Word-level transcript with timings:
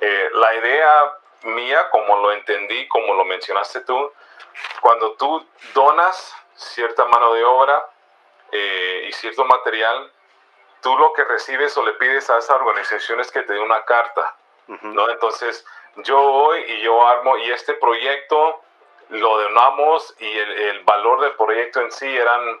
Eh, 0.00 0.30
la 0.32 0.54
idea 0.54 1.18
mía, 1.42 1.90
como 1.90 2.16
lo 2.16 2.32
entendí, 2.32 2.86
como 2.88 3.14
lo 3.14 3.24
mencionaste 3.24 3.80
tú, 3.80 4.12
cuando 4.80 5.12
tú 5.12 5.46
donas 5.74 6.34
cierta 6.54 7.04
mano 7.06 7.32
de 7.32 7.44
obra 7.44 7.86
eh, 8.50 9.06
y 9.08 9.12
cierto 9.12 9.44
material, 9.44 10.10
tú 10.82 10.96
lo 10.98 11.12
que 11.12 11.24
recibes 11.24 11.76
o 11.76 11.84
le 11.84 11.92
pides 11.94 12.28
a 12.30 12.38
esa 12.38 12.56
organización 12.56 13.20
es 13.20 13.30
que 13.30 13.42
te 13.42 13.52
dé 13.52 13.60
una 13.60 13.84
carta, 13.84 14.36
¿no? 14.82 15.08
Entonces, 15.08 15.64
yo 15.96 16.20
voy 16.20 16.60
y 16.60 16.80
yo 16.82 17.06
armo, 17.06 17.36
y 17.38 17.50
este 17.50 17.74
proyecto 17.74 18.62
lo 19.10 19.40
donamos 19.40 20.14
y 20.18 20.38
el, 20.38 20.80
valor 20.84 21.20
del 21.20 21.32
proyecto 21.32 21.80
en 21.80 21.90
sí 21.90 22.06
eran 22.06 22.60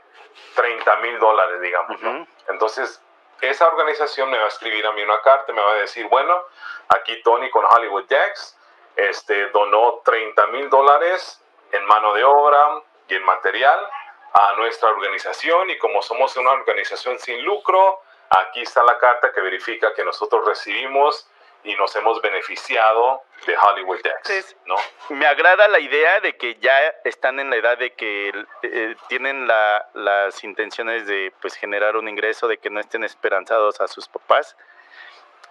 30 0.54 0.96
mil 0.96 1.18
dólares, 1.18 1.60
digamos, 1.60 2.00
Entonces, 2.48 3.02
esa 3.40 3.66
organización 3.68 4.30
me 4.30 4.38
va 4.38 4.44
a 4.44 4.48
escribir 4.48 4.86
a 4.86 4.92
mí 4.92 5.02
una 5.02 5.20
carta, 5.20 5.52
me 5.52 5.62
va 5.62 5.72
a 5.72 5.76
decir, 5.76 6.06
bueno, 6.08 6.42
aquí 6.88 7.22
Tony 7.22 7.50
con 7.50 7.64
Hollywood 7.64 8.06
Dex 8.06 8.56
este, 8.96 9.48
donó 9.50 10.00
30 10.04 10.46
mil 10.48 10.68
dólares 10.68 11.40
en 11.72 11.84
mano 11.84 12.14
de 12.14 12.24
obra 12.24 12.82
y 13.08 13.14
en 13.14 13.24
material 13.24 13.88
a 14.32 14.54
nuestra 14.56 14.88
organización 14.90 15.70
y 15.70 15.78
como 15.78 16.02
somos 16.02 16.36
una 16.36 16.50
organización 16.50 17.18
sin 17.18 17.42
lucro, 17.44 18.02
aquí 18.30 18.62
está 18.62 18.82
la 18.82 18.98
carta 18.98 19.32
que 19.32 19.40
verifica 19.40 19.94
que 19.94 20.04
nosotros 20.04 20.44
recibimos 20.46 21.28
y 21.64 21.74
nos 21.74 21.94
hemos 21.96 22.20
beneficiado 22.22 23.22
de 23.46 23.56
Hollywood 23.56 24.00
Dex, 24.02 24.56
¿no? 24.66 24.76
Me 25.10 25.26
agrada 25.26 25.68
la 25.68 25.80
idea 25.80 26.20
de 26.20 26.36
que 26.36 26.56
ya 26.56 26.76
están 27.04 27.40
en 27.40 27.50
la 27.50 27.56
edad 27.56 27.78
de 27.78 27.92
que 27.94 28.32
eh, 28.62 28.96
tienen 29.08 29.46
las 29.46 30.44
intenciones 30.44 31.06
de 31.06 31.32
pues 31.40 31.54
generar 31.54 31.96
un 31.96 32.08
ingreso, 32.08 32.48
de 32.48 32.58
que 32.58 32.70
no 32.70 32.80
estén 32.80 33.04
esperanzados 33.04 33.80
a 33.80 33.88
sus 33.88 34.08
papás. 34.08 34.56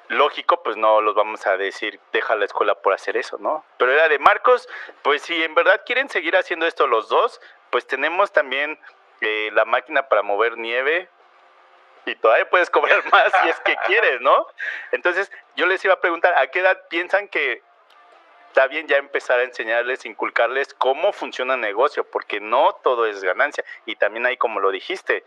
Lógico, 0.09 0.63
pues 0.63 0.77
no 0.77 1.01
los 1.01 1.15
vamos 1.15 1.45
a 1.47 1.57
decir, 1.57 1.99
deja 2.13 2.35
la 2.35 2.45
escuela 2.45 2.75
por 2.75 2.93
hacer 2.93 3.17
eso, 3.17 3.37
¿no? 3.39 3.65
Pero 3.77 3.91
era 3.91 4.07
de 4.07 4.19
Marcos, 4.19 4.69
pues 5.01 5.21
si 5.21 5.43
en 5.43 5.53
verdad 5.53 5.81
quieren 5.85 6.07
seguir 6.07 6.37
haciendo 6.37 6.65
esto 6.65 6.87
los 6.87 7.09
dos, 7.09 7.41
pues 7.71 7.85
tenemos 7.85 8.31
también 8.31 8.79
eh, 9.19 9.49
la 9.53 9.65
máquina 9.65 10.07
para 10.07 10.21
mover 10.21 10.57
nieve, 10.57 11.09
y 12.07 12.15
todavía 12.15 12.49
puedes 12.49 12.69
cobrar 12.69 13.03
más 13.11 13.31
si 13.41 13.49
es 13.49 13.59
que 13.61 13.75
quieres, 13.85 14.21
¿no? 14.21 14.47
Entonces, 14.91 15.31
yo 15.55 15.65
les 15.65 15.83
iba 15.85 15.93
a 15.93 16.01
preguntar, 16.01 16.33
¿a 16.37 16.47
qué 16.47 16.59
edad 16.59 16.87
piensan 16.89 17.27
que 17.27 17.61
está 18.47 18.67
bien 18.67 18.87
ya 18.87 18.97
empezar 18.97 19.39
a 19.39 19.43
enseñarles, 19.43 20.05
inculcarles 20.05 20.73
cómo 20.73 21.13
funciona 21.13 21.55
el 21.55 21.61
negocio? 21.61 22.03
Porque 22.03 22.39
no 22.39 22.73
todo 22.83 23.05
es 23.05 23.23
ganancia. 23.23 23.63
Y 23.85 23.95
también 23.95 24.25
hay, 24.25 24.37
como 24.37 24.59
lo 24.59 24.71
dijiste, 24.71 25.23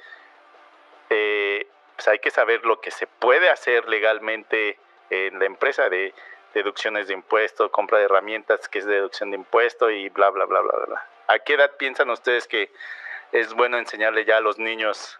eh, 1.10 1.66
pues 1.96 2.08
hay 2.08 2.18
que 2.18 2.30
saber 2.30 2.64
lo 2.64 2.80
que 2.80 2.90
se 2.90 3.06
puede 3.06 3.50
hacer 3.50 3.88
legalmente 3.88 4.78
en 5.10 5.38
la 5.38 5.44
empresa 5.44 5.88
de 5.88 6.14
deducciones 6.54 7.08
de 7.08 7.14
impuestos, 7.14 7.70
compra 7.70 7.98
de 7.98 8.04
herramientas 8.04 8.68
que 8.68 8.80
es 8.80 8.86
deducción 8.86 9.30
de 9.30 9.36
impuestos 9.36 9.92
y 9.92 10.08
bla, 10.08 10.30
bla, 10.30 10.46
bla, 10.46 10.60
bla, 10.60 10.72
bla. 10.86 11.06
¿A 11.28 11.38
qué 11.38 11.54
edad 11.54 11.76
piensan 11.76 12.10
ustedes 12.10 12.48
que 12.48 12.72
es 13.32 13.54
bueno 13.54 13.78
enseñarle 13.78 14.24
ya 14.24 14.38
a 14.38 14.40
los 14.40 14.58
niños 14.58 15.19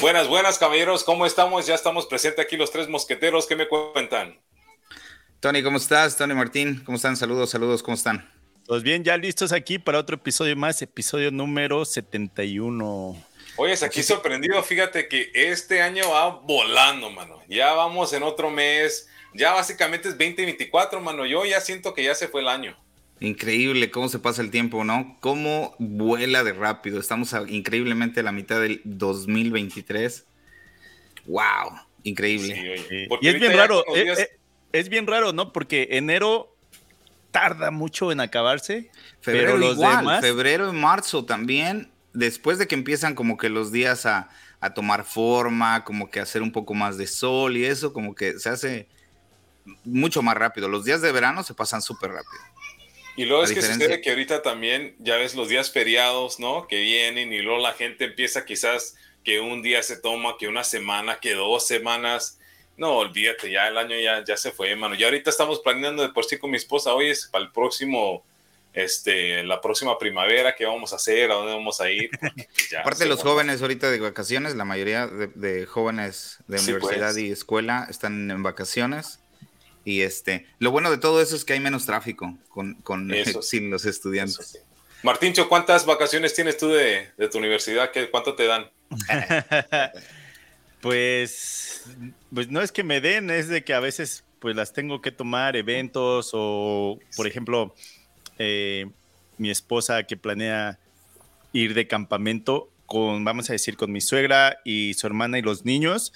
Buenas, 0.00 0.28
buenas 0.28 0.58
caballeros, 0.58 1.04
¿cómo 1.04 1.24
estamos? 1.24 1.66
Ya 1.66 1.74
estamos 1.74 2.06
presentes 2.06 2.44
aquí 2.44 2.56
los 2.56 2.70
tres 2.70 2.86
mosqueteros, 2.86 3.46
¿qué 3.46 3.56
me 3.56 3.66
cuentan? 3.66 4.38
Tony, 5.40 5.62
¿cómo 5.62 5.78
estás? 5.78 6.16
Tony 6.16 6.34
Martín, 6.34 6.82
¿cómo 6.84 6.96
están? 6.96 7.16
Saludos, 7.16 7.50
saludos, 7.50 7.82
¿cómo 7.82 7.94
están? 7.94 8.30
Pues 8.66 8.82
bien, 8.82 9.04
ya 9.04 9.16
listos 9.16 9.52
aquí 9.52 9.78
para 9.78 9.98
otro 9.98 10.16
episodio 10.16 10.54
más, 10.54 10.82
episodio 10.82 11.30
número 11.30 11.84
71. 11.84 13.16
Oye, 13.56 13.74
aquí 13.82 14.02
sorprendido, 14.02 14.62
fíjate 14.62 15.08
que 15.08 15.30
este 15.32 15.80
año 15.80 16.10
va 16.10 16.28
volando, 16.28 17.08
mano. 17.10 17.40
Ya 17.48 17.72
vamos 17.72 18.12
en 18.12 18.22
otro 18.22 18.50
mes, 18.50 19.08
ya 19.34 19.54
básicamente 19.54 20.08
es 20.08 20.18
2024, 20.18 21.00
mano. 21.00 21.24
Yo 21.24 21.44
ya 21.46 21.60
siento 21.60 21.94
que 21.94 22.04
ya 22.04 22.14
se 22.14 22.28
fue 22.28 22.42
el 22.42 22.48
año. 22.48 22.76
Increíble 23.20 23.90
cómo 23.90 24.08
se 24.08 24.18
pasa 24.18 24.42
el 24.42 24.50
tiempo, 24.50 24.84
¿no? 24.84 25.16
Cómo 25.20 25.74
vuela 25.78 26.44
de 26.44 26.52
rápido. 26.52 27.00
Estamos 27.00 27.34
increíblemente 27.48 28.20
a 28.20 28.22
la 28.22 28.32
mitad 28.32 28.60
del 28.60 28.82
2023. 28.84 30.26
¡Wow! 31.26 31.80
Increíble. 32.02 33.08
Y 33.20 33.28
es 33.28 33.40
bien 33.40 33.56
raro, 33.56 33.84
eh, 33.94 34.14
eh, 34.18 34.28
es, 34.72 34.88
bien 34.88 35.06
raro, 35.06 35.32
¿no? 35.32 35.52
Porque 35.52 35.88
enero 35.92 36.54
tarda 37.30 37.70
mucho 37.70 38.12
en 38.12 38.20
acabarse. 38.20 38.90
Febrero 39.20 39.54
pero 39.54 39.58
los 39.58 39.72
igual, 39.74 40.20
febrero 40.20 40.68
y 40.68 40.76
marzo 40.76 41.24
también, 41.24 41.90
después 42.12 42.58
de 42.58 42.68
que 42.68 42.74
empiezan 42.74 43.14
como 43.14 43.38
que 43.38 43.48
los 43.48 43.72
días 43.72 44.06
a, 44.06 44.28
a 44.60 44.74
tomar 44.74 45.04
forma, 45.04 45.84
como 45.84 46.10
que 46.10 46.20
hacer 46.20 46.42
un 46.42 46.52
poco 46.52 46.74
más 46.74 46.96
de 46.96 47.06
sol 47.06 47.56
y 47.56 47.64
eso, 47.64 47.92
como 47.92 48.14
que 48.14 48.38
se 48.38 48.50
hace 48.50 48.88
mucho 49.84 50.22
más 50.22 50.36
rápido. 50.36 50.68
Los 50.68 50.84
días 50.84 51.00
de 51.00 51.12
verano 51.12 51.42
se 51.42 51.54
pasan 51.54 51.82
súper 51.82 52.12
rápido. 52.12 52.42
Y 53.16 53.24
luego 53.24 53.44
es 53.44 53.52
que 53.52 53.62
sucede 53.62 54.00
que 54.02 54.10
ahorita 54.10 54.42
también, 54.42 54.94
ya 54.98 55.16
ves 55.16 55.34
los 55.34 55.48
días 55.48 55.70
feriados, 55.70 56.38
¿no? 56.38 56.68
Que 56.68 56.80
vienen 56.80 57.32
y 57.32 57.40
luego 57.40 57.60
la 57.60 57.72
gente 57.72 58.04
empieza 58.04 58.44
quizás 58.44 58.94
que 59.24 59.40
un 59.40 59.62
día 59.62 59.82
se 59.82 59.96
toma, 59.96 60.36
que 60.38 60.48
una 60.48 60.62
semana, 60.62 61.18
que 61.20 61.34
dos 61.34 61.66
semanas. 61.66 62.38
No, 62.76 62.98
olvídate, 62.98 63.50
ya 63.50 63.68
el 63.68 63.78
año 63.78 63.98
ya, 63.98 64.22
ya 64.22 64.36
se 64.36 64.52
fue, 64.52 64.70
hermano. 64.70 64.94
Ya 64.94 65.06
ahorita 65.06 65.30
estamos 65.30 65.60
planeando 65.60 66.02
de 66.02 66.10
por 66.10 66.26
sí 66.26 66.38
con 66.38 66.50
mi 66.50 66.58
esposa, 66.58 66.92
hoy 66.92 67.08
es 67.08 67.26
para 67.26 67.44
el 67.44 67.50
próximo, 67.50 68.22
este, 68.74 69.42
la 69.44 69.62
próxima 69.62 69.98
primavera, 69.98 70.54
qué 70.54 70.66
vamos 70.66 70.92
a 70.92 70.96
hacer, 70.96 71.30
a 71.30 71.34
dónde 71.34 71.54
vamos 71.54 71.80
a 71.80 71.90
ir. 71.90 72.10
Aparte 72.78 73.04
de 73.04 73.10
los 73.10 73.22
jóvenes 73.22 73.62
ahorita 73.62 73.90
de 73.90 73.98
vacaciones, 73.98 74.54
la 74.54 74.66
mayoría 74.66 75.06
de, 75.06 75.64
jóvenes 75.64 76.38
de 76.48 76.60
universidad 76.60 77.14
pues. 77.14 77.16
y 77.16 77.30
escuela 77.32 77.86
están 77.88 78.30
en 78.30 78.42
vacaciones 78.42 79.20
y 79.86 80.00
este, 80.00 80.46
lo 80.58 80.72
bueno 80.72 80.90
de 80.90 80.98
todo 80.98 81.22
eso 81.22 81.36
es 81.36 81.44
que 81.44 81.52
hay 81.52 81.60
menos 81.60 81.86
tráfico 81.86 82.36
con, 82.48 82.74
con 82.82 83.08
sin 83.42 83.70
los 83.70 83.86
estudiantes. 83.86 84.60
Martincho, 85.04 85.48
¿cuántas 85.48 85.86
vacaciones 85.86 86.34
tienes 86.34 86.58
tú 86.58 86.68
de, 86.70 87.12
tu 87.30 87.38
universidad? 87.38 87.92
¿Qué, 87.92 88.10
¿Cuánto 88.10 88.34
te 88.34 88.46
dan? 88.46 88.68
pues, 90.80 91.84
pues 92.34 92.48
no 92.50 92.60
es 92.62 92.72
que 92.72 92.82
me 92.82 93.00
den, 93.00 93.30
es 93.30 93.46
de 93.46 93.62
que 93.62 93.74
a 93.74 93.80
veces 93.80 94.24
pues 94.40 94.56
las 94.56 94.72
tengo 94.72 95.00
que 95.00 95.12
tomar 95.12 95.54
eventos 95.54 96.30
o, 96.32 96.98
por 97.16 97.28
ejemplo, 97.28 97.72
eh, 98.40 98.86
mi 99.38 99.50
esposa 99.50 100.02
que 100.02 100.16
planea 100.16 100.80
ir 101.52 101.74
de 101.74 101.86
campamento 101.86 102.70
con, 102.86 103.24
vamos 103.24 103.50
a 103.50 103.52
decir, 103.52 103.76
con 103.76 103.92
mi 103.92 104.00
suegra 104.00 104.58
y 104.64 104.94
su 104.94 105.06
hermana 105.06 105.38
y 105.38 105.42
los 105.42 105.64
niños 105.64 106.12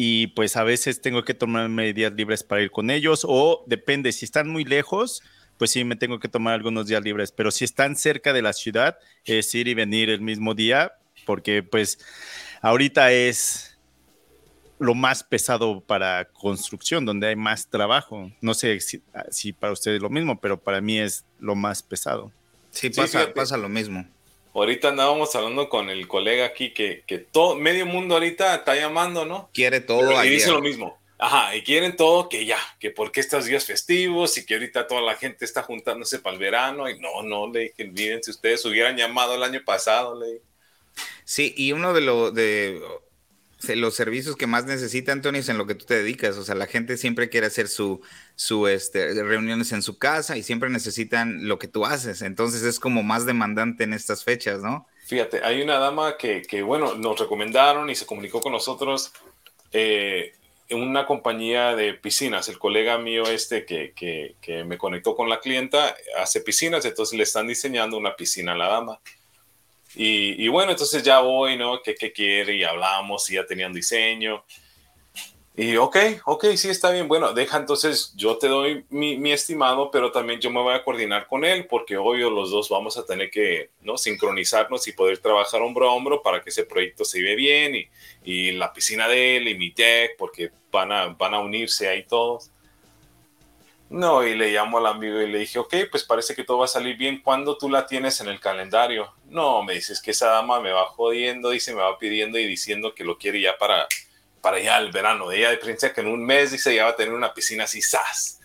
y 0.00 0.28
pues 0.28 0.56
a 0.56 0.62
veces 0.62 1.00
tengo 1.00 1.24
que 1.24 1.34
tomarme 1.34 1.92
días 1.92 2.12
libres 2.12 2.44
para 2.44 2.62
ir 2.62 2.70
con 2.70 2.88
ellos 2.88 3.26
o 3.28 3.64
depende, 3.66 4.12
si 4.12 4.24
están 4.24 4.48
muy 4.48 4.64
lejos, 4.64 5.24
pues 5.58 5.72
sí 5.72 5.82
me 5.82 5.96
tengo 5.96 6.20
que 6.20 6.28
tomar 6.28 6.54
algunos 6.54 6.86
días 6.86 7.02
libres, 7.02 7.32
pero 7.32 7.50
si 7.50 7.64
están 7.64 7.96
cerca 7.96 8.32
de 8.32 8.40
la 8.40 8.52
ciudad, 8.52 8.96
es 9.24 9.52
ir 9.56 9.66
y 9.66 9.74
venir 9.74 10.08
el 10.08 10.20
mismo 10.20 10.54
día, 10.54 10.92
porque 11.26 11.64
pues 11.64 11.98
ahorita 12.62 13.10
es 13.10 13.76
lo 14.78 14.94
más 14.94 15.24
pesado 15.24 15.80
para 15.80 16.26
construcción, 16.26 17.04
donde 17.04 17.26
hay 17.26 17.36
más 17.36 17.66
trabajo. 17.66 18.30
No 18.40 18.54
sé 18.54 18.78
si, 18.78 19.02
si 19.30 19.52
para 19.52 19.72
ustedes 19.72 19.96
es 19.96 20.02
lo 20.02 20.10
mismo, 20.10 20.40
pero 20.40 20.60
para 20.60 20.80
mí 20.80 21.00
es 21.00 21.24
lo 21.40 21.56
más 21.56 21.82
pesado. 21.82 22.30
Sí, 22.70 22.88
pasa, 22.90 23.34
pasa 23.34 23.56
lo 23.56 23.68
mismo. 23.68 24.06
Ahorita 24.60 24.88
andábamos 24.88 25.34
hablando 25.34 25.68
con 25.68 25.90
el 25.90 26.06
colega 26.08 26.46
aquí 26.46 26.72
que, 26.72 27.02
que 27.06 27.18
todo, 27.18 27.54
medio 27.54 27.86
mundo 27.86 28.14
ahorita 28.14 28.54
está 28.54 28.74
llamando, 28.74 29.24
¿no? 29.24 29.50
Quiere 29.52 29.80
todo. 29.80 30.24
y 30.24 30.28
dice 30.28 30.50
lo 30.50 30.60
mismo. 30.60 30.98
Ajá, 31.20 31.56
y 31.56 31.62
quieren 31.62 31.96
todo 31.96 32.28
que 32.28 32.46
ya, 32.46 32.58
que 32.78 32.90
porque 32.90 33.18
estos 33.18 33.46
días 33.46 33.64
festivos 33.64 34.38
y 34.38 34.46
que 34.46 34.54
ahorita 34.54 34.86
toda 34.86 35.00
la 35.00 35.16
gente 35.16 35.44
está 35.44 35.62
juntándose 35.62 36.20
para 36.20 36.34
el 36.34 36.40
verano. 36.40 36.88
Y 36.88 36.98
no, 37.00 37.22
no, 37.24 37.52
le 37.52 37.60
dije, 37.60 37.84
miren, 37.86 38.22
si 38.22 38.30
ustedes 38.30 38.64
hubieran 38.64 38.96
llamado 38.96 39.34
el 39.34 39.42
año 39.42 39.60
pasado, 39.64 40.18
le 40.18 40.40
Sí, 41.24 41.52
y 41.56 41.72
uno 41.72 41.92
de 41.92 42.00
los 42.00 42.32
de 42.34 42.80
los 43.74 43.94
servicios 43.94 44.36
que 44.36 44.46
más 44.46 44.66
necesita, 44.66 45.12
Antonio, 45.12 45.40
es 45.40 45.48
en 45.48 45.58
lo 45.58 45.66
que 45.66 45.74
tú 45.74 45.84
te 45.84 45.94
dedicas. 45.94 46.36
O 46.36 46.44
sea, 46.44 46.54
la 46.54 46.66
gente 46.66 46.96
siempre 46.96 47.28
quiere 47.28 47.48
hacer 47.48 47.68
su, 47.68 48.00
su 48.36 48.68
este, 48.68 49.14
reuniones 49.22 49.72
en 49.72 49.82
su 49.82 49.98
casa 49.98 50.36
y 50.36 50.42
siempre 50.42 50.70
necesitan 50.70 51.48
lo 51.48 51.58
que 51.58 51.68
tú 51.68 51.84
haces. 51.84 52.22
Entonces 52.22 52.62
es 52.62 52.78
como 52.78 53.02
más 53.02 53.26
demandante 53.26 53.84
en 53.84 53.92
estas 53.92 54.24
fechas, 54.24 54.62
¿no? 54.62 54.86
Fíjate, 55.06 55.42
hay 55.42 55.62
una 55.62 55.78
dama 55.78 56.16
que, 56.16 56.42
que 56.42 56.62
bueno, 56.62 56.94
nos 56.94 57.18
recomendaron 57.18 57.90
y 57.90 57.94
se 57.94 58.06
comunicó 58.06 58.40
con 58.40 58.52
nosotros. 58.52 59.12
Eh, 59.72 60.32
una 60.70 61.06
compañía 61.06 61.74
de 61.74 61.94
piscinas. 61.94 62.48
El 62.48 62.58
colega 62.58 62.98
mío 62.98 63.24
este 63.24 63.64
que, 63.64 63.92
que, 63.92 64.36
que, 64.40 64.64
me 64.64 64.76
conectó 64.76 65.16
con 65.16 65.28
la 65.28 65.40
clienta 65.40 65.96
hace 66.18 66.42
piscinas, 66.42 66.84
entonces 66.84 67.16
le 67.16 67.24
están 67.24 67.46
diseñando 67.46 67.96
una 67.96 68.16
piscina 68.16 68.52
a 68.52 68.56
la 68.56 68.68
dama. 68.68 69.00
Y, 69.94 70.44
y 70.44 70.48
bueno, 70.48 70.72
entonces 70.72 71.02
ya 71.02 71.20
voy, 71.20 71.56
¿no? 71.56 71.82
¿Qué, 71.82 71.94
¿Qué, 71.94 72.12
quiere? 72.12 72.56
Y 72.56 72.64
hablamos 72.64 73.30
y 73.30 73.34
ya 73.34 73.46
tenían 73.46 73.72
diseño. 73.72 74.44
Y 75.56 75.76
ok, 75.76 75.96
ok, 76.24 76.44
sí 76.54 76.68
está 76.68 76.92
bien. 76.92 77.08
Bueno, 77.08 77.32
deja 77.32 77.56
entonces, 77.56 78.12
yo 78.14 78.38
te 78.38 78.46
doy 78.46 78.84
mi, 78.90 79.16
mi, 79.16 79.32
estimado, 79.32 79.90
pero 79.90 80.12
también 80.12 80.38
yo 80.40 80.50
me 80.50 80.62
voy 80.62 80.72
a 80.72 80.84
coordinar 80.84 81.26
con 81.26 81.44
él, 81.44 81.66
porque 81.66 81.96
obvio 81.96 82.30
los 82.30 82.52
dos 82.52 82.68
vamos 82.68 82.96
a 82.96 83.04
tener 83.04 83.28
que 83.28 83.70
¿no? 83.80 83.98
sincronizarnos 83.98 84.86
y 84.86 84.92
poder 84.92 85.18
trabajar 85.18 85.60
hombro 85.60 85.88
a 85.88 85.92
hombro 85.92 86.22
para 86.22 86.42
que 86.42 86.50
ese 86.50 86.62
proyecto 86.62 87.04
se 87.04 87.20
ve 87.20 87.34
bien 87.34 87.74
y, 87.74 87.88
y 88.22 88.52
la 88.52 88.72
piscina 88.72 89.08
de 89.08 89.36
él 89.36 89.48
y 89.48 89.58
mi 89.58 89.70
deck, 89.70 90.16
porque 90.16 90.52
van 90.70 90.92
a, 90.92 91.06
van 91.06 91.34
a 91.34 91.40
unirse 91.40 91.88
ahí 91.88 92.04
todos. 92.04 92.52
No, 93.90 94.26
y 94.26 94.34
le 94.34 94.52
llamo 94.52 94.78
al 94.78 94.86
amigo 94.86 95.20
y 95.20 95.30
le 95.30 95.38
dije, 95.38 95.58
ok, 95.58 95.74
pues 95.90 96.04
parece 96.04 96.34
que 96.34 96.44
todo 96.44 96.58
va 96.58 96.66
a 96.66 96.68
salir 96.68 96.96
bien. 96.96 97.22
¿Cuándo 97.22 97.56
tú 97.56 97.70
la 97.70 97.86
tienes 97.86 98.20
en 98.20 98.28
el 98.28 98.38
calendario? 98.38 99.14
No, 99.26 99.62
me 99.62 99.74
dices 99.74 100.02
que 100.02 100.10
esa 100.10 100.26
dama 100.28 100.60
me 100.60 100.72
va 100.72 100.86
jodiendo, 100.86 101.50
dice, 101.50 101.74
me 101.74 101.80
va 101.80 101.98
pidiendo 101.98 102.38
y 102.38 102.46
diciendo 102.46 102.94
que 102.94 103.04
lo 103.04 103.16
quiere 103.16 103.40
ya 103.40 103.56
para 103.56 103.86
para 104.40 104.58
allá 104.58 104.78
el 104.78 104.92
verano. 104.92 105.32
Ella 105.32 105.50
de 105.50 105.58
princesa 105.58 105.92
que 105.92 106.00
en 106.00 106.08
un 106.08 106.24
mes 106.24 106.52
dice 106.52 106.74
ya 106.74 106.84
va 106.84 106.90
a 106.90 106.96
tener 106.96 107.14
una 107.14 107.34
piscina 107.34 107.64
así, 107.64 107.82
¡zas! 107.82 108.40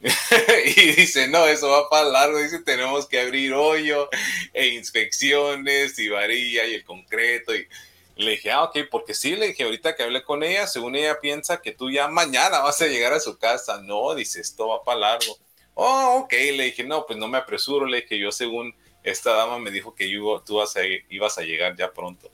y 0.76 0.92
dice, 0.92 1.28
no, 1.28 1.46
eso 1.46 1.70
va 1.70 1.88
para 1.88 2.08
largo. 2.08 2.38
Dice, 2.38 2.60
tenemos 2.60 3.06
que 3.06 3.20
abrir 3.20 3.54
hoyo 3.54 4.08
e 4.52 4.68
inspecciones 4.68 5.98
y 5.98 6.08
varilla 6.08 6.64
y 6.66 6.74
el 6.74 6.84
concreto. 6.84 7.54
Y, 7.54 7.60
y 7.60 7.68
le 8.16 8.32
dije, 8.32 8.50
ah, 8.50 8.64
ok, 8.64 8.78
porque 8.90 9.14
sí, 9.14 9.36
le 9.36 9.48
dije, 9.48 9.64
ahorita 9.64 9.96
que 9.96 10.02
hablé 10.02 10.22
con 10.22 10.42
ella, 10.42 10.66
según 10.66 10.94
ella 10.96 11.18
piensa 11.20 11.60
que 11.60 11.72
tú 11.72 11.90
ya 11.90 12.08
mañana 12.08 12.60
vas 12.60 12.80
a 12.82 12.86
llegar 12.86 13.12
a 13.12 13.20
su 13.20 13.38
casa. 13.38 13.80
No, 13.82 14.14
dice, 14.14 14.40
esto 14.40 14.68
va 14.68 14.82
para 14.82 15.00
largo. 15.00 15.38
Oh, 15.74 16.20
ok, 16.22 16.32
le 16.32 16.64
dije, 16.64 16.84
no, 16.84 17.06
pues 17.06 17.18
no 17.18 17.28
me 17.28 17.38
apresuro. 17.38 17.86
Le 17.86 18.02
dije, 18.02 18.18
yo 18.18 18.30
según 18.30 18.74
esta 19.02 19.32
dama 19.32 19.58
me 19.58 19.70
dijo 19.70 19.94
que 19.94 20.10
yo, 20.10 20.42
tú 20.44 20.56
vas 20.56 20.76
a, 20.76 20.80
ibas 21.08 21.38
a 21.38 21.42
llegar 21.42 21.76
ya 21.76 21.92
pronto. 21.92 22.30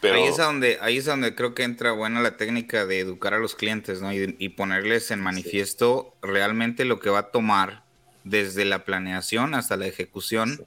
Pero... 0.00 0.14
Ahí, 0.14 0.24
es 0.24 0.36
donde, 0.36 0.78
ahí 0.80 0.98
es 0.98 1.04
donde 1.04 1.34
creo 1.34 1.54
que 1.54 1.64
entra 1.64 1.92
buena 1.92 2.20
la 2.22 2.36
técnica 2.36 2.86
de 2.86 3.00
educar 3.00 3.34
a 3.34 3.38
los 3.38 3.56
clientes, 3.56 4.00
¿no? 4.00 4.12
Y, 4.12 4.36
y 4.38 4.50
ponerles 4.50 5.10
en 5.10 5.20
manifiesto 5.20 6.14
sí. 6.22 6.28
realmente 6.28 6.84
lo 6.84 7.00
que 7.00 7.10
va 7.10 7.18
a 7.18 7.30
tomar 7.30 7.82
desde 8.22 8.64
la 8.64 8.84
planeación 8.84 9.54
hasta 9.54 9.76
la 9.76 9.86
ejecución 9.86 10.56
sí. 10.56 10.64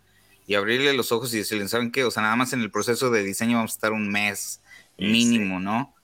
Y 0.47 0.55
abrirle 0.55 0.93
los 0.93 1.11
ojos 1.11 1.33
y 1.33 1.37
decirles, 1.37 1.71
¿saben 1.71 1.91
qué? 1.91 2.03
O 2.03 2.11
sea, 2.11 2.23
nada 2.23 2.35
más 2.35 2.53
en 2.53 2.61
el 2.61 2.71
proceso 2.71 3.09
de 3.09 3.23
diseño 3.23 3.57
vamos 3.57 3.71
a 3.71 3.75
estar 3.75 3.91
un 3.93 4.09
mes 4.09 4.61
mínimo, 4.97 5.59
sí. 5.59 5.65
¿no? 5.65 5.95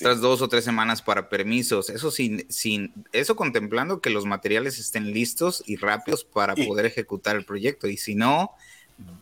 Tras 0.00 0.20
dos 0.20 0.42
o 0.42 0.48
tres 0.48 0.64
semanas 0.64 1.00
para 1.00 1.28
permisos, 1.28 1.90
eso 1.90 2.10
sin, 2.10 2.44
sin, 2.50 2.92
eso 3.12 3.36
contemplando 3.36 4.00
que 4.00 4.10
los 4.10 4.26
materiales 4.26 4.80
estén 4.80 5.12
listos 5.12 5.62
y 5.64 5.76
rápidos 5.76 6.24
para 6.24 6.54
y, 6.56 6.66
poder 6.66 6.86
ejecutar 6.86 7.36
el 7.36 7.44
proyecto, 7.44 7.86
y 7.86 7.96
si 7.96 8.16
no, 8.16 8.50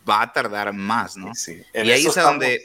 va 0.09 0.23
a 0.23 0.33
tardar 0.33 0.73
más, 0.73 1.17
¿no? 1.17 1.31
y 1.73 1.77
ahí 1.77 2.01
es 2.01 2.07
estamos... 2.07 2.31
donde 2.31 2.63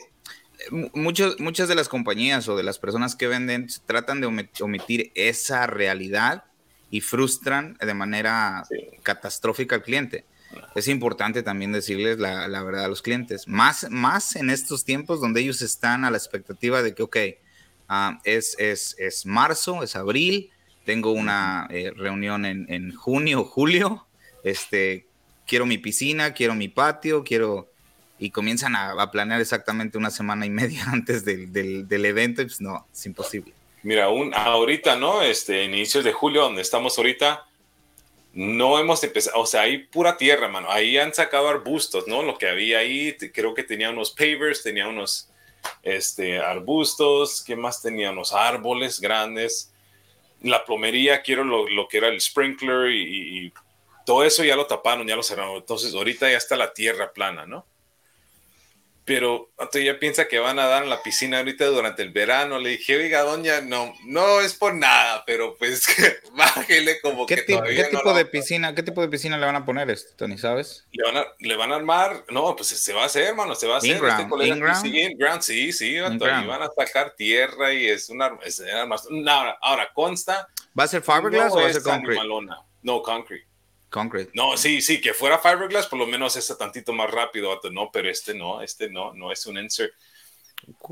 muchos, 0.94 1.38
muchas 1.40 1.68
de 1.68 1.74
las 1.74 1.88
compañías 1.88 2.48
o 2.48 2.56
de 2.56 2.62
las 2.62 2.78
personas 2.78 3.16
que 3.16 3.26
venden 3.26 3.68
tratan 3.86 4.20
de 4.20 4.26
omitir 4.60 5.12
esa 5.14 5.66
realidad 5.66 6.44
y 6.90 7.00
frustran 7.00 7.76
de 7.80 7.94
manera 7.94 8.64
sí. 8.68 8.88
catastrófica 9.02 9.76
al 9.76 9.82
cliente. 9.82 10.24
Es 10.74 10.88
importante 10.88 11.42
también 11.42 11.72
decirles 11.72 12.18
la, 12.18 12.48
la, 12.48 12.62
verdad 12.62 12.84
a 12.84 12.88
los 12.88 13.02
clientes, 13.02 13.46
más, 13.46 13.86
más 13.90 14.36
en 14.36 14.50
estos 14.50 14.84
tiempos 14.84 15.20
donde 15.20 15.40
ellos 15.40 15.62
están 15.62 16.04
a 16.04 16.10
la 16.10 16.16
expectativa 16.16 16.82
de 16.82 16.94
que, 16.94 17.02
ok, 17.02 17.16
uh, 17.88 18.18
es, 18.24 18.56
es, 18.58 18.96
es, 18.98 19.26
marzo, 19.26 19.82
es 19.82 19.96
abril, 19.96 20.50
tengo 20.84 21.12
una 21.12 21.68
eh, 21.70 21.92
reunión 21.94 22.46
en, 22.46 22.66
en, 22.68 22.94
junio, 22.94 23.44
julio, 23.44 24.06
este, 24.42 25.06
quiero 25.46 25.66
mi 25.66 25.78
piscina, 25.78 26.32
quiero 26.32 26.54
mi 26.54 26.68
patio, 26.68 27.24
quiero 27.24 27.70
y 28.18 28.30
comienzan 28.30 28.76
a, 28.76 28.90
a, 28.92 29.10
planear 29.10 29.40
exactamente 29.40 29.96
una 29.96 30.10
semana 30.10 30.44
y 30.46 30.50
media 30.50 30.84
antes 30.92 31.24
del, 31.24 31.52
del, 31.52 31.88
del 31.88 32.04
evento, 32.04 32.42
y 32.42 32.46
pues 32.46 32.60
no, 32.60 32.86
es 32.92 33.06
imposible. 33.06 33.52
Mira, 33.82 34.10
un, 34.10 34.34
ahorita, 34.34 34.96
¿no? 34.96 35.22
Este, 35.22 35.64
inicios 35.64 36.04
de 36.04 36.12
julio, 36.12 36.42
donde 36.42 36.60
estamos 36.60 36.98
ahorita, 36.98 37.46
no 38.32 38.78
hemos 38.78 39.02
empezado, 39.02 39.40
o 39.40 39.46
sea, 39.46 39.62
hay 39.62 39.78
pura 39.78 40.16
tierra, 40.16 40.48
mano. 40.48 40.70
Ahí 40.70 40.96
han 40.98 41.12
sacado 41.12 41.48
arbustos, 41.48 42.06
¿no? 42.06 42.22
Lo 42.22 42.38
que 42.38 42.48
había 42.48 42.78
ahí, 42.78 43.16
creo 43.32 43.54
que 43.54 43.64
tenía 43.64 43.90
unos 43.90 44.12
pavers, 44.12 44.62
tenía 44.62 44.86
unos 44.86 45.28
este, 45.82 46.38
arbustos, 46.38 47.42
¿qué 47.42 47.56
más 47.56 47.82
tenía? 47.82 48.10
Unos 48.10 48.32
árboles 48.32 49.00
grandes. 49.00 49.72
La 50.42 50.64
plomería, 50.64 51.22
quiero 51.22 51.44
lo, 51.44 51.68
lo 51.68 51.88
que 51.88 51.98
era 51.98 52.08
el 52.08 52.20
sprinkler 52.20 52.90
y, 52.90 53.46
y, 53.46 53.52
todo 54.06 54.24
eso 54.24 54.42
ya 54.42 54.56
lo 54.56 54.66
taparon, 54.66 55.06
ya 55.06 55.14
lo 55.14 55.22
cerraron. 55.22 55.56
Entonces, 55.56 55.94
ahorita 55.94 56.30
ya 56.30 56.36
está 56.36 56.56
la 56.56 56.72
tierra 56.72 57.12
plana, 57.12 57.46
¿no? 57.46 57.66
Pero 59.10 59.50
ya 59.74 59.98
piensa 59.98 60.28
que 60.28 60.38
van 60.38 60.60
a 60.60 60.66
dar 60.66 60.84
en 60.84 60.88
la 60.88 61.02
piscina 61.02 61.38
ahorita 61.38 61.66
durante 61.66 62.00
el 62.00 62.12
verano. 62.12 62.60
Le 62.60 62.70
dije, 62.70 62.96
oiga, 62.96 63.22
doña, 63.22 63.60
no, 63.60 63.92
no 64.04 64.40
es 64.40 64.54
por 64.54 64.72
nada, 64.72 65.24
pero 65.26 65.56
pues 65.58 65.84
bájele 66.32 67.00
como 67.00 67.26
¿Qué 67.26 67.34
que 67.34 67.42
tipo, 67.42 67.62
¿qué 67.64 67.84
tipo 67.90 68.02
no 68.04 68.14
de 68.14 68.24
piscina, 68.26 68.72
¿Qué 68.72 68.84
tipo 68.84 69.00
de 69.00 69.08
piscina 69.08 69.36
le 69.36 69.46
van 69.46 69.56
a 69.56 69.64
poner, 69.64 69.90
esto, 69.90 70.12
Tony, 70.16 70.38
sabes? 70.38 70.86
Le 70.92 71.02
van, 71.02 71.16
a, 71.16 71.26
le 71.40 71.56
van 71.56 71.72
a 71.72 71.74
armar, 71.74 72.24
no, 72.28 72.54
pues 72.54 72.68
se 72.68 72.92
va 72.92 73.02
a 73.02 73.06
hacer, 73.06 73.24
hermano, 73.24 73.56
se 73.56 73.66
va 73.66 73.74
a 73.74 73.78
hacer. 73.78 73.96
Este 73.96 74.28
colega, 74.28 74.54
in-ground. 74.54 75.42
Sí, 75.42 75.72
sí, 75.72 75.72
sí, 75.72 75.94
y 75.96 76.00
van 76.00 76.62
a 76.62 76.70
sacar 76.70 77.16
tierra 77.16 77.72
y 77.72 77.88
es 77.88 78.10
una... 78.10 78.38
Es 78.44 78.62
una 79.10 79.34
ahora, 79.34 79.58
ahora, 79.60 79.90
consta... 79.92 80.46
¿Va 80.78 80.84
a 80.84 80.86
ser 80.86 81.02
fiberglass 81.02 81.48
no 81.48 81.54
o 81.54 81.62
va 81.62 81.66
a 81.66 81.72
ser 81.72 81.82
concrete? 81.82 82.20
Animalona. 82.20 82.62
No, 82.82 83.02
concrete. 83.02 83.49
Concrete. 83.90 84.30
No, 84.34 84.56
sí, 84.56 84.80
sí, 84.80 85.00
que 85.00 85.12
fuera 85.12 85.38
fiberglass, 85.38 85.88
por 85.88 85.98
lo 85.98 86.06
menos 86.06 86.36
es 86.36 86.56
tantito 86.56 86.92
más 86.92 87.10
rápido, 87.10 87.48
vato. 87.50 87.70
No, 87.70 87.90
pero 87.92 88.08
este 88.08 88.34
no, 88.34 88.62
este 88.62 88.88
no, 88.88 89.12
no 89.14 89.32
es 89.32 89.44
un 89.46 89.58
insert. 89.58 89.92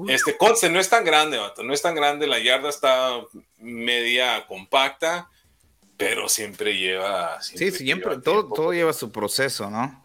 Este 0.09 0.37
conste 0.37 0.69
no 0.69 0.81
es 0.81 0.89
tan 0.89 1.05
grande, 1.05 1.39
vato, 1.39 1.62
no 1.62 1.73
es 1.73 1.83
tan 1.83 1.95
grande, 1.95 2.27
la 2.27 2.39
yarda 2.39 2.71
está 2.71 3.21
media 3.59 4.47
compacta, 4.47 5.31
pero 5.97 6.29
siempre 6.29 6.77
lleva. 6.77 7.41
Siempre 7.43 7.71
sí, 7.71 7.85
siempre, 7.85 8.11
lleva 8.11 8.23
todo, 8.23 8.49
todo 8.53 8.73
lleva 8.73 8.93
su 8.93 9.12
proceso, 9.12 9.71
¿no? 9.71 10.05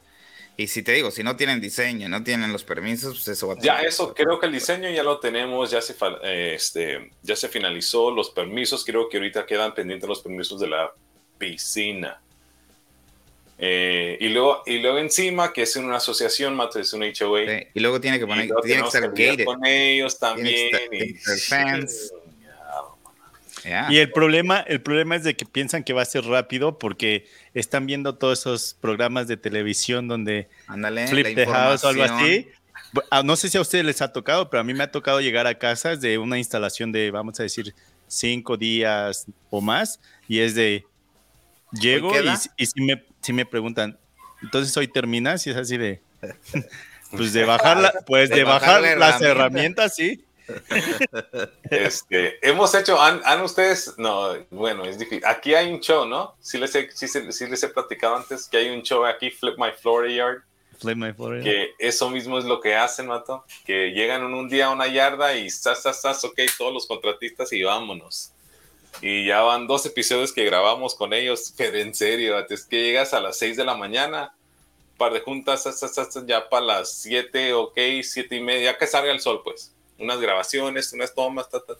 Y 0.56 0.68
si 0.68 0.84
te 0.84 0.92
digo, 0.92 1.10
si 1.10 1.24
no 1.24 1.36
tienen 1.36 1.60
diseño, 1.60 2.08
no 2.10 2.24
tienen 2.24 2.54
los 2.54 2.64
permisos, 2.64 3.16
pues 3.16 3.28
eso 3.30 3.48
va 3.48 3.54
a 3.56 3.60
Ya, 3.60 3.82
eso, 3.82 4.14
creo 4.14 4.40
que 4.40 4.46
el 4.46 4.52
diseño 4.52 4.90
ya 4.92 5.02
lo 5.02 5.20
tenemos, 5.20 5.72
ya 5.72 5.82
se, 5.82 5.96
eh, 6.24 6.54
este, 6.56 7.12
ya 7.24 7.36
se 7.36 7.48
finalizó, 7.50 8.12
los 8.12 8.30
permisos, 8.30 8.86
creo 8.86 9.10
que 9.10 9.18
ahorita 9.18 9.48
quedan 9.48 9.74
pendientes 9.74 10.08
los 10.08 10.22
permisos 10.22 10.60
de 10.60 10.68
la 10.68 10.94
piscina. 11.40 12.22
Eh, 13.58 14.18
y, 14.20 14.30
luego, 14.30 14.64
y 14.66 14.80
luego 14.80 14.98
encima, 14.98 15.54
que 15.54 15.62
es 15.62 15.76
una 15.76 15.98
asociación, 15.98 16.56
Mato, 16.56 16.80
es 16.80 16.92
un 16.94 17.04
HOA. 17.04 17.46
Sí. 17.46 17.68
Y 17.74 17.80
luego 17.80 18.02
tiene 18.02 18.20
que 18.20 18.28
poner, 18.28 18.50
tiene 18.64 18.82
que 18.82 18.88
estar 18.88 19.08
gated. 19.10 19.46
con 19.46 19.66
ellos 19.66 20.18
también. 20.20 20.72
y, 20.92 21.14
fans. 21.14 22.12
Yeah. 23.64 23.88
Y 23.90 24.00
el 24.00 24.12
problema, 24.12 24.60
el 24.60 24.82
problema 24.82 25.16
es 25.16 25.24
de 25.24 25.38
que 25.38 25.46
piensan 25.46 25.86
que 25.86 25.94
va 25.94 26.02
a 26.02 26.06
ser 26.06 26.26
rápido 26.26 26.78
porque 26.78 27.26
están 27.54 27.86
viendo 27.86 28.16
todos 28.16 28.42
esos 28.42 28.74
programas 28.74 29.30
de 29.30 29.38
televisión 29.38 30.10
donde 30.10 30.50
Andale, 30.68 31.08
Flip 31.08 31.34
the 31.34 31.46
House 31.46 31.86
o 31.86 31.88
algo 31.88 32.04
así. 32.04 32.50
Ah, 33.10 33.24
no 33.24 33.38
sé 33.38 33.48
si 33.48 33.58
a 33.58 33.62
ustedes 33.62 33.86
les 33.86 34.02
ha 34.02 34.12
tocado, 34.12 34.50
pero 34.50 34.60
a 34.60 34.64
mí 34.66 34.74
me 34.74 34.84
ha 34.84 34.92
tocado 34.92 35.22
llegar 35.22 35.48
a 35.48 35.58
casas 35.58 36.02
de 36.02 36.18
una 36.18 36.38
instalación 36.38 36.92
de, 36.92 37.10
vamos 37.10 37.40
a 37.40 37.44
decir, 37.44 37.74
cinco 38.08 38.58
días 38.58 39.28
o 39.50 39.62
más, 39.62 40.02
y 40.28 40.40
es 40.40 40.56
de, 40.56 40.86
llego 41.72 42.12
y, 42.22 42.28
y 42.58 42.66
si, 42.66 42.82
me, 42.82 43.04
si 43.24 43.34
me 43.34 43.46
preguntan, 43.46 43.98
entonces 44.42 44.76
hoy 44.78 44.88
terminas 44.88 45.48
y 45.48 45.50
es 45.50 45.56
así 45.56 45.78
de, 45.78 46.02
pues 47.12 47.34
de 47.34 47.46
bajar, 47.46 47.78
la, 47.78 47.92
pues 48.06 48.30
de, 48.30 48.38
de 48.38 48.44
bajar, 48.44 48.82
bajar 48.82 48.98
las 48.98 49.22
herramientas, 49.22 49.96
sí. 49.96 50.24
este, 51.70 52.46
hemos 52.48 52.76
hecho, 52.76 53.02
han, 53.02 53.22
han, 53.24 53.42
ustedes, 53.42 53.96
no, 53.98 54.34
bueno, 54.52 54.84
es 54.84 55.00
difícil. 55.00 55.26
Aquí 55.26 55.56
hay 55.56 55.72
un 55.72 55.80
show, 55.80 56.06
¿no? 56.06 56.36
Sí 56.42 56.58
les, 56.58 56.76
he, 56.76 56.92
sí, 56.92 57.08
sí 57.08 57.48
les 57.48 57.64
he 57.64 57.70
platicado 57.70 58.18
antes 58.18 58.48
que 58.48 58.58
hay 58.58 58.70
un 58.70 58.84
show 58.84 59.06
aquí, 59.06 59.32
Flip 59.32 59.58
My 59.58 59.72
Florida 59.72 60.16
Yard. 60.16 60.42
Flip 60.80 60.98
My 60.98 61.14
Florida. 61.14 61.44
Que 61.44 61.74
eso 61.80 62.10
mismo 62.10 62.38
es 62.38 62.46
lo 62.46 62.60
que 62.60 62.76
hacen, 62.76 63.08
Mato. 63.08 63.46
Que 63.66 63.92
llegan 63.92 64.22
en 64.22 64.34
un 64.34 64.50
día 64.50 64.66
a 64.66 64.72
una 64.72 64.88
yarda 64.88 65.34
y 65.36 65.48
estás, 65.48 65.78
estás, 65.78 65.96
estás, 65.96 66.24
ok, 66.26 66.40
todos 66.58 66.74
los 66.74 66.88
contratistas 66.88 67.54
y 67.54 67.64
vámonos. 67.64 68.34
Y 69.02 69.26
ya 69.26 69.42
van 69.42 69.68
dos 69.68 69.86
episodios 69.86 70.32
que 70.32 70.46
grabamos 70.46 70.96
con 70.96 71.14
ellos, 71.14 71.54
pero 71.58 71.78
en 71.78 71.94
serio, 71.94 72.38
es 72.48 72.66
que 72.66 72.82
llegas 72.82 73.14
a 73.14 73.20
las 73.20 73.38
6 73.38 73.58
de 73.58 73.66
la 73.66 73.76
mañana, 73.76 74.34
par 74.98 75.14
de 75.14 75.20
juntas, 75.20 75.66
ya 76.26 76.50
para 76.50 76.66
las 76.66 76.94
7, 77.02 77.54
ok, 77.54 77.78
7 78.02 78.36
y 78.36 78.42
media, 78.42 78.72
ya 78.72 78.78
que 78.78 78.88
salga 78.88 79.12
el 79.12 79.20
sol, 79.20 79.42
pues 79.44 79.74
unas 79.98 80.20
grabaciones, 80.20 80.94
unas 80.94 81.14
tomas, 81.14 81.50
ta, 81.50 81.60
ta, 81.60 81.74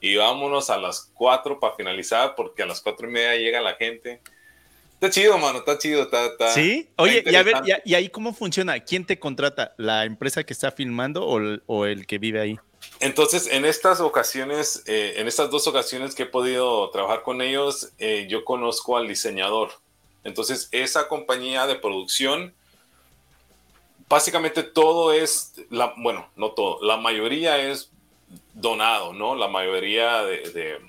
y 0.00 0.16
vámonos 0.16 0.70
a 0.70 0.78
las 0.78 1.10
4 1.14 1.58
para 1.58 1.74
finalizar, 1.74 2.34
porque 2.36 2.62
a 2.62 2.66
las 2.66 2.80
4 2.80 3.08
y 3.08 3.10
media 3.10 3.36
llega 3.36 3.60
la 3.60 3.74
gente. 3.74 4.20
Está 4.94 5.10
chido, 5.10 5.38
mano, 5.38 5.58
está 5.58 5.78
chido. 5.78 6.02
Está, 6.02 6.26
está, 6.26 6.52
sí, 6.52 6.88
oye, 6.96 7.22
y 7.24 7.34
a 7.34 7.42
ver, 7.42 7.56
y, 7.64 7.92
y, 7.92 7.94
ahí 7.94 8.08
cómo 8.08 8.34
funciona? 8.34 8.80
¿Quién 8.80 9.06
te 9.06 9.18
contrata? 9.18 9.74
¿La 9.76 10.04
empresa 10.04 10.44
que 10.44 10.52
está 10.52 10.72
filmando 10.72 11.24
o 11.24 11.38
el, 11.38 11.62
o 11.66 11.86
el 11.86 12.06
que 12.06 12.18
vive 12.18 12.40
ahí? 12.40 12.58
Entonces, 13.00 13.48
en 13.48 13.64
estas 13.64 14.00
ocasiones, 14.00 14.82
eh, 14.86 15.14
en 15.16 15.28
estas 15.28 15.50
dos 15.50 15.66
ocasiones 15.68 16.14
que 16.14 16.24
he 16.24 16.26
podido 16.26 16.90
trabajar 16.90 17.22
con 17.22 17.40
ellos, 17.40 17.92
eh, 17.98 18.26
yo 18.28 18.44
conozco 18.44 18.96
al 18.96 19.06
diseñador. 19.06 19.70
Entonces, 20.24 20.68
esa 20.72 21.06
compañía 21.06 21.66
de 21.66 21.76
producción, 21.76 22.54
básicamente 24.08 24.64
todo 24.64 25.12
es, 25.12 25.54
la, 25.70 25.94
bueno, 25.96 26.28
no 26.34 26.50
todo, 26.52 26.84
la 26.84 26.96
mayoría 26.96 27.58
es 27.58 27.90
donado, 28.54 29.12
¿no? 29.12 29.36
La 29.36 29.46
mayoría 29.46 30.24
de, 30.24 30.50
de 30.50 30.80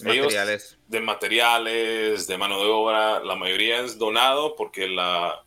materiales. 0.00 0.76
de 0.88 1.00
materiales, 1.00 2.26
de 2.26 2.36
mano 2.36 2.58
de 2.58 2.68
obra, 2.68 3.20
la 3.20 3.36
mayoría 3.36 3.78
es 3.80 3.96
donado 3.96 4.56
porque 4.56 4.88
la, 4.88 5.43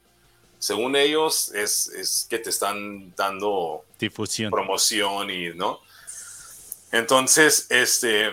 según 0.59 0.95
ellos, 0.95 1.53
es, 1.53 1.89
es 1.89 2.27
que 2.29 2.39
te 2.39 2.49
están 2.49 3.13
dando 3.15 3.85
difusión, 3.99 4.51
promoción 4.51 5.29
y, 5.29 5.49
¿no? 5.49 5.79
Entonces, 6.91 7.67
este, 7.69 8.31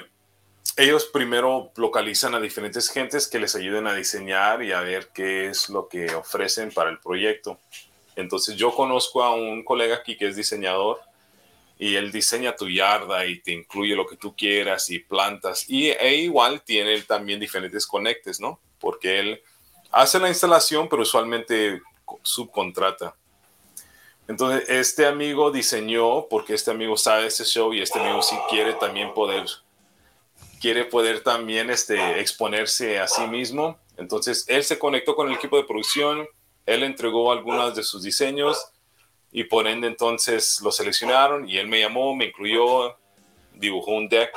ellos 0.76 1.04
primero 1.06 1.72
localizan 1.76 2.34
a 2.34 2.40
diferentes 2.40 2.88
gentes 2.88 3.28
que 3.28 3.38
les 3.38 3.54
ayuden 3.54 3.86
a 3.86 3.94
diseñar 3.94 4.62
y 4.62 4.72
a 4.72 4.80
ver 4.80 5.10
qué 5.12 5.48
es 5.48 5.68
lo 5.68 5.88
que 5.88 6.14
ofrecen 6.14 6.72
para 6.72 6.90
el 6.90 6.98
proyecto. 6.98 7.58
Entonces, 8.16 8.56
yo 8.56 8.74
conozco 8.74 9.22
a 9.22 9.34
un 9.34 9.64
colega 9.64 9.96
aquí 9.96 10.16
que 10.16 10.28
es 10.28 10.36
diseñador 10.36 11.00
y 11.78 11.96
él 11.96 12.12
diseña 12.12 12.56
tu 12.56 12.68
yarda 12.68 13.26
y 13.26 13.40
te 13.40 13.52
incluye 13.52 13.96
lo 13.96 14.06
que 14.06 14.16
tú 14.16 14.34
quieras 14.36 14.88
y 14.90 15.00
plantas. 15.00 15.68
Y 15.68 15.90
e 15.90 16.16
igual 16.16 16.62
tiene 16.62 16.94
él 16.94 17.06
también 17.06 17.40
diferentes 17.40 17.86
conectes, 17.86 18.40
¿no? 18.40 18.60
Porque 18.78 19.18
él 19.18 19.42
hace 19.90 20.18
la 20.20 20.28
instalación, 20.28 20.88
pero 20.88 21.02
usualmente 21.02 21.82
subcontrata. 22.24 23.14
Entonces, 24.26 24.68
este 24.68 25.06
amigo 25.06 25.50
diseñó, 25.50 26.26
porque 26.28 26.54
este 26.54 26.70
amigo 26.70 26.96
sabe 26.96 27.26
este 27.26 27.44
show 27.44 27.72
y 27.74 27.82
este 27.82 28.00
amigo 28.00 28.22
sí 28.22 28.36
quiere 28.48 28.72
también 28.74 29.12
poder, 29.12 29.44
quiere 30.60 30.84
poder 30.86 31.22
también 31.22 31.70
este, 31.70 32.20
exponerse 32.20 32.98
a 32.98 33.06
sí 33.06 33.26
mismo. 33.26 33.78
Entonces, 33.98 34.46
él 34.48 34.64
se 34.64 34.78
conectó 34.78 35.14
con 35.14 35.28
el 35.28 35.34
equipo 35.34 35.58
de 35.58 35.64
producción, 35.64 36.26
él 36.64 36.82
entregó 36.82 37.30
algunos 37.30 37.76
de 37.76 37.82
sus 37.82 38.02
diseños 38.02 38.58
y 39.30 39.44
por 39.44 39.66
ende 39.66 39.88
entonces 39.88 40.60
lo 40.62 40.72
seleccionaron 40.72 41.48
y 41.48 41.58
él 41.58 41.68
me 41.68 41.80
llamó, 41.80 42.16
me 42.16 42.26
incluyó, 42.26 42.96
dibujó 43.52 43.92
un 43.92 44.08
deck. 44.08 44.32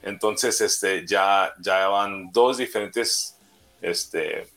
Entonces, 0.00 0.60
este, 0.62 1.06
ya, 1.06 1.52
ya 1.60 1.86
van 1.88 2.32
dos 2.32 2.56
diferentes 2.56 3.36
este, 3.82 4.48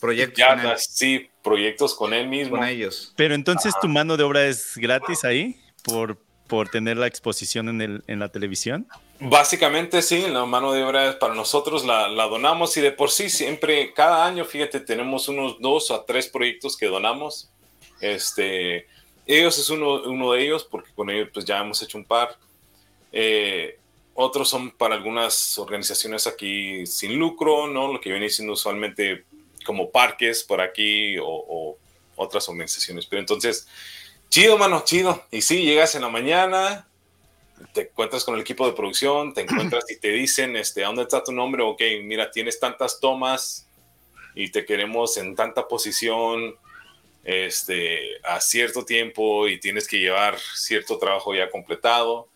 proyectos. 0.00 0.44
sí, 0.88 1.28
proyectos 1.42 1.94
con 1.94 2.12
él 2.12 2.28
mismo. 2.28 2.56
Con 2.56 2.66
ellos. 2.66 3.12
Pero 3.16 3.34
entonces 3.34 3.74
tu 3.80 3.88
mano 3.88 4.16
de 4.16 4.24
obra 4.24 4.46
es 4.46 4.76
gratis 4.76 5.24
ahí 5.24 5.60
por, 5.84 6.18
por 6.46 6.68
tener 6.68 6.96
la 6.96 7.06
exposición 7.06 7.68
en, 7.68 7.80
el, 7.80 8.04
en 8.06 8.18
la 8.18 8.28
televisión. 8.30 8.86
Básicamente 9.20 10.02
sí, 10.02 10.26
la 10.28 10.46
mano 10.46 10.72
de 10.72 10.82
obra 10.82 11.18
para 11.18 11.34
nosotros 11.34 11.84
la, 11.84 12.08
la, 12.08 12.24
donamos 12.24 12.76
y 12.76 12.80
de 12.80 12.90
por 12.90 13.10
sí 13.10 13.28
siempre, 13.28 13.92
cada 13.92 14.26
año, 14.26 14.44
fíjate, 14.44 14.80
tenemos 14.80 15.28
unos 15.28 15.60
dos 15.60 15.90
a 15.90 16.04
tres 16.04 16.26
proyectos 16.26 16.76
que 16.76 16.86
donamos. 16.86 17.50
Este, 18.00 18.86
ellos 19.26 19.58
es 19.58 19.68
uno, 19.70 20.02
uno 20.02 20.32
de 20.32 20.42
ellos 20.42 20.64
porque 20.64 20.90
con 20.94 21.10
ellos 21.10 21.28
pues 21.32 21.44
ya 21.44 21.60
hemos 21.60 21.82
hecho 21.82 21.98
un 21.98 22.04
par. 22.04 22.36
Eh, 23.12 23.78
otros 24.14 24.48
son 24.48 24.70
para 24.70 24.94
algunas 24.94 25.58
organizaciones 25.58 26.26
aquí 26.26 26.86
sin 26.86 27.18
lucro, 27.18 27.66
¿no? 27.66 27.92
Lo 27.92 28.00
que 28.00 28.10
viene 28.10 28.28
siendo 28.28 28.54
usualmente 28.54 29.24
como 29.64 29.90
parques 29.90 30.42
por 30.42 30.60
aquí 30.60 31.18
o, 31.18 31.26
o, 31.26 31.78
otras 32.16 32.48
organizaciones. 32.48 33.06
Pero 33.06 33.20
entonces, 33.20 33.66
chido, 34.28 34.58
mano, 34.58 34.82
chido. 34.84 35.24
Y 35.30 35.42
sí, 35.42 35.62
llegas 35.64 35.94
en 35.94 36.02
la 36.02 36.08
mañana, 36.08 36.86
te 37.72 37.82
encuentras 37.82 38.24
con 38.24 38.34
el 38.34 38.40
equipo 38.40 38.66
de 38.66 38.72
producción, 38.72 39.34
te 39.34 39.42
encuentras 39.42 39.90
y 39.90 39.98
te 39.98 40.08
dicen, 40.08 40.56
este, 40.56 40.82
¿dónde 40.82 41.02
está 41.02 41.22
tu 41.22 41.32
nombre? 41.32 41.62
Ok, 41.62 41.82
mira, 42.02 42.30
tienes 42.30 42.60
tantas 42.60 43.00
tomas 43.00 43.68
y 44.34 44.50
te 44.50 44.64
queremos 44.64 45.16
en 45.16 45.34
tanta 45.34 45.66
posición 45.66 46.56
este, 47.24 48.18
a 48.24 48.40
cierto 48.40 48.84
tiempo 48.84 49.48
y 49.48 49.60
tienes 49.60 49.86
que 49.86 49.98
llevar 49.98 50.38
cierto 50.38 50.98
trabajo 50.98 51.34
ya 51.34 51.50
completado, 51.50 52.28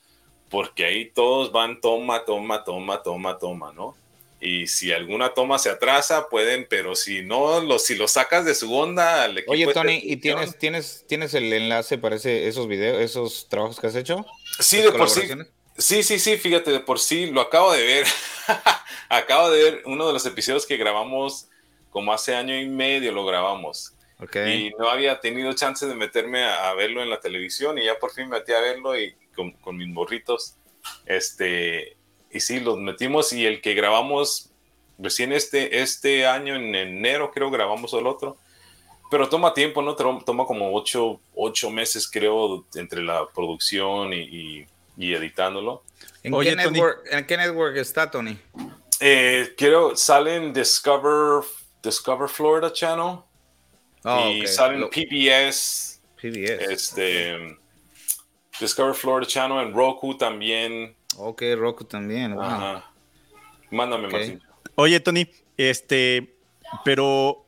porque 0.51 0.85
ahí 0.85 1.11
todos 1.11 1.53
van 1.53 1.81
toma, 1.81 2.25
toma, 2.25 2.65
toma, 2.65 3.03
toma, 3.03 3.39
toma, 3.39 3.73
¿no? 3.73 3.97
Y 4.45 4.67
si 4.67 4.93
alguna 4.93 5.33
toma 5.33 5.59
se 5.59 5.71
atrasa, 5.71 6.29
pueden, 6.29 6.67
pero 6.69 6.95
si 6.95 7.23
no, 7.23 7.61
lo, 7.61 7.79
si 7.79 7.95
lo 7.95 8.07
sacas 8.07 8.45
de 8.45 8.55
su 8.55 8.75
onda 8.77 9.25
al 9.25 9.39
equipo. 9.39 9.53
Oye, 9.53 9.73
Tony, 9.73 10.01
¿y 10.03 10.19
tienes, 10.19 10.59
tienes, 10.59 11.05
tienes 11.09 11.33
el 11.33 11.51
enlace 11.51 11.97
para 11.97 12.17
ese, 12.17 12.47
esos 12.47 12.69
videos, 12.69 13.01
esos 13.01 13.49
trabajos 13.49 13.81
que 13.81 13.87
has 13.87 13.97
hecho? 13.97 14.27
Sí, 14.61 14.83
de 14.83 14.93
por 14.93 15.09
sí. 15.09 15.23
Sí, 15.79 16.03
sí, 16.03 16.19
sí, 16.19 16.37
fíjate, 16.37 16.71
de 16.71 16.81
por 16.81 17.01
sí, 17.01 17.27
lo 17.31 17.41
acabo 17.41 17.73
de 17.73 17.85
ver. 17.85 18.07
acabo 19.09 19.51
de 19.51 19.63
ver 19.63 19.83
uno 19.87 20.07
de 20.07 20.13
los 20.13 20.27
episodios 20.27 20.67
que 20.67 20.77
grabamos 20.77 21.49
como 21.89 22.13
hace 22.13 22.35
año 22.35 22.59
y 22.61 22.69
medio 22.69 23.13
lo 23.13 23.25
grabamos. 23.25 23.95
Okay. 24.21 24.67
Y 24.67 24.71
no 24.79 24.91
había 24.91 25.21
tenido 25.21 25.55
chance 25.55 25.87
de 25.87 25.95
meterme 25.95 26.45
a, 26.45 26.69
a, 26.69 26.75
verlo 26.75 27.03
en 27.03 27.09
la 27.09 27.19
televisión 27.19 27.79
y 27.79 27.87
ya 27.87 27.99
por 27.99 28.13
fin 28.13 28.29
me 28.29 28.39
metí 28.39 28.53
a 28.53 28.61
verlo 28.61 28.99
y 28.99 29.17
con, 29.35 29.53
con 29.53 29.77
mis 29.77 29.89
morritos. 29.89 30.57
Este, 31.07 31.97
y 32.35 32.41
sí, 32.41 32.59
los 32.59 32.79
metimos 32.79 33.33
y 33.33 33.47
el 33.47 33.61
que 33.61 33.75
grabamos 33.75 34.51
recién 34.99 35.33
este, 35.33 35.81
este 35.81 36.27
año, 36.27 36.57
en 36.57 36.75
enero 36.75 37.31
creo, 37.33 37.51
grabamos 37.51 37.93
el 37.95 38.07
otro. 38.07 38.37
Pero 39.11 39.29
toma 39.29 39.55
tiempo, 39.55 39.81
¿no? 39.83 39.95
Toma 39.95 40.45
como 40.45 40.75
ocho, 40.75 41.21
ocho 41.37 41.71
meses, 41.71 42.11
creo, 42.11 42.67
entre 42.75 43.03
la 43.03 43.29
producción 43.29 44.13
y, 44.13 44.23
y, 44.23 44.67
y 44.97 45.15
editándolo. 45.15 45.85
¿En, 46.25 46.35
Oye, 46.35 46.51
qué 46.51 46.57
network, 46.57 47.07
¿En, 47.11 47.27
qué 47.27 47.37
network, 47.37 47.77
está, 47.77 48.11
Tony? 48.11 48.37
Eh, 48.99 49.55
creo, 49.57 49.95
sale 49.95 50.35
en 50.35 50.53
Discover, 50.53 51.45
Discover 51.83 52.29
Florida 52.29 52.73
Channel. 52.73 53.19
Oh, 54.03 54.31
y 54.31 54.41
okay. 54.41 54.47
sale 54.49 54.77
en 54.77 54.89
PBS. 54.91 56.01
PBS. 56.21 56.73
Este, 56.73 57.35
okay. 57.37 57.57
Discover 58.59 58.95
Florida 58.95 59.29
Channel, 59.29 59.69
en 59.69 59.73
Roku 59.73 60.17
también. 60.17 60.97
Ok, 61.19 61.43
Roku 61.57 61.85
también. 61.85 62.35
Wow. 62.35 62.43
Ajá. 62.43 62.91
Mándame 63.71 64.07
Ok. 64.07 64.13
más. 64.13 64.31
Oye, 64.77 65.01
Tony, 65.01 65.31
este, 65.57 66.35
pero 66.85 67.45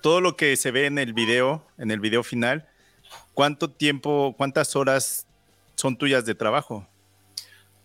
todo 0.00 0.20
lo 0.20 0.36
que 0.36 0.56
se 0.56 0.70
ve 0.70 0.86
en 0.86 0.98
el 0.98 1.12
video, 1.12 1.64
en 1.78 1.90
el 1.90 2.00
video 2.00 2.22
final, 2.22 2.68
¿cuánto 3.34 3.70
tiempo, 3.70 4.34
cuántas 4.36 4.74
horas 4.74 5.26
son 5.76 5.96
tuyas 5.96 6.24
de 6.24 6.34
trabajo? 6.34 6.86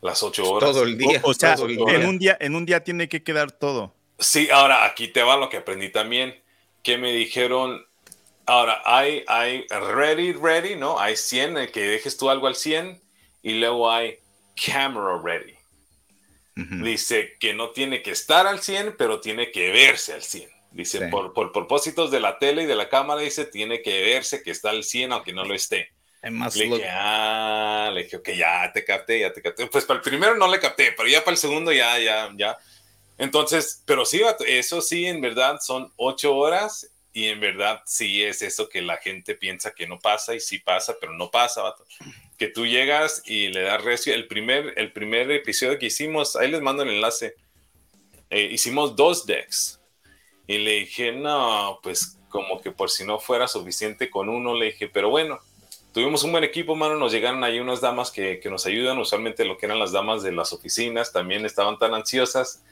Las 0.01 0.21
ocho 0.23 0.49
horas. 0.49 0.71
Todo 0.71 0.83
el 0.83 0.97
día. 0.97 1.21
O, 1.23 1.31
o 1.31 1.33
sea, 1.33 1.55
en 1.55 1.67
día. 1.67 2.09
un 2.09 2.19
día, 2.19 2.37
en 2.39 2.55
un 2.55 2.65
día 2.65 2.83
tiene 2.83 3.09
que 3.09 3.23
quedar 3.23 3.51
todo. 3.51 3.93
Sí, 4.19 4.49
ahora 4.49 4.85
aquí 4.85 5.07
te 5.07 5.23
va 5.23 5.37
lo 5.37 5.49
que 5.49 5.57
aprendí 5.57 5.89
también, 5.89 6.41
que 6.83 6.97
me 6.97 7.11
dijeron, 7.11 7.85
ahora 8.45 8.81
hay, 8.85 9.23
hay 9.27 9.65
ready, 9.69 10.33
ready, 10.33 10.75
¿no? 10.75 10.99
Hay 10.99 11.17
100, 11.17 11.57
el 11.57 11.71
que 11.71 11.81
dejes 11.81 12.17
tú 12.17 12.29
algo 12.29 12.47
al 12.47 12.55
100, 12.55 13.01
y 13.43 13.55
luego 13.55 13.91
hay 13.91 14.19
camera 14.55 15.19
ready. 15.23 15.53
Dice 16.55 17.35
que 17.39 17.53
no 17.53 17.71
tiene 17.71 18.01
que 18.01 18.11
estar 18.11 18.47
al 18.47 18.61
100, 18.61 18.95
pero 18.97 19.19
tiene 19.19 19.51
que 19.51 19.71
verse 19.71 20.13
al 20.13 20.23
100. 20.23 20.49
Dice, 20.71 20.99
Sí. 20.99 21.05
por, 21.11 21.33
por 21.33 21.51
propósitos 21.51 22.11
de 22.11 22.19
la 22.21 22.37
tele 22.39 22.63
y 22.63 22.65
de 22.65 22.75
la 22.75 22.87
cámara, 22.89 23.21
dice, 23.21 23.45
tiene 23.45 23.81
que 23.81 24.01
verse 24.01 24.41
que 24.41 24.51
está 24.51 24.69
al 24.69 24.83
100, 24.83 25.11
aunque 25.11 25.33
no 25.33 25.43
lo 25.43 25.53
esté. 25.53 25.91
Le 26.71 26.77
dije, 26.77 26.89
ah, 26.91 27.91
le 27.93 28.03
dije, 28.03 28.17
ok, 28.17 28.29
ya 28.31 28.71
te 28.73 28.83
capté, 28.85 29.19
ya 29.19 29.33
te 29.33 29.41
capté. 29.41 29.67
Pues 29.67 29.85
para 29.85 29.97
el 29.97 30.03
primero 30.03 30.35
no 30.35 30.47
le 30.47 30.59
capté, 30.59 30.93
pero 30.93 31.07
ya 31.09 31.19
para 31.23 31.33
el 31.33 31.37
segundo 31.37 31.71
ya, 31.71 31.99
ya, 31.99 32.31
ya. 32.35 32.57
Entonces, 33.17 33.83
pero 33.85 34.05
sí, 34.05 34.21
eso 34.47 34.81
sí, 34.81 35.05
en 35.05 35.21
verdad 35.21 35.59
son 35.61 35.91
ocho 35.97 36.35
horas 36.35 36.89
y 37.13 37.27
en 37.27 37.39
verdad 37.39 37.81
sí 37.85 38.23
es 38.23 38.41
eso 38.41 38.67
que 38.67 38.81
la 38.81 38.97
gente 38.97 39.35
piensa 39.35 39.73
que 39.73 39.87
no 39.87 39.99
pasa 39.99 40.33
y 40.35 40.39
sí 40.39 40.59
pasa, 40.59 40.95
pero 40.99 41.13
no 41.13 41.29
pasa, 41.31 41.61
vato. 41.61 41.85
Que 42.37 42.47
tú 42.47 42.65
llegas 42.65 43.23
y 43.25 43.47
le 43.47 43.61
das 43.61 43.83
recio. 43.83 44.13
El 44.13 44.27
primer, 44.27 44.73
el 44.77 44.91
primer 44.91 45.31
episodio 45.31 45.79
que 45.79 45.87
hicimos, 45.87 46.35
ahí 46.35 46.51
les 46.51 46.61
mando 46.61 46.83
el 46.83 46.89
enlace. 46.89 47.35
Eh, 48.29 48.49
hicimos 48.51 48.95
dos 48.95 49.25
decks 49.25 49.79
y 50.47 50.57
le 50.57 50.79
dije, 50.79 51.11
no, 51.11 51.79
pues 51.81 52.17
como 52.29 52.61
que 52.61 52.71
por 52.71 52.89
si 52.89 53.05
no 53.05 53.19
fuera 53.19 53.47
suficiente 53.47 54.09
con 54.09 54.27
uno, 54.29 54.55
le 54.55 54.65
dije, 54.65 54.89
pero 54.89 55.09
bueno, 55.09 55.39
tuvimos 55.93 56.23
un 56.23 56.33
buen 56.33 56.43
equipo, 56.43 56.75
mano. 56.75 56.95
Nos 56.95 57.13
llegaron 57.13 57.43
ahí 57.43 57.59
unas 57.59 57.79
damas 57.79 58.11
que, 58.11 58.39
que 58.41 58.49
nos 58.49 58.65
ayudan. 58.65 58.97
Usualmente 58.99 59.45
lo 59.45 59.57
que 59.57 59.65
eran 59.65 59.79
las 59.79 59.93
damas 59.93 60.21
de 60.23 60.33
las 60.33 60.51
oficinas 60.51 61.13
también 61.13 61.45
estaban 61.45 61.79
tan 61.79 61.93
ansiosas. 61.93 62.63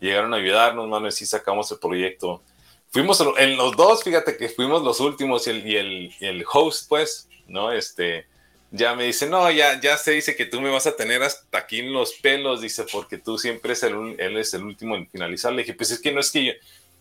Llegaron 0.00 0.32
a 0.32 0.38
ayudarnos, 0.38 0.88
mano, 0.88 1.08
y 1.08 1.12
sí 1.12 1.26
sacamos 1.26 1.70
el 1.70 1.78
proyecto. 1.78 2.42
Fuimos 2.88 3.22
en 3.38 3.56
los 3.56 3.76
dos, 3.76 4.02
fíjate 4.02 4.36
que 4.36 4.48
fuimos 4.48 4.82
los 4.82 5.00
últimos 5.00 5.46
y 5.46 5.50
el, 5.50 5.66
y 5.66 5.76
el, 5.76 6.14
y 6.20 6.26
el 6.26 6.44
host, 6.50 6.88
pues, 6.88 7.28
¿no? 7.46 7.72
Este, 7.72 8.26
ya 8.74 8.94
me 8.94 9.04
dice, 9.04 9.28
no, 9.28 9.50
ya, 9.50 9.78
ya 9.80 9.98
se 9.98 10.12
dice 10.12 10.34
que 10.34 10.46
tú 10.46 10.60
me 10.62 10.70
vas 10.70 10.86
a 10.86 10.96
tener 10.96 11.22
hasta 11.22 11.58
aquí 11.58 11.80
en 11.80 11.92
los 11.92 12.14
pelos, 12.14 12.62
dice, 12.62 12.84
porque 12.90 13.18
tú 13.18 13.36
siempre 13.36 13.74
es 13.74 13.82
el, 13.82 14.16
él 14.18 14.38
es 14.38 14.54
el 14.54 14.64
último 14.64 14.96
en 14.96 15.06
finalizar. 15.08 15.52
Le 15.52 15.58
dije, 15.58 15.74
pues 15.74 15.90
es 15.90 16.00
que 16.00 16.10
no 16.10 16.20
es 16.20 16.30
que 16.30 16.44
yo, 16.44 16.52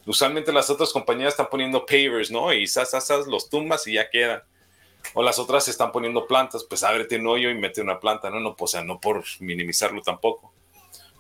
usualmente 0.05 0.51
las 0.51 0.69
otras 0.69 0.91
compañías 0.91 1.29
están 1.29 1.47
poniendo 1.49 1.85
pavers, 1.85 2.29
¿no? 2.29 2.53
Y 2.53 2.67
sas, 2.67 2.91
sas, 2.91 3.07
sas, 3.07 3.25
los 3.25 3.49
tumbas 3.49 3.87
y 3.87 3.93
ya 3.93 4.09
quedan. 4.09 4.43
o 5.13 5.23
las 5.23 5.39
otras 5.39 5.67
están 5.69 5.91
poniendo 5.93 6.27
plantas, 6.27 6.65
pues 6.65 6.83
ábrete 6.83 7.15
un 7.17 7.27
hoyo 7.27 7.49
y 7.49 7.55
mete 7.55 7.81
una 7.81 7.99
planta, 7.99 8.29
¿no? 8.29 8.39
no 8.39 8.55
o 8.59 8.67
sea, 8.67 8.83
no 8.83 8.99
por 8.99 9.23
minimizarlo 9.39 10.01
tampoco. 10.01 10.53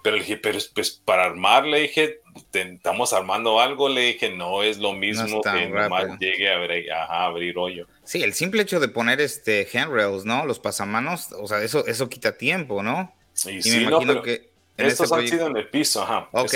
Pero 0.03 0.15
le 0.15 0.23
dije, 0.23 0.37
pero 0.37 0.57
pues 0.73 0.91
para 0.91 1.25
armar, 1.25 1.65
le 1.65 1.81
dije, 1.81 2.21
estamos 2.53 3.13
armando 3.13 3.59
algo, 3.59 3.87
le 3.87 4.01
dije, 4.01 4.29
no 4.29 4.63
es 4.63 4.79
lo 4.79 4.93
mismo 4.93 5.41
que 5.41 5.67
nomás 5.69 6.19
llegue 6.19 6.51
a 6.51 6.57
abrir, 6.57 6.91
a 6.91 7.25
abrir 7.25 7.57
hoyo. 7.57 7.87
Sí, 8.03 8.23
el 8.23 8.33
simple 8.33 8.63
hecho 8.63 8.79
de 8.79 8.87
poner 8.87 9.21
este 9.21 9.67
handrails, 9.71 10.25
¿no? 10.25 10.45
Los 10.45 10.59
pasamanos, 10.59 11.31
o 11.33 11.47
sea, 11.47 11.61
eso, 11.61 11.85
eso 11.85 12.09
quita 12.09 12.37
tiempo, 12.37 12.81
¿no? 12.81 13.13
Y, 13.45 13.69
me 13.69 13.83
imagino 13.83 14.21
que. 14.21 14.51
Estos 14.77 15.11
han 15.11 15.27
sido 15.27 15.47
en 15.47 15.57
el 15.57 15.67
piso, 15.67 16.01
ajá. 16.01 16.29
Ok, 16.31 16.53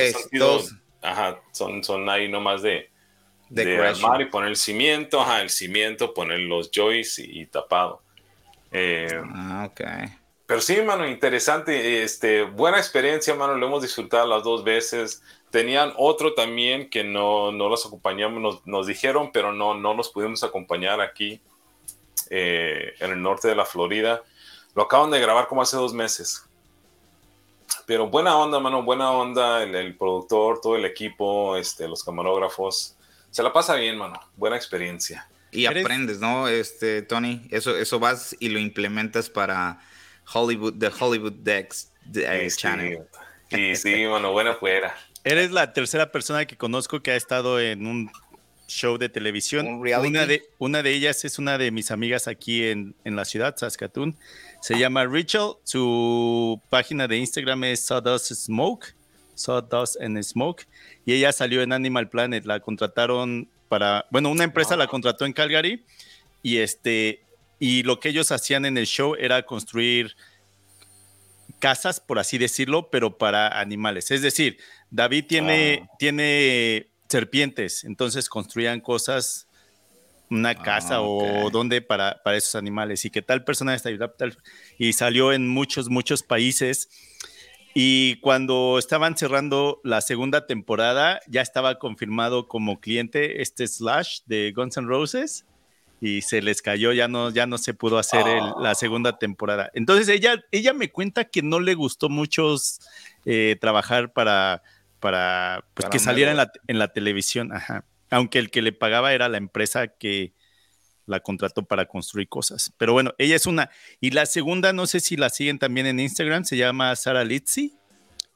Ajá, 1.01 1.39
son, 1.51 1.83
son 1.83 2.09
ahí 2.09 2.27
nomás 2.27 2.63
de, 2.63 2.89
de, 3.49 3.77
armar 3.77 4.21
y 4.21 4.25
poner 4.25 4.49
el 4.49 4.55
cimiento, 4.55 5.21
ajá, 5.21 5.41
el 5.41 5.51
cimiento, 5.51 6.15
poner 6.15 6.39
los 6.39 6.71
joists 6.73 7.19
y, 7.19 7.45
tapado. 7.45 8.01
Eh, 8.71 9.21
ah, 9.33 9.69
ok. 9.69 9.81
Pero 10.45 10.61
sí, 10.61 10.79
mano, 10.81 11.07
interesante. 11.07 12.03
Este, 12.03 12.43
buena 12.43 12.77
experiencia, 12.77 13.33
mano. 13.33 13.55
Lo 13.55 13.67
hemos 13.67 13.81
disfrutado 13.81 14.27
las 14.27 14.43
dos 14.43 14.63
veces. 14.63 15.23
Tenían 15.49 15.93
otro 15.97 16.33
también 16.33 16.89
que 16.89 17.03
no, 17.03 17.51
no 17.51 17.69
los 17.69 17.85
acompañamos, 17.85 18.61
nos, 18.65 18.87
dijeron, 18.87 19.31
pero 19.31 19.53
no, 19.53 19.73
no 19.73 19.93
los 19.93 20.09
pudimos 20.09 20.43
acompañar 20.43 21.01
aquí 21.01 21.41
eh, 22.29 22.93
en 22.99 23.11
el 23.11 23.21
norte 23.21 23.47
de 23.47 23.55
la 23.55 23.65
Florida. 23.65 24.21
Lo 24.75 24.83
acaban 24.83 25.09
de 25.09 25.19
grabar 25.19 25.47
como 25.47 25.61
hace 25.61 25.77
dos 25.77 25.93
meses. 25.93 26.43
Pero 27.87 28.07
buena 28.07 28.37
onda, 28.37 28.59
mano, 28.59 28.83
buena 28.83 29.11
onda. 29.11 29.63
El, 29.63 29.95
productor, 29.95 30.59
todo 30.61 30.75
el 30.75 30.85
equipo, 30.85 31.55
este, 31.55 31.87
los 31.87 32.03
camarógrafos. 32.03 32.95
Se 33.31 33.41
la 33.41 33.51
pasa 33.51 33.75
bien, 33.75 33.97
mano. 33.97 34.19
Buena 34.35 34.57
experiencia. 34.57 35.27
Y 35.51 35.65
aprendes, 35.65 36.19
¿no? 36.19 36.47
Este, 36.47 37.01
Tony, 37.01 37.47
eso, 37.49 37.75
eso 37.77 37.99
vas 37.99 38.35
y 38.39 38.49
lo 38.49 38.59
implementas 38.59 39.29
para 39.29 39.79
Hollywood, 40.33 40.75
The 40.79 40.89
Hollywood 40.99 41.33
Dex 41.33 41.91
eh, 42.15 42.47
Channel. 42.55 42.99
Sí, 43.49 43.75
sí, 43.75 44.05
bueno, 44.05 44.31
buena 44.31 44.55
fuera. 44.55 44.95
Eres 45.23 45.51
la 45.51 45.73
tercera 45.73 46.11
persona 46.11 46.45
que 46.45 46.57
conozco 46.57 47.01
que 47.01 47.11
ha 47.11 47.15
estado 47.15 47.59
en 47.59 47.87
un 47.87 48.11
show 48.67 48.97
de 48.97 49.09
televisión. 49.09 49.67
una 49.67 50.25
de, 50.25 50.43
una 50.57 50.83
de 50.83 50.91
ellas 50.91 51.23
es 51.25 51.39
una 51.39 51.57
de 51.57 51.71
mis 51.71 51.91
amigas 51.91 52.27
aquí 52.27 52.65
en, 52.65 52.95
en 53.03 53.15
la 53.15 53.25
ciudad, 53.25 53.55
Saskatoon. 53.57 54.15
Se 54.61 54.77
llama 54.79 55.05
Rachel. 55.05 55.53
Su 55.63 56.59
página 56.69 57.07
de 57.07 57.17
Instagram 57.17 57.65
es 57.65 57.81
Sawdust 57.81 58.33
Smoke. 58.33 58.95
Sawdust 59.35 60.01
and 60.01 60.21
Smoke. 60.23 60.65
Y 61.05 61.13
ella 61.13 61.31
salió 61.31 61.61
en 61.61 61.71
Animal 61.71 62.09
Planet. 62.09 62.45
La 62.45 62.59
contrataron 62.59 63.47
para. 63.69 64.05
Bueno, 64.09 64.29
una 64.31 64.43
empresa 64.43 64.75
la 64.75 64.87
contrató 64.87 65.25
en 65.25 65.33
Calgary. 65.33 65.83
Y 66.41 66.57
este 66.57 67.24
y 67.59 67.83
lo 67.83 67.99
que 67.99 68.09
ellos 68.09 68.31
hacían 68.31 68.65
en 68.65 68.77
el 68.77 68.85
show 68.85 69.15
era 69.17 69.45
construir 69.45 70.15
casas, 71.59 71.99
por 71.99 72.19
así 72.19 72.37
decirlo, 72.37 72.89
pero 72.89 73.17
para 73.17 73.59
animales. 73.59 74.11
Es 74.11 74.21
decir, 74.21 74.57
David 74.91 75.25
tiene, 75.27 75.81
ah. 75.83 75.95
tiene 75.97 76.91
serpientes, 77.09 77.83
entonces 77.83 78.29
construían 78.29 78.81
cosas, 78.81 79.47
una 80.29 80.49
ah, 80.49 80.61
casa 80.61 81.01
o 81.01 81.49
donde 81.49 81.81
para, 81.81 82.21
para 82.23 82.37
esos 82.37 82.55
animales. 82.55 83.05
Y 83.05 83.09
que 83.09 83.21
tal 83.21 83.43
persona 83.43 83.75
está 83.75 83.89
y 84.77 84.93
salió 84.93 85.31
en 85.31 85.47
muchos, 85.47 85.89
muchos 85.89 86.23
países. 86.23 86.89
Y 87.73 88.17
cuando 88.21 88.79
estaban 88.79 89.17
cerrando 89.17 89.81
la 89.83 90.01
segunda 90.01 90.47
temporada, 90.47 91.19
ya 91.27 91.41
estaba 91.41 91.77
confirmado 91.77 92.47
como 92.47 92.79
cliente 92.79 93.41
este 93.41 93.67
Slash 93.67 94.21
de 94.25 94.53
Guns 94.55 94.77
N' 94.77 94.87
Roses 94.87 95.45
y 96.05 96.21
se 96.21 96.39
les 96.43 96.61
cayó, 96.61 96.93
ya 96.93 97.07
no, 97.07 97.31
ya 97.31 97.47
no 97.47 97.57
se 97.57 97.73
pudo 97.73 97.97
hacer 97.97 98.27
la 98.59 98.69
ah. 98.69 98.75
segunda 98.75 99.17
temporada. 99.17 99.71
Entonces 99.73 100.07
ella, 100.07 100.39
ella 100.51 100.71
me 100.71 100.91
cuenta 100.91 101.25
que 101.25 101.41
no 101.41 101.59
le 101.59 101.73
gustó 101.73 102.09
mucho 102.09 102.55
eh, 103.25 103.57
trabajar 103.59 104.13
para, 104.13 104.61
para, 104.99 105.65
pues, 105.73 105.89
que 105.89 105.97
saliera 105.97 106.29
en 106.29 106.37
la, 106.37 106.51
en 106.67 106.77
la, 106.77 106.93
televisión, 106.93 107.51
ajá. 107.51 107.85
aunque 108.11 108.37
el 108.37 108.51
que 108.51 108.61
le 108.61 108.71
pagaba 108.71 109.13
era 109.13 109.29
la 109.29 109.37
empresa 109.37 109.87
que 109.87 110.33
la 111.07 111.21
contrató 111.21 111.65
para 111.65 111.87
construir 111.87 112.29
cosas. 112.29 112.71
Pero 112.77 112.93
bueno, 112.93 113.13
ella 113.17 113.35
es 113.35 113.47
una. 113.47 113.71
Y 113.99 114.11
la 114.11 114.27
segunda, 114.27 114.73
no 114.73 114.85
sé 114.85 114.99
si 114.99 115.17
la 115.17 115.29
siguen 115.29 115.57
también 115.57 115.87
en 115.87 115.99
Instagram, 115.99 116.43
se 116.45 116.55
llama 116.55 116.95
Sara 116.95 117.23
Litzy. 117.23 117.73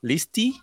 Listy. 0.02 0.60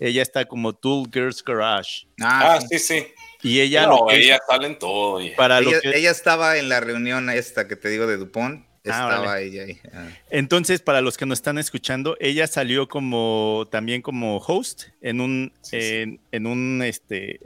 Ella 0.00 0.20
está 0.20 0.44
como 0.44 0.74
Tool 0.74 1.08
Girls 1.10 1.42
Garage. 1.42 2.06
Ah, 2.20 2.56
ah 2.56 2.60
sí, 2.60 2.78
sí. 2.78 3.06
Y 3.42 3.60
ella 3.60 3.86
no, 3.86 4.06
ella 4.10 4.38
sale 4.48 4.68
en 4.68 4.78
todo. 4.78 5.20
Para 5.36 5.58
ella, 5.58 5.80
ella, 5.82 6.10
estaba 6.10 6.56
en 6.58 6.68
la 6.68 6.80
reunión 6.80 7.28
esta 7.28 7.66
que 7.66 7.76
te 7.76 7.88
digo 7.88 8.06
de 8.06 8.16
Dupont. 8.16 8.64
Ah, 8.84 9.08
estaba 9.08 9.40
ella 9.40 9.64
ahí. 9.64 9.80
Ah. 9.92 10.08
Entonces, 10.30 10.80
para 10.80 11.00
los 11.00 11.16
que 11.16 11.26
nos 11.26 11.38
están 11.38 11.58
escuchando, 11.58 12.16
ella 12.20 12.46
salió 12.46 12.88
como 12.88 13.68
también 13.70 14.02
como 14.02 14.38
host 14.38 14.84
en 15.00 15.20
un, 15.20 15.52
en, 15.72 16.46
un 16.46 16.82
este 16.82 17.40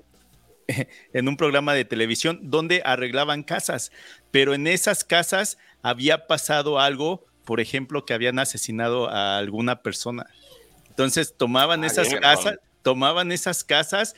en 1.12 1.28
un 1.28 1.36
programa 1.36 1.74
de 1.74 1.84
televisión 1.84 2.40
donde 2.42 2.82
arreglaban 2.84 3.42
casas, 3.42 3.90
pero 4.30 4.54
en 4.54 4.66
esas 4.66 5.04
casas 5.04 5.58
había 5.82 6.26
pasado 6.26 6.78
algo, 6.78 7.24
por 7.44 7.60
ejemplo, 7.60 8.04
que 8.04 8.14
habían 8.14 8.38
asesinado 8.38 9.08
a 9.08 9.38
alguna 9.38 9.82
persona. 9.82 10.26
Entonces 10.88 11.34
tomaban 11.36 11.84
ah, 11.84 11.86
esas 11.86 12.14
casas, 12.14 12.58
tomaban 12.82 13.30
esas 13.30 13.62
casas 13.62 14.14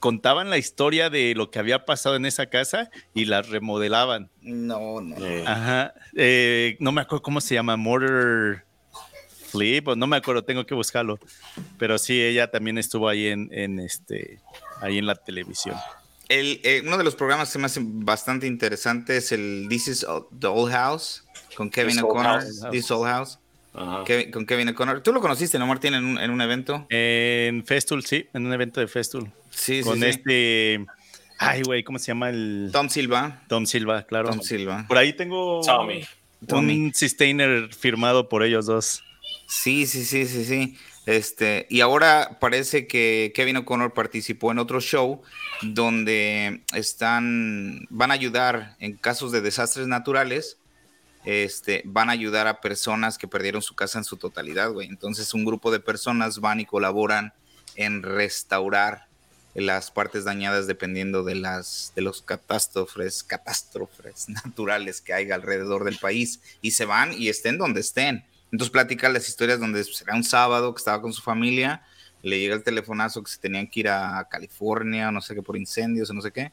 contaban 0.00 0.50
la 0.50 0.58
historia 0.58 1.10
de 1.10 1.34
lo 1.36 1.50
que 1.50 1.58
había 1.58 1.84
pasado 1.84 2.16
en 2.16 2.26
esa 2.26 2.46
casa 2.46 2.90
y 3.14 3.26
la 3.26 3.42
remodelaban. 3.42 4.30
No, 4.40 5.00
no. 5.00 5.16
Ajá. 5.46 5.94
Eh, 6.16 6.76
no 6.80 6.90
me 6.90 7.02
acuerdo 7.02 7.22
cómo 7.22 7.40
se 7.40 7.54
llama, 7.54 7.76
Murder 7.76 8.64
Flip, 9.50 9.86
no 9.96 10.06
me 10.06 10.16
acuerdo, 10.16 10.42
tengo 10.42 10.64
que 10.64 10.74
buscarlo. 10.74 11.18
Pero 11.78 11.98
sí, 11.98 12.20
ella 12.20 12.50
también 12.50 12.78
estuvo 12.78 13.08
ahí 13.08 13.26
en, 13.28 13.78
este, 13.78 14.40
ahí 14.80 14.98
en 14.98 15.06
la 15.06 15.14
televisión. 15.14 15.76
El, 16.28 16.60
eh, 16.62 16.82
uno 16.84 16.96
de 16.96 17.04
los 17.04 17.16
programas 17.16 17.52
que 17.52 17.58
me 17.58 17.66
hace 17.66 17.80
bastante 17.82 18.46
interesante 18.46 19.16
es 19.16 19.32
el 19.32 19.66
This 19.68 19.88
is 19.88 20.06
the 20.38 20.46
Old 20.46 20.72
House 20.72 21.24
con 21.56 21.68
Kevin 21.68 21.98
O'Connor. 21.98 22.44
This 22.70 22.90
Old 22.90 23.06
House. 23.06 23.38
con 24.32 24.46
Kevin 24.46 24.68
O'Connor. 24.68 25.02
¿Tú 25.02 25.12
lo 25.12 25.20
conociste, 25.20 25.58
no, 25.58 25.66
Martín, 25.66 25.94
en 25.94 26.04
un, 26.04 26.18
en 26.18 26.30
un 26.30 26.40
evento? 26.40 26.86
En 26.88 27.66
Festool, 27.66 28.04
sí, 28.04 28.28
en 28.32 28.46
un 28.46 28.52
evento 28.52 28.80
de 28.80 28.86
Festool. 28.86 29.30
Sí, 29.50 29.82
con 29.82 30.02
este. 30.02 30.84
Ay, 31.38 31.62
güey, 31.62 31.82
¿cómo 31.82 31.98
se 31.98 32.06
llama 32.06 32.30
el. 32.30 32.70
Tom 32.72 32.88
Silva. 32.88 33.42
Tom 33.48 33.66
Silva, 33.66 34.02
claro. 34.04 34.30
Tom 34.30 34.40
Silva. 34.40 34.84
Por 34.88 34.98
ahí 34.98 35.12
tengo. 35.12 35.60
Tommy. 35.62 36.06
Un 36.50 36.94
sustainer 36.94 37.72
firmado 37.72 38.28
por 38.28 38.42
ellos 38.42 38.66
dos. 38.66 39.02
Sí, 39.46 39.86
sí, 39.86 40.04
sí, 40.04 40.26
sí, 40.26 40.44
sí. 40.44 40.78
Este, 41.06 41.66
y 41.70 41.80
ahora 41.80 42.38
parece 42.40 42.86
que 42.86 43.32
Kevin 43.34 43.56
O'Connor 43.58 43.94
participó 43.94 44.52
en 44.52 44.58
otro 44.58 44.80
show 44.80 45.22
donde 45.62 46.62
están, 46.74 47.86
van 47.90 48.10
a 48.10 48.14
ayudar 48.14 48.76
en 48.78 48.96
casos 48.96 49.32
de 49.32 49.40
desastres 49.40 49.86
naturales, 49.86 50.58
este, 51.24 51.82
van 51.84 52.10
a 52.10 52.12
ayudar 52.12 52.46
a 52.46 52.60
personas 52.60 53.18
que 53.18 53.28
perdieron 53.28 53.60
su 53.60 53.74
casa 53.74 53.98
en 53.98 54.04
su 54.04 54.18
totalidad, 54.18 54.70
güey. 54.70 54.88
Entonces 54.88 55.34
un 55.34 55.44
grupo 55.44 55.70
de 55.70 55.80
personas 55.80 56.38
van 56.38 56.60
y 56.60 56.66
colaboran 56.66 57.32
en 57.76 58.02
restaurar 58.02 59.09
las 59.54 59.90
partes 59.90 60.24
dañadas 60.24 60.66
dependiendo 60.66 61.24
de 61.24 61.34
las 61.34 61.92
de 61.96 62.02
los 62.02 62.22
catástrofes, 62.22 63.22
catástrofes 63.22 64.28
naturales 64.44 65.00
que 65.00 65.12
hay 65.12 65.30
alrededor 65.30 65.84
del 65.84 65.98
país 65.98 66.40
y 66.62 66.72
se 66.72 66.84
van 66.84 67.12
y 67.12 67.28
estén 67.28 67.58
donde 67.58 67.80
estén. 67.80 68.24
Entonces 68.52 68.70
platica 68.70 69.08
las 69.08 69.28
historias 69.28 69.60
donde 69.60 69.84
será 69.84 70.14
un 70.14 70.24
sábado 70.24 70.74
que 70.74 70.78
estaba 70.78 71.00
con 71.00 71.12
su 71.12 71.22
familia, 71.22 71.82
le 72.22 72.38
llega 72.38 72.54
el 72.54 72.62
telefonazo 72.62 73.22
que 73.22 73.30
se 73.30 73.38
tenían 73.38 73.66
que 73.66 73.80
ir 73.80 73.88
a 73.88 74.26
California, 74.30 75.10
no 75.10 75.20
sé 75.20 75.34
qué, 75.34 75.42
por 75.42 75.56
incendios 75.56 76.10
o 76.10 76.14
no 76.14 76.20
sé 76.20 76.32
qué, 76.32 76.52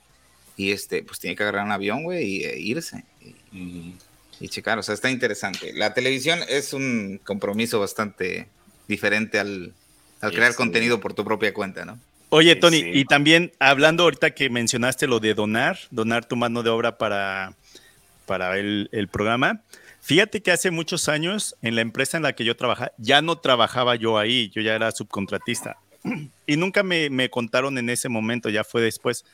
y 0.55 0.71
este, 0.71 1.03
pues 1.03 1.19
tiene 1.19 1.35
que 1.35 1.43
agarrar 1.43 1.65
un 1.65 1.71
avión, 1.71 2.03
güey, 2.03 2.25
y 2.25 2.43
e 2.43 2.59
irse. 2.59 3.03
Y, 3.51 3.95
y, 4.39 4.49
checar, 4.49 4.77
o 4.77 4.83
sea, 4.83 4.93
está 4.93 5.09
interesante. 5.09 5.73
La 5.73 5.93
televisión 5.93 6.39
es 6.47 6.73
un 6.73 7.19
compromiso 7.23 7.79
bastante 7.79 8.47
diferente 8.87 9.39
al, 9.39 9.73
al 10.21 10.31
crear 10.31 10.55
contenido 10.55 10.99
por 10.99 11.13
tu 11.13 11.25
propia 11.25 11.53
cuenta, 11.53 11.83
¿no? 11.85 11.99
Oye, 12.29 12.55
Tony, 12.57 12.83
y 12.83 13.05
también 13.05 13.53
hablando 13.57 14.03
ahorita 14.03 14.31
que 14.31 14.49
mencionaste 14.49 15.07
lo 15.07 15.21
de 15.21 15.33
donar, 15.33 15.79
donar 15.91 16.25
tu 16.25 16.35
mano 16.35 16.61
de 16.61 16.69
obra 16.69 16.97
para, 16.97 17.53
para 18.25 18.57
el, 18.57 19.09
programa. 19.09 19.61
Fíjate 20.01 20.41
que 20.41 20.51
hace 20.51 20.69
muchos 20.69 21.07
años 21.07 21.55
en 21.61 21.75
la 21.75 21.81
empresa 21.81 22.17
en 22.17 22.23
la 22.23 22.33
que 22.33 22.43
yo 22.43 22.57
trabajaba, 22.57 22.91
ya 22.97 23.21
no 23.21 23.37
trabajaba 23.37 23.95
yo 23.95 24.17
ahí, 24.17 24.51
yo 24.53 24.61
ya 24.61 24.75
era 24.75 24.91
subcontratista. 24.91 25.77
Y 26.45 26.57
nunca 26.57 26.83
me, 26.83 27.29
contaron 27.29 27.77
en 27.77 27.89
ese 27.89 28.09
momento, 28.09 28.49
ya 28.49 28.63
fue 28.63 28.81
después. 28.81 29.25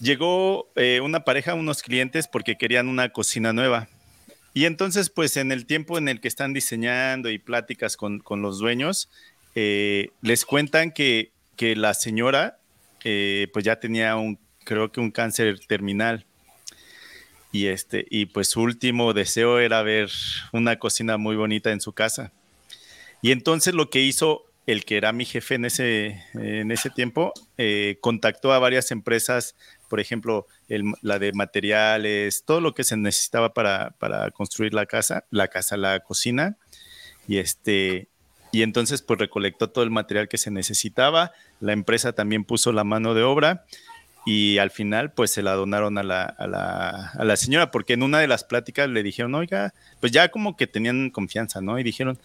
Llegó 0.00 0.70
eh, 0.76 1.00
una 1.02 1.24
pareja, 1.24 1.54
unos 1.54 1.82
clientes, 1.82 2.28
porque 2.28 2.56
querían 2.56 2.88
una 2.88 3.08
cocina 3.10 3.52
nueva. 3.52 3.88
Y 4.52 4.64
entonces, 4.64 5.10
pues 5.10 5.36
en 5.36 5.52
el 5.52 5.66
tiempo 5.66 5.98
en 5.98 6.08
el 6.08 6.20
que 6.20 6.28
están 6.28 6.52
diseñando 6.52 7.30
y 7.30 7.38
pláticas 7.38 7.96
con, 7.96 8.22
los 8.28 8.58
dueños, 8.58 9.10
eh, 9.54 10.08
les 10.22 10.44
cuentan 10.44 10.90
que 10.92 11.32
que 11.60 11.76
la 11.76 11.92
señora 11.92 12.58
eh, 13.04 13.48
pues 13.52 13.66
ya 13.66 13.78
tenía 13.78 14.16
un, 14.16 14.38
creo 14.64 14.90
que 14.90 14.98
un 14.98 15.10
cáncer 15.10 15.60
terminal. 15.66 16.24
y 17.52 17.66
este 17.66 18.06
y 18.08 18.26
pues 18.26 18.48
su 18.48 18.62
último 18.62 19.12
deseo 19.12 19.58
era 19.58 19.82
ver 19.82 20.08
una 20.54 20.78
cocina 20.78 21.18
muy 21.18 21.36
bonita 21.36 21.70
en 21.70 21.82
su 21.82 21.92
casa. 21.92 22.32
Y 23.20 23.30
entonces 23.30 23.74
lo 23.74 23.90
que 23.90 24.00
hizo 24.00 24.46
el 24.66 24.86
que 24.86 24.96
era 24.96 25.12
mi 25.12 25.26
jefe 25.26 25.56
en 25.56 25.66
ese, 25.66 26.22
en 26.32 26.70
ese 26.70 26.88
tiempo, 26.88 27.34
eh, 27.58 27.98
contactó 28.00 28.54
a 28.54 28.58
varias 28.58 28.90
empresas, 28.90 29.54
por 29.90 30.00
ejemplo, 30.00 30.46
la 31.02 31.18
de 31.18 31.32
materiales, 31.34 32.44
todo 32.46 32.62
lo 32.62 32.72
que 32.72 32.84
se 32.84 32.96
necesitaba 32.96 33.52
para, 33.52 33.90
para, 33.98 34.30
construir 34.30 34.72
la 34.72 34.86
casa, 34.86 35.26
la 35.30 35.48
casa, 35.48 35.76
la 35.76 36.00
cocina, 36.00 36.56
y 37.28 37.38
este, 37.38 38.08
y 38.52 38.62
entonces 38.62 39.02
pues 39.02 39.18
recolectó 39.18 39.70
todo 39.70 39.84
el 39.84 39.90
material 39.90 40.28
que 40.28 40.38
se 40.38 40.50
necesitaba, 40.50 41.32
la 41.60 41.72
empresa 41.72 42.12
también 42.12 42.44
puso 42.44 42.72
la 42.72 42.84
mano 42.84 43.14
de 43.14 43.22
obra, 43.22 43.64
y 44.26 44.58
al 44.58 44.70
final 44.70 45.12
pues 45.12 45.30
se 45.30 45.42
la 45.42 45.54
donaron 45.54 45.96
a 45.98 46.02
la, 46.02 46.24
a 46.24 46.46
la, 46.46 47.10
a 47.10 47.24
la 47.24 47.36
señora, 47.36 47.70
porque 47.70 47.94
en 47.94 48.02
una 48.02 48.18
de 48.18 48.28
las 48.28 48.44
pláticas 48.44 48.88
le 48.88 49.02
dijeron, 49.02 49.34
oiga, 49.34 49.72
pues 50.00 50.12
ya 50.12 50.28
como 50.30 50.56
que 50.56 50.66
tenían 50.66 51.10
confianza, 51.10 51.60
¿no? 51.60 51.78
Y 51.78 51.82
dijeron, 51.82 52.18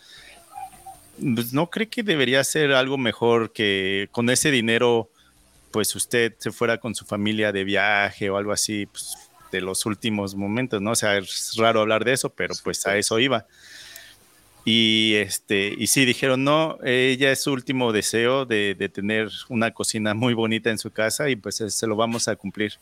pues 1.18 1.54
no 1.54 1.70
cree 1.70 1.88
que 1.88 2.04
debería 2.04 2.44
ser 2.44 2.74
algo 2.74 2.98
mejor 2.98 3.54
que 3.54 4.10
con 4.12 4.30
ese 4.30 4.52
dinero, 4.52 5.10
pues 5.72 5.96
usted 5.96 6.34
se 6.38 6.52
fuera 6.52 6.78
con 6.80 6.96
su 6.96 7.06
familia 7.06 7.52
de 7.52 7.64
viaje 7.64 8.30
o 8.30 8.38
algo 8.38 8.52
así, 8.52 8.86
pues, 8.88 9.16
de 9.52 9.62
los 9.62 9.86
últimos 9.86 10.36
momentos, 10.36 10.82
¿no? 10.82 10.92
O 10.92 10.96
sea, 10.96 11.18
es 11.18 11.54
raro 11.58 11.82
hablar 11.82 12.04
de 12.04 12.14
eso, 12.14 12.30
pero 12.30 12.54
pues 12.64 12.86
a 12.88 12.98
eso 12.98 13.20
iba. 13.20 13.46
Y 14.66 15.14
este, 15.16 15.76
y 15.78 15.88
sí, 15.88 16.06
dijeron, 16.06 16.44
no, 16.44 16.80
ella 16.84 17.32
es 17.32 17.44
su 17.44 17.54
último 17.54 17.94
deseo 17.94 18.46
de, 18.46 18.74
de 18.74 18.90
tener 18.90 19.30
una 19.48 19.72
cocina 19.72 20.16
muy 20.16 20.34
bonita 20.34 20.72
en 20.72 20.80
su 20.80 20.90
casa 20.90 21.30
y 21.30 21.36
pues 21.36 21.58
se 21.58 21.88
lo 21.88 21.96
vamos 21.96 22.28
a 22.28 22.36
cumplir. 22.36 22.74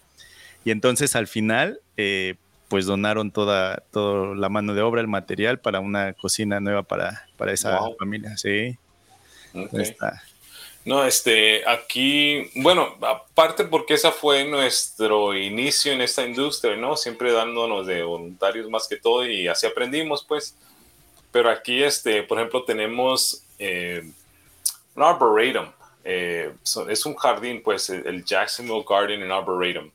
Y 0.63 0.71
entonces 0.71 1.15
al 1.17 1.27
final, 1.27 1.81
eh, 1.97 2.35
pues 2.69 2.85
donaron 2.85 3.31
toda, 3.31 3.83
toda 3.91 4.33
la 4.33 4.49
mano 4.49 4.73
de 4.73 4.81
obra, 4.81 5.01
el 5.01 5.07
material 5.07 5.59
para 5.59 5.79
una 5.79 6.13
cocina 6.13 6.59
nueva 6.59 6.83
para, 6.83 7.27
para 7.37 7.51
esa 7.51 7.79
familia, 7.99 8.37
sí. 8.37 8.77
No, 10.85 11.05
este, 11.05 11.67
aquí, 11.67 12.49
bueno, 12.55 12.97
aparte 13.01 13.63
porque 13.65 13.93
esa 13.93 14.11
fue 14.11 14.43
nuestro 14.45 15.33
inicio 15.37 15.91
en 15.93 16.01
esta 16.01 16.25
industria, 16.25 16.75
¿no? 16.75 16.97
Siempre 16.97 17.31
dándonos 17.31 17.87
de 17.87 18.03
voluntarios 18.03 18.69
más 18.69 18.87
que 18.87 18.97
todo 18.97 19.25
y 19.25 19.47
así 19.47 19.65
aprendimos, 19.65 20.25
pues. 20.27 20.55
Pero 21.33 21.49
aquí, 21.49 21.83
este, 21.83 22.23
por 22.23 22.37
ejemplo, 22.37 22.63
tenemos 22.63 23.43
eh, 23.59 24.09
un 24.95 25.03
arboretum. 25.03 25.69
Eh, 26.05 26.53
es 26.89 27.05
un 27.05 27.15
jardín, 27.15 27.61
pues, 27.61 27.89
el 27.89 28.23
Jacksonville 28.23 28.85
Garden 28.87 29.23
and 29.23 29.31
Arboretum 29.33 29.91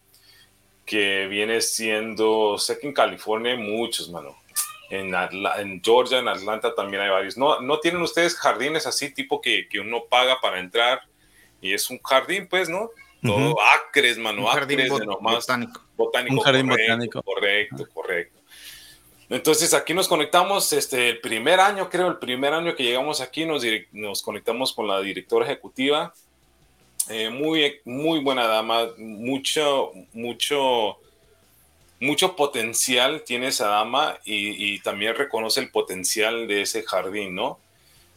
que 0.88 1.26
viene 1.26 1.60
siendo, 1.60 2.56
sé 2.56 2.78
que 2.78 2.86
en 2.86 2.94
California 2.94 3.52
hay 3.52 3.58
muchos, 3.58 4.08
mano. 4.08 4.34
En, 4.88 5.14
en, 5.14 5.82
Georgia, 5.84 6.18
en 6.18 6.28
Atlanta 6.28 6.74
también 6.74 7.02
hay 7.02 7.10
varios. 7.10 7.36
¿No, 7.36 7.60
¿No 7.60 7.78
tienen 7.78 8.00
ustedes 8.00 8.34
jardines 8.34 8.86
así, 8.86 9.12
tipo 9.12 9.42
que, 9.42 9.68
que 9.68 9.80
uno 9.80 10.04
paga 10.08 10.40
para 10.40 10.58
entrar 10.58 11.02
y 11.60 11.74
es 11.74 11.90
un 11.90 12.00
jardín, 12.02 12.48
pues, 12.48 12.70
¿no? 12.70 12.90
Todo 13.22 13.56
acres, 13.60 14.16
mano, 14.16 14.42
un 14.42 14.46
jardín 14.46 14.88
botánico. 14.88 15.82
botánico. 15.94 16.34
Un 16.34 16.40
jardín 16.40 16.68
correcto, 16.68 16.92
botánico. 16.92 17.22
Correcto, 17.22 17.88
correcto. 17.92 18.37
Entonces 19.30 19.74
aquí 19.74 19.92
nos 19.92 20.08
conectamos, 20.08 20.72
este, 20.72 21.10
el 21.10 21.20
primer 21.20 21.60
año, 21.60 21.90
creo, 21.90 22.08
el 22.08 22.18
primer 22.18 22.54
año 22.54 22.74
que 22.74 22.82
llegamos 22.82 23.20
aquí, 23.20 23.44
nos, 23.44 23.62
nos 23.92 24.22
conectamos 24.22 24.72
con 24.72 24.88
la 24.88 25.00
directora 25.00 25.44
ejecutiva 25.44 26.14
eh, 27.10 27.30
muy, 27.30 27.80
muy 27.86 28.20
buena 28.20 28.46
dama, 28.46 28.88
mucho, 28.98 29.92
mucho, 30.12 30.98
mucho 32.00 32.36
potencial 32.36 33.22
tiene 33.24 33.48
esa 33.48 33.68
dama 33.68 34.18
y, 34.26 34.78
también 34.80 35.14
reconoce 35.14 35.60
el 35.60 35.70
potencial 35.70 36.46
de 36.46 36.62
ese 36.62 36.82
jardín, 36.82 37.34
¿no? 37.34 37.58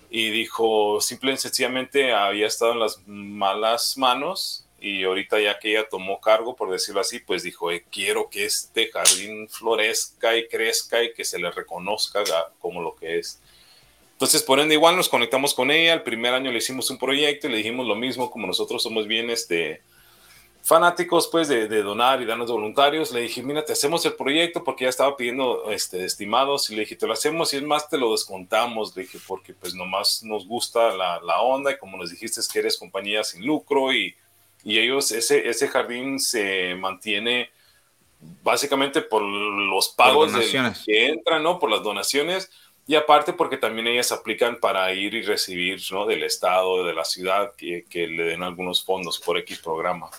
Y 0.09 0.29
dijo, 0.29 0.99
simple 0.99 1.33
y 1.33 1.37
sencillamente 1.37 2.11
había 2.11 2.47
estado 2.47 2.73
en 2.73 2.79
las 2.79 3.01
malas 3.07 3.97
manos 3.97 4.60
y 4.81 5.03
ahorita 5.03 5.39
ya 5.39 5.59
que 5.59 5.69
ella 5.69 5.87
tomó 5.87 6.19
cargo, 6.19 6.55
por 6.55 6.71
decirlo 6.71 7.01
así, 7.01 7.19
pues 7.19 7.43
dijo, 7.43 7.69
eh, 7.69 7.85
quiero 7.91 8.31
que 8.31 8.45
este 8.45 8.87
jardín 8.87 9.47
florezca 9.47 10.35
y 10.35 10.47
crezca 10.47 11.03
y 11.03 11.13
que 11.13 11.23
se 11.23 11.37
le 11.37 11.51
reconozca 11.51 12.23
como 12.57 12.81
lo 12.81 12.95
que 12.95 13.19
es. 13.19 13.39
Entonces, 14.13 14.41
por 14.41 14.59
ende, 14.59 14.73
igual 14.73 14.95
nos 14.95 15.07
conectamos 15.07 15.53
con 15.53 15.69
ella. 15.69 15.93
El 15.93 16.01
primer 16.01 16.33
año 16.33 16.51
le 16.51 16.57
hicimos 16.57 16.89
un 16.89 16.97
proyecto 16.97 17.47
y 17.47 17.51
le 17.51 17.57
dijimos 17.57 17.85
lo 17.85 17.93
mismo, 17.93 18.31
como 18.31 18.47
nosotros 18.47 18.81
somos 18.81 19.05
bien 19.05 19.29
este, 19.29 19.83
fanáticos 20.63 21.27
pues 21.31 21.47
de, 21.47 21.67
donar 21.83 22.19
y 22.19 22.25
darnos 22.25 22.49
voluntarios. 22.49 23.11
Le 23.11 23.21
dije, 23.21 23.43
mira, 23.43 23.63
te 23.63 23.73
hacemos 23.73 24.03
el 24.07 24.13
proyecto 24.13 24.63
porque 24.63 24.85
ya 24.85 24.89
estaba 24.89 25.15
pidiendo 25.15 25.69
este, 25.69 26.05
estimados 26.05 26.71
y 26.71 26.75
le 26.75 26.81
dije, 26.81 26.95
te 26.95 27.05
lo 27.05 27.13
hacemos 27.13 27.53
y 27.53 27.57
es 27.57 27.63
más, 27.63 27.87
te 27.87 27.99
lo 27.99 28.11
descontamos. 28.13 28.95
Dije, 28.95 29.19
porque 29.27 29.53
pues 29.53 29.75
nomás 29.75 30.23
nos 30.23 30.47
gusta 30.47 30.95
la, 30.95 31.21
la 31.21 31.39
onda 31.41 31.71
y 31.71 31.77
como 31.77 31.97
nos 31.97 32.09
dijiste 32.09 32.39
es 32.39 32.47
que 32.47 32.59
eres 32.59 32.79
compañía 32.79 33.23
sin 33.23 33.45
lucro 33.45 33.93
y, 33.93 34.15
y 34.63 34.79
ellos, 34.79 35.11
ese, 35.11 35.49
ese 35.49 35.67
jardín 35.67 36.19
se 36.19 36.75
mantiene 36.75 37.49
básicamente 38.43 39.01
por 39.01 39.21
los 39.21 39.89
pagos 39.89 40.31
que 40.85 41.07
entran, 41.07 41.41
¿no? 41.41 41.59
Por 41.59 41.71
las 41.71 41.81
donaciones 41.81 42.49
y 42.87 42.95
aparte 42.95 43.33
porque 43.33 43.57
también 43.57 43.87
ellas 43.87 44.11
aplican 44.11 44.59
para 44.59 44.91
ir 44.93 45.13
y 45.13 45.21
recibir 45.21 45.81
¿no? 45.91 46.05
del 46.05 46.23
Estado, 46.23 46.83
de 46.83 46.93
la 46.93 47.05
ciudad, 47.05 47.53
que, 47.55 47.85
que 47.89 48.07
le 48.07 48.23
den 48.23 48.43
algunos 48.43 48.83
fondos 48.83 49.19
por 49.19 49.37
X 49.37 49.59
programa. 49.59 50.09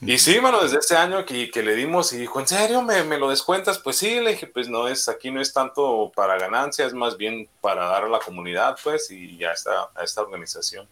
Y 0.00 0.18
sí, 0.18 0.40
mano, 0.40 0.62
desde 0.62 0.78
ese 0.78 0.96
año 0.96 1.24
que, 1.24 1.50
que, 1.50 1.62
le 1.62 1.74
dimos 1.74 2.12
y 2.12 2.18
dijo, 2.18 2.38
¿en 2.38 2.46
serio 2.46 2.82
me, 2.82 3.02
me, 3.02 3.18
lo 3.18 3.30
descuentas? 3.30 3.78
Pues 3.78 3.96
sí, 3.96 4.20
le 4.20 4.32
dije, 4.32 4.46
pues 4.46 4.68
no 4.68 4.86
es, 4.86 5.08
aquí 5.08 5.30
no 5.30 5.40
es 5.40 5.52
tanto 5.52 6.12
para 6.14 6.38
ganancia, 6.38 6.86
es 6.86 6.94
más 6.94 7.16
bien 7.16 7.48
para 7.60 7.86
dar 7.86 8.04
a 8.04 8.08
la 8.08 8.20
comunidad, 8.20 8.76
pues, 8.84 9.10
y 9.10 9.36
ya 9.38 9.52
está 9.52 9.90
a 9.96 10.04
esta 10.04 10.22
organización. 10.22 10.86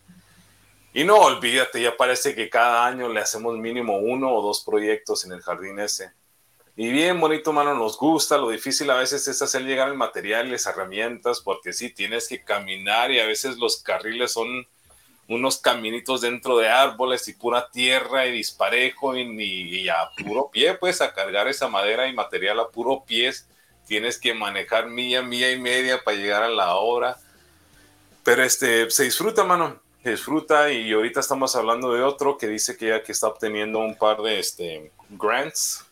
Y 0.96 1.04
no, 1.04 1.18
olvídate, 1.18 1.82
ya 1.82 1.94
parece 1.94 2.34
que 2.34 2.48
cada 2.48 2.86
año 2.86 3.10
le 3.10 3.20
hacemos 3.20 3.58
mínimo 3.58 3.98
uno 3.98 4.32
o 4.32 4.40
dos 4.40 4.64
proyectos 4.64 5.26
en 5.26 5.32
el 5.32 5.42
jardín 5.42 5.78
ese. 5.78 6.10
Y 6.74 6.90
bien 6.90 7.20
bonito, 7.20 7.52
mano, 7.52 7.74
nos 7.74 7.98
gusta. 7.98 8.38
Lo 8.38 8.48
difícil 8.48 8.88
a 8.88 8.96
veces 8.96 9.28
es 9.28 9.42
hacer 9.42 9.64
llegar 9.64 9.88
el 9.88 9.94
material 9.94 10.46
y 10.46 10.52
las 10.52 10.64
herramientas, 10.64 11.42
porque 11.42 11.74
sí, 11.74 11.90
tienes 11.90 12.28
que 12.28 12.42
caminar 12.42 13.10
y 13.10 13.20
a 13.20 13.26
veces 13.26 13.58
los 13.58 13.82
carriles 13.82 14.32
son 14.32 14.66
unos 15.28 15.58
caminitos 15.58 16.22
dentro 16.22 16.56
de 16.56 16.70
árboles 16.70 17.28
y 17.28 17.34
pura 17.34 17.68
tierra 17.70 18.24
y 18.24 18.32
disparejo 18.32 19.14
y, 19.18 19.90
a 19.90 19.96
puro 20.16 20.50
pie, 20.50 20.76
pues 20.76 21.02
a 21.02 21.12
cargar 21.12 21.46
esa 21.46 21.68
madera 21.68 22.08
y 22.08 22.14
material 22.14 22.58
a 22.58 22.70
puro 22.70 23.04
pies. 23.06 23.46
Tienes 23.86 24.18
que 24.18 24.32
manejar 24.32 24.86
milla, 24.86 25.20
milla 25.20 25.50
y 25.50 25.60
media 25.60 26.02
para 26.02 26.16
llegar 26.16 26.42
a 26.42 26.48
la 26.48 26.76
obra. 26.76 27.18
Pero 28.24 28.42
este, 28.42 28.90
se 28.90 29.04
disfruta, 29.04 29.44
mano, 29.44 29.84
disfruta 30.10 30.72
y 30.72 30.92
ahorita 30.92 31.20
estamos 31.20 31.56
hablando 31.56 31.92
de 31.92 32.02
otro 32.02 32.38
que 32.38 32.48
dice 32.48 32.76
que 32.76 32.88
ya 32.88 33.02
que 33.02 33.12
está 33.12 33.28
obteniendo 33.28 33.78
un 33.78 33.96
par 33.96 34.22
de 34.22 34.38
este, 34.38 34.90
grants 35.10 35.86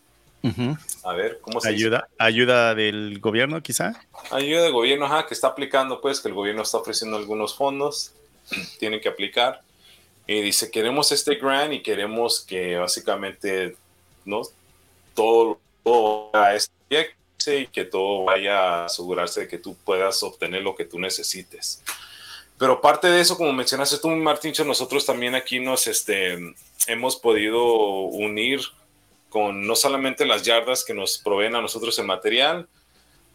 a 1.05 1.12
ver, 1.14 1.38
¿cómo 1.40 1.59
se 1.59 1.70
ayuda, 1.70 2.07
¿Ayuda 2.18 2.74
del 2.74 3.18
gobierno, 3.18 3.62
quizá? 3.62 3.94
Ayuda 4.31 4.64
del 4.64 4.72
gobierno, 4.72 5.07
ajá, 5.07 5.27
que 5.27 5.33
está 5.33 5.48
aplicando, 5.48 6.03
pues, 6.03 6.20
que 6.20 6.29
el 6.29 6.35
gobierno 6.35 6.62
está 6.62 6.77
ofreciendo 6.77 7.16
algunos 7.16 7.55
fondos, 7.55 8.12
tienen 8.79 9.00
que 9.00 9.09
aplicar. 9.09 9.62
Y 10.27 10.42
dice, 10.42 10.70
queremos 10.70 11.12
este 11.12 11.37
grant 11.37 11.72
y 11.72 11.83
queremos 11.83 12.40
que 12.40 12.77
básicamente, 12.77 13.77
¿no? 14.27 14.42
Todo, 15.14 15.59
todo 15.83 16.31
a 16.35 16.55
este 16.55 16.72
y 17.46 17.66
que 17.66 17.85
todo 17.85 18.24
vaya 18.24 18.59
a 18.59 18.85
asegurarse 18.87 19.40
de 19.40 19.48
que 19.48 19.59
tú 19.59 19.77
puedas 19.77 20.22
obtener 20.22 20.62
lo 20.62 20.74
que 20.74 20.85
tú 20.85 20.98
necesites. 20.98 21.83
Pero 22.59 22.75
aparte 22.75 23.09
de 23.09 23.21
eso, 23.21 23.37
como 23.37 23.53
mencionaste 23.53 23.99
tú, 23.99 24.09
Martíncho, 24.11 24.64
nosotros 24.64 25.05
también 25.05 25.35
aquí 25.35 25.59
nos 25.59 25.87
este, 25.87 26.55
hemos 26.87 27.17
podido 27.17 27.64
unir 27.64 28.61
con 29.29 29.67
no 29.67 29.75
solamente 29.75 30.25
las 30.25 30.45
yardas 30.45 30.85
que 30.85 30.95
nos 30.95 31.19
proveen 31.19 31.57
a 31.57 31.61
nosotros 31.61 31.99
el 31.99 32.07
material, 32.07 32.69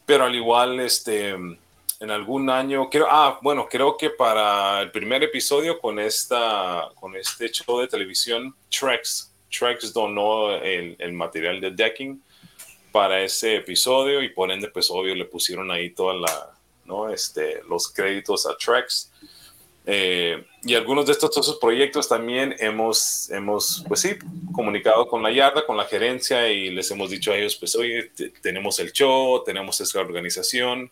pero 0.06 0.24
al 0.24 0.34
igual 0.34 0.80
este, 0.80 1.32
en 1.32 2.12
algún 2.12 2.50
año, 2.50 2.90
creo, 2.90 3.08
ah, 3.10 3.38
bueno, 3.42 3.68
creo 3.70 3.98
que 3.98 4.10
para 4.10 4.82
el 4.82 4.92
primer 4.92 5.22
episodio 5.24 5.80
con, 5.80 6.00
esta, 6.00 6.90
con 6.96 7.18
este 7.18 7.52
show 7.52 7.82
de 7.82 7.90
televisión, 7.90 8.56
Trex, 8.70 9.34
Trex 9.52 9.92
donó 9.92 10.56
el, 10.56 10.96
el 10.98 11.12
material 11.12 11.60
de 11.60 11.72
decking 11.72 12.24
para 12.94 13.22
ese 13.22 13.58
episodio 13.58 14.24
y 14.24 14.30
por 14.30 14.50
ende, 14.50 14.70
pues 14.70 14.90
obvio, 14.90 15.14
le 15.14 15.26
pusieron 15.26 15.70
ahí 15.70 15.90
toda 15.90 16.14
la, 16.14 16.59
¿no? 16.90 17.10
Este, 17.10 17.62
los 17.70 17.88
créditos 17.88 18.46
a 18.46 18.58
Trex. 18.58 19.12
Eh, 19.86 20.44
y 20.64 20.76
algunos 20.76 21.06
de 21.06 21.14
estos 21.14 21.30
otros 21.38 21.58
proyectos 21.60 22.10
también 22.10 22.54
hemos, 22.60 23.30
hemos, 23.30 23.84
pues 23.88 24.02
sí, 24.02 24.18
comunicado 24.52 25.08
con 25.08 25.24
la 25.24 25.32
Yarda, 25.32 25.66
con 25.66 25.78
la 25.78 25.86
gerencia 25.86 26.50
y 26.52 26.70
les 26.70 26.92
hemos 26.92 27.10
dicho 27.10 27.32
a 27.32 27.38
ellos, 27.38 27.56
pues 27.56 27.76
oye, 27.76 28.12
tenemos 28.42 28.78
el 28.80 28.92
show, 28.92 29.42
tenemos 29.44 29.80
esta 29.80 30.00
organización, 30.02 30.92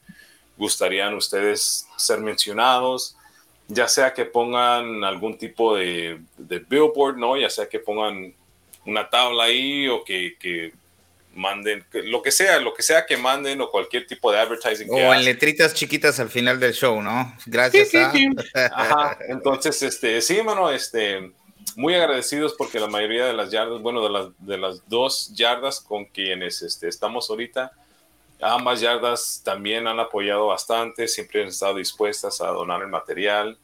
gustarían 0.58 1.14
ustedes 1.16 1.88
ser 1.98 2.22
mencionados, 2.22 3.18
ya 3.68 3.88
sea 3.88 4.14
que 4.14 4.26
pongan 4.26 5.04
algún 5.04 5.38
tipo 5.38 5.76
de, 5.76 6.22
de 6.38 6.60
billboard, 6.60 7.18
¿no? 7.18 7.38
Ya 7.38 7.50
sea 7.50 7.68
que 7.68 7.80
pongan 7.80 8.34
una 8.86 9.10
tabla 9.10 9.44
ahí 9.44 9.88
o 9.90 10.04
que, 10.04 10.38
que 10.40 10.74
manden, 11.38 11.86
lo 11.92 12.22
que 12.22 12.32
sea, 12.32 12.60
lo 12.60 12.74
que 12.74 12.84
sea 12.84 13.06
que 13.06 13.16
manden 13.16 13.62
o 13.62 13.70
cualquier 13.70 14.06
tipo 14.06 14.32
de 14.32 14.40
advertising. 14.40 14.90
O 14.92 15.14
en 15.14 15.24
letritas 15.24 15.74
chiquitas 15.74 16.20
al 16.20 16.30
final 16.30 16.60
del 16.60 16.74
show, 16.74 17.02
¿no? 17.02 17.36
Gracias. 17.46 17.94
a... 17.96 18.12
Ajá. 18.74 19.18
Entonces, 19.30 19.82
este, 19.84 20.22
sí, 20.22 20.42
mano, 20.42 20.70
este, 20.70 21.32
muy 21.76 21.96
agradecidos 21.96 22.56
porque 22.58 22.80
la 22.80 22.88
mayoría 22.88 23.26
de 23.26 23.34
las 23.34 23.52
yardas, 23.52 23.82
bueno, 23.82 24.04
de 24.04 24.10
las, 24.10 24.28
de 24.40 24.58
las 24.58 24.90
dos 24.90 25.32
yardas 25.34 25.80
con 25.80 26.06
quienes 26.06 26.62
este, 26.62 26.88
estamos 26.88 27.30
ahorita, 27.30 27.72
ambas 28.42 28.82
yardas 28.82 29.42
también 29.44 29.88
han 29.88 30.00
apoyado 30.00 30.48
bastante, 30.48 31.08
siempre 31.08 31.44
han 31.44 31.50
estado 31.50 31.76
dispuestas 31.76 32.42
a 32.42 32.48
donar 32.48 32.82
el 32.82 32.88
material. 32.88 33.58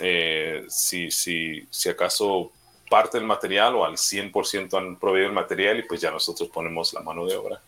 Eh, 0.00 0.66
si, 0.68 1.10
si, 1.10 1.66
si 1.70 1.88
acaso 1.88 2.52
parte 2.88 3.18
del 3.18 3.26
material 3.26 3.74
o 3.74 3.84
al 3.84 3.96
100% 3.96 4.76
han 4.78 4.96
proveído 4.96 5.28
el 5.28 5.34
material 5.34 5.78
y 5.78 5.82
pues 5.82 6.00
ya 6.00 6.10
nosotros 6.10 6.48
ponemos 6.48 6.92
la 6.92 7.00
mano 7.00 7.26
de 7.26 7.36
obra. 7.36 7.60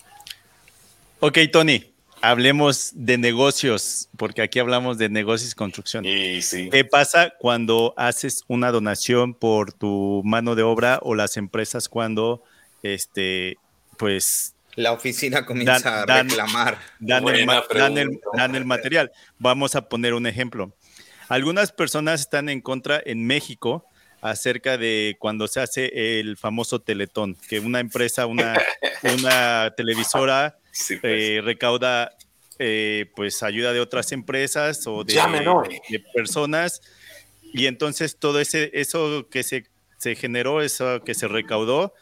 Ok, 1.21 1.39
Tony, 1.53 1.93
hablemos 2.21 2.93
de 2.95 3.19
negocios, 3.19 4.09
porque 4.17 4.43
aquí 4.43 4.59
hablamos 4.59 4.99
de 4.99 5.09
negocios 5.09 5.53
y 5.53 5.55
construcción. 5.55 6.05
Y 6.05 6.43
sí. 6.43 6.69
¿Qué 6.71 6.85
pasa 6.85 7.35
cuando 7.39 7.95
haces 7.97 8.45
una 8.49 8.71
donación 8.71 9.35
por 9.35 9.73
tu 9.73 10.23
mano 10.25 10.55
de 10.55 10.63
obra 10.63 10.99
o 11.03 11.15
las 11.15 11.37
empresas 11.37 11.89
cuando, 11.89 12.43
este, 12.83 13.59
pues... 13.97 14.55
La 14.77 14.93
oficina 14.93 15.45
comienza 15.45 16.03
a 16.03 16.07
reclamar. 16.07 16.79
Dan 17.01 17.29
el, 17.29 18.21
dan 18.37 18.55
el 18.55 18.65
material. 18.65 19.11
Vamos 19.39 19.75
a 19.75 19.89
poner 19.89 20.15
un 20.15 20.27
ejemplo. 20.27 20.73
Algunas 21.29 21.73
personas 21.73 22.21
están 22.21 22.49
en 22.49 22.61
contra 22.61 23.03
en 23.05 23.27
México 23.27 23.85
acerca 24.21 24.79
de 24.79 25.17
cuando 25.19 25.49
se 25.49 25.61
hace 25.61 26.21
el 26.21 26.37
famoso 26.37 26.81
Teletón, 26.81 27.37
que 27.49 27.61
una 27.61 27.81
empresa, 27.81 28.27
una, 28.27 28.61
una 29.15 29.73
televisora 29.77 30.59
pues. 30.89 31.01
eh, 31.03 31.41
recauda 31.43 32.13
eh, 32.59 33.11
pues 33.17 33.43
ayuda 33.43 33.73
de 33.73 33.81
otras 33.81 34.13
empresas 34.13 34.87
o 34.87 35.03
de, 35.05 35.15
de, 35.15 36.01
personas 36.15 36.83
y 37.55 37.67
entonces 37.67 38.19
todo 38.19 38.39
ese 38.41 38.71
eso 38.75 39.29
que 39.31 39.43
se, 39.43 39.67
se 39.97 40.15
generó, 40.15 40.61
eso 40.61 41.03
que 41.03 41.15
se 41.15 41.27
recaudó, 41.27 41.95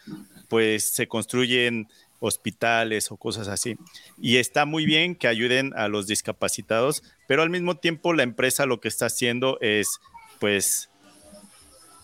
pues 0.48 0.90
se 0.90 1.06
construyen 1.06 1.88
hospitales 2.20 3.12
o 3.12 3.16
cosas 3.16 3.48
así. 3.48 3.76
Y 4.20 4.38
está 4.38 4.64
muy 4.64 4.84
bien 4.84 5.14
que 5.14 5.28
ayuden 5.28 5.72
a 5.76 5.88
los 5.88 6.06
discapacitados, 6.06 7.02
pero 7.28 7.42
al 7.42 7.50
mismo 7.50 7.76
tiempo 7.76 8.12
la 8.12 8.24
empresa 8.24 8.66
lo 8.66 8.80
que 8.80 8.88
está 8.88 9.06
haciendo 9.06 9.58
es 9.60 10.00
pues 10.40 10.87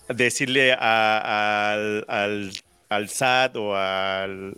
decirle 0.09 0.73
al, 0.73 2.05
al, 2.89 3.09
SAT 3.09 3.57
o 3.57 3.75
al, 3.75 4.57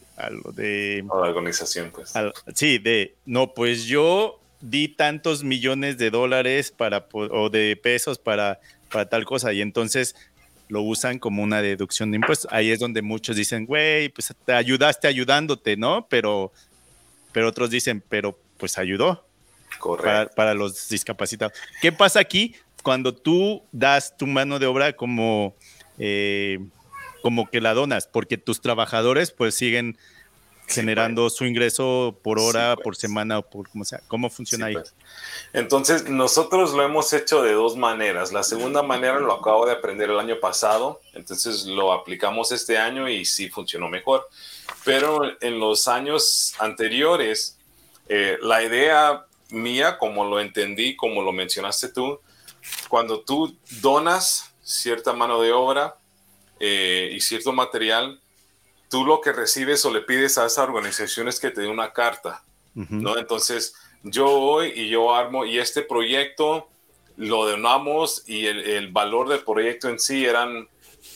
de... 0.55 1.05
A 1.11 1.17
la 1.17 1.29
organización, 1.29 1.91
pues. 1.91 2.13
sí, 2.55 2.79
de, 2.79 3.15
no, 3.25 3.55
pues 3.55 3.85
yo 3.85 4.41
di 4.61 4.89
tantos 4.89 5.45
millones 5.45 5.99
de 5.99 6.11
dólares 6.11 6.71
para, 6.71 7.07
o 7.13 7.51
de 7.51 7.77
pesos 7.77 8.19
para, 8.19 8.61
para 8.91 9.09
tal 9.09 9.25
cosa 9.25 9.53
y 9.53 9.61
entonces 9.61 10.17
lo 10.69 10.83
usan 10.83 11.19
como 11.19 11.43
una 11.43 11.63
deducción 11.63 12.11
de 12.11 12.17
impuestos. 12.17 12.51
Ahí 12.53 12.71
es 12.71 12.81
donde 12.81 13.03
muchos 13.03 13.37
dicen, 13.37 13.67
güey, 13.67 14.09
pues 14.09 14.35
te 14.45 14.53
ayudaste 14.53 15.07
ayudándote, 15.07 15.77
¿no? 15.77 16.07
Pero, 16.09 16.53
pero 17.33 17.49
otros 17.49 17.71
dicen, 17.71 18.03
pero 18.09 18.39
pues 18.59 18.79
ayudó. 18.79 19.25
Para, 20.03 20.27
para, 20.29 20.55
los 20.55 20.89
discapacitados. 20.89 21.57
¿Qué 21.83 21.93
pasa 21.93 22.19
aquí? 22.19 22.55
Cuando 22.87 23.13
tú 23.13 23.65
das 23.73 24.17
tu 24.17 24.29
mano 24.29 24.61
de 24.61 24.67
obra 24.67 24.93
como, 24.93 25.57
eh, 25.99 26.61
como 27.21 27.51
que 27.51 27.61
la 27.61 27.75
donas, 27.75 28.07
porque 28.07 28.39
tus 28.39 28.61
trabajadores 28.61 29.33
pues 29.33 29.57
siguen 29.57 29.99
generando 30.69 31.23
pues. 31.23 31.35
su 31.35 31.47
ingreso 31.47 32.17
por 32.23 32.39
hora, 32.39 32.77
por 32.77 32.85
pues. 32.85 32.99
semana 32.99 33.41
o 33.41 33.43
por 33.43 33.69
como 33.69 33.85
sea. 33.85 34.03
¿Cómo 34.07 34.31
funciona 34.31 34.67
ahí? 34.67 34.75
Pues. 34.75 34.95
Entonces, 35.53 36.09
nosotros 36.09 36.75
lo 36.75 36.85
hemos 36.85 37.13
hecho 37.13 37.43
de 37.43 37.55
dos 37.55 37.77
maneras. 37.77 38.33
La 38.33 38.45
segunda 38.45 38.85
manera 38.85 39.19
lo 39.19 39.33
acabo 39.33 39.67
de 39.67 39.73
aprender 39.73 40.09
el 40.09 40.21
año 40.21 40.39
pasado, 40.39 41.01
entonces 41.13 41.67
lo 41.67 41.93
aplicamos 41.93 42.53
este 42.53 42.79
año 42.79 43.09
y 43.09 43.25
sí 43.25 43.49
funcionó 43.49 43.89
mejor. 43.89 44.29
Pero 44.85 45.23
en 45.41 45.59
los 45.59 45.89
años 45.89 46.55
anteriores, 46.61 47.59
eh, 48.09 48.39
la 48.43 48.63
idea 48.63 49.27
mía, 49.51 49.99
como 49.99 50.25
lo 50.25 50.39
entendí, 50.39 50.95
como 50.95 51.21
lo 51.23 51.33
mencionaste 51.33 51.89
tú, 51.89 52.21
cuando 52.89 53.21
tú 53.21 53.57
donas 53.81 54.55
cierta 54.63 55.13
mano 55.13 55.41
de 55.41 55.53
obra 55.53 55.97
eh, 56.59 57.11
y 57.13 57.21
cierto 57.21 57.53
material, 57.53 58.21
tú 58.89 59.05
lo 59.05 59.21
que 59.21 59.33
recibes 59.33 59.85
o 59.85 59.93
le 59.93 60.03
pides 60.03 60.39
a 60.39 60.47
esa 60.47 60.63
organización 60.63 61.29
es 61.29 61.41
que 61.41 61.51
te 61.51 61.63
dé 61.63 61.69
una 61.69 61.93
carta, 61.93 62.43
¿no? 62.75 63.17
Entonces, 63.17 63.75
yo 64.03 64.27
voy 64.27 64.73
y 64.75 64.89
yo 64.89 65.15
armo, 65.15 65.45
y 65.45 65.59
este 65.59 65.83
proyecto 65.83 66.69
lo 67.17 67.49
donamos 67.49 68.23
y 68.27 68.47
el, 68.47 68.93
valor 68.93 69.29
del 69.29 69.41
proyecto 69.41 69.89
en 69.89 69.99
sí 69.99 70.27
eran 70.27 70.69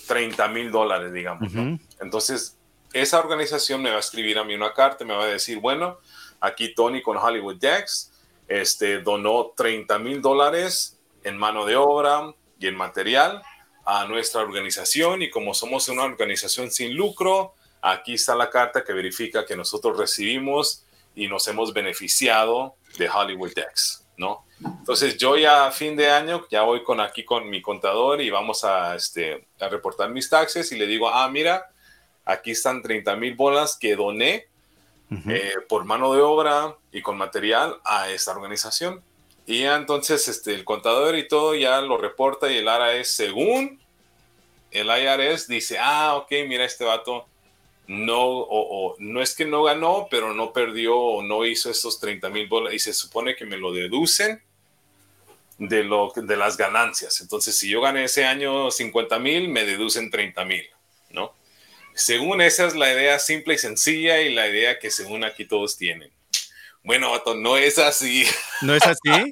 30 0.06 0.48
mil 0.48 0.70
dólares, 0.70 1.12
digamos, 1.12 1.52
Entonces, 2.00 2.56
esa 2.92 3.20
organización 3.20 3.82
me 3.82 3.90
va 3.90 3.96
a 3.96 4.00
escribir 4.00 4.38
a 4.38 4.44
mí 4.44 4.54
una 4.54 4.72
carta, 4.72 5.04
me 5.04 5.14
va 5.14 5.24
a 5.24 5.28
decir, 5.28 5.58
bueno, 5.58 5.98
aquí 6.40 6.74
Tony 6.74 7.02
con 7.02 7.16
Hollywood 7.16 7.56
Dex, 7.56 8.12
este, 8.48 9.00
donó 9.00 9.52
30 9.56 9.98
mil 9.98 10.20
dólares 10.20 10.99
en 11.24 11.36
mano 11.36 11.64
de 11.66 11.76
obra 11.76 12.34
y 12.58 12.66
en 12.66 12.76
material 12.76 13.42
a 13.84 14.04
nuestra 14.06 14.42
organización 14.42 15.22
y 15.22 15.30
como 15.30 15.54
somos 15.54 15.88
una 15.88 16.04
organización 16.04 16.70
sin 16.70 16.94
lucro, 16.94 17.54
aquí 17.82 18.14
está 18.14 18.34
la 18.34 18.50
carta 18.50 18.84
que 18.84 18.92
verifica 18.92 19.46
que 19.46 19.56
nosotros 19.56 19.98
recibimos 19.98 20.84
y 21.14 21.28
nos 21.28 21.46
hemos 21.48 21.72
beneficiado 21.72 22.76
de 22.98 23.08
Hollywood 23.08 23.52
Dex, 23.54 24.06
¿no? 24.16 24.44
Entonces 24.62 25.16
yo 25.16 25.36
ya 25.36 25.66
a 25.66 25.72
fin 25.72 25.96
de 25.96 26.10
año 26.10 26.46
ya 26.50 26.62
voy 26.62 26.84
con 26.84 27.00
aquí 27.00 27.24
con 27.24 27.48
mi 27.48 27.62
contador 27.62 28.20
y 28.20 28.30
vamos 28.30 28.64
a, 28.64 28.94
este, 28.94 29.48
a 29.58 29.68
reportar 29.68 30.10
mis 30.10 30.28
taxes 30.28 30.70
y 30.72 30.78
le 30.78 30.86
digo, 30.86 31.08
ah, 31.08 31.28
mira, 31.28 31.70
aquí 32.24 32.50
están 32.50 32.82
30 32.82 33.16
mil 33.16 33.34
bolas 33.34 33.76
que 33.78 33.96
doné 33.96 34.48
eh, 35.28 35.54
por 35.68 35.84
mano 35.84 36.12
de 36.14 36.20
obra 36.20 36.76
y 36.92 37.02
con 37.02 37.16
material 37.16 37.80
a 37.84 38.10
esta 38.10 38.30
organización. 38.30 39.02
Y 39.50 39.62
ya 39.62 39.74
entonces 39.74 40.28
este, 40.28 40.54
el 40.54 40.64
contador 40.64 41.18
y 41.18 41.26
todo 41.26 41.56
ya 41.56 41.80
lo 41.80 41.96
reporta 41.98 42.48
y 42.48 42.58
el 42.58 42.66
IRS, 42.66 43.08
según 43.08 43.80
el 44.70 44.86
IRS, 44.86 45.48
dice, 45.48 45.76
ah, 45.76 46.14
ok, 46.14 46.30
mira, 46.46 46.64
este 46.64 46.84
vato 46.84 47.26
no, 47.88 48.20
o, 48.20 48.94
no 49.00 49.20
es 49.20 49.34
que 49.34 49.44
no 49.44 49.64
ganó, 49.64 50.06
pero 50.08 50.32
no 50.34 50.52
perdió 50.52 50.96
o 50.96 51.22
no 51.24 51.44
hizo 51.44 51.68
esos 51.68 51.98
30 51.98 52.28
mil 52.28 52.48
dólares 52.48 52.76
y 52.76 52.78
se 52.78 52.94
supone 52.94 53.34
que 53.34 53.44
me 53.44 53.56
lo 53.56 53.72
deducen 53.72 54.40
de, 55.58 55.82
lo, 55.82 56.12
de 56.14 56.36
las 56.36 56.56
ganancias. 56.56 57.20
Entonces, 57.20 57.58
si 57.58 57.68
yo 57.68 57.80
gané 57.80 58.04
ese 58.04 58.26
año 58.26 58.70
50 58.70 59.18
mil, 59.18 59.48
me 59.48 59.64
deducen 59.64 60.12
30 60.12 60.44
mil, 60.44 60.64
¿no? 61.10 61.34
Según 61.92 62.40
esa 62.40 62.68
es 62.68 62.76
la 62.76 62.92
idea 62.92 63.18
simple 63.18 63.54
y 63.54 63.58
sencilla 63.58 64.20
y 64.20 64.32
la 64.32 64.46
idea 64.46 64.78
que 64.78 64.92
según 64.92 65.24
aquí 65.24 65.44
todos 65.44 65.76
tienen. 65.76 66.12
Bueno, 66.82 67.10
vato, 67.10 67.34
no 67.34 67.56
es 67.56 67.78
así. 67.78 68.24
¿No 68.62 68.74
es 68.74 68.82
así? 68.84 69.30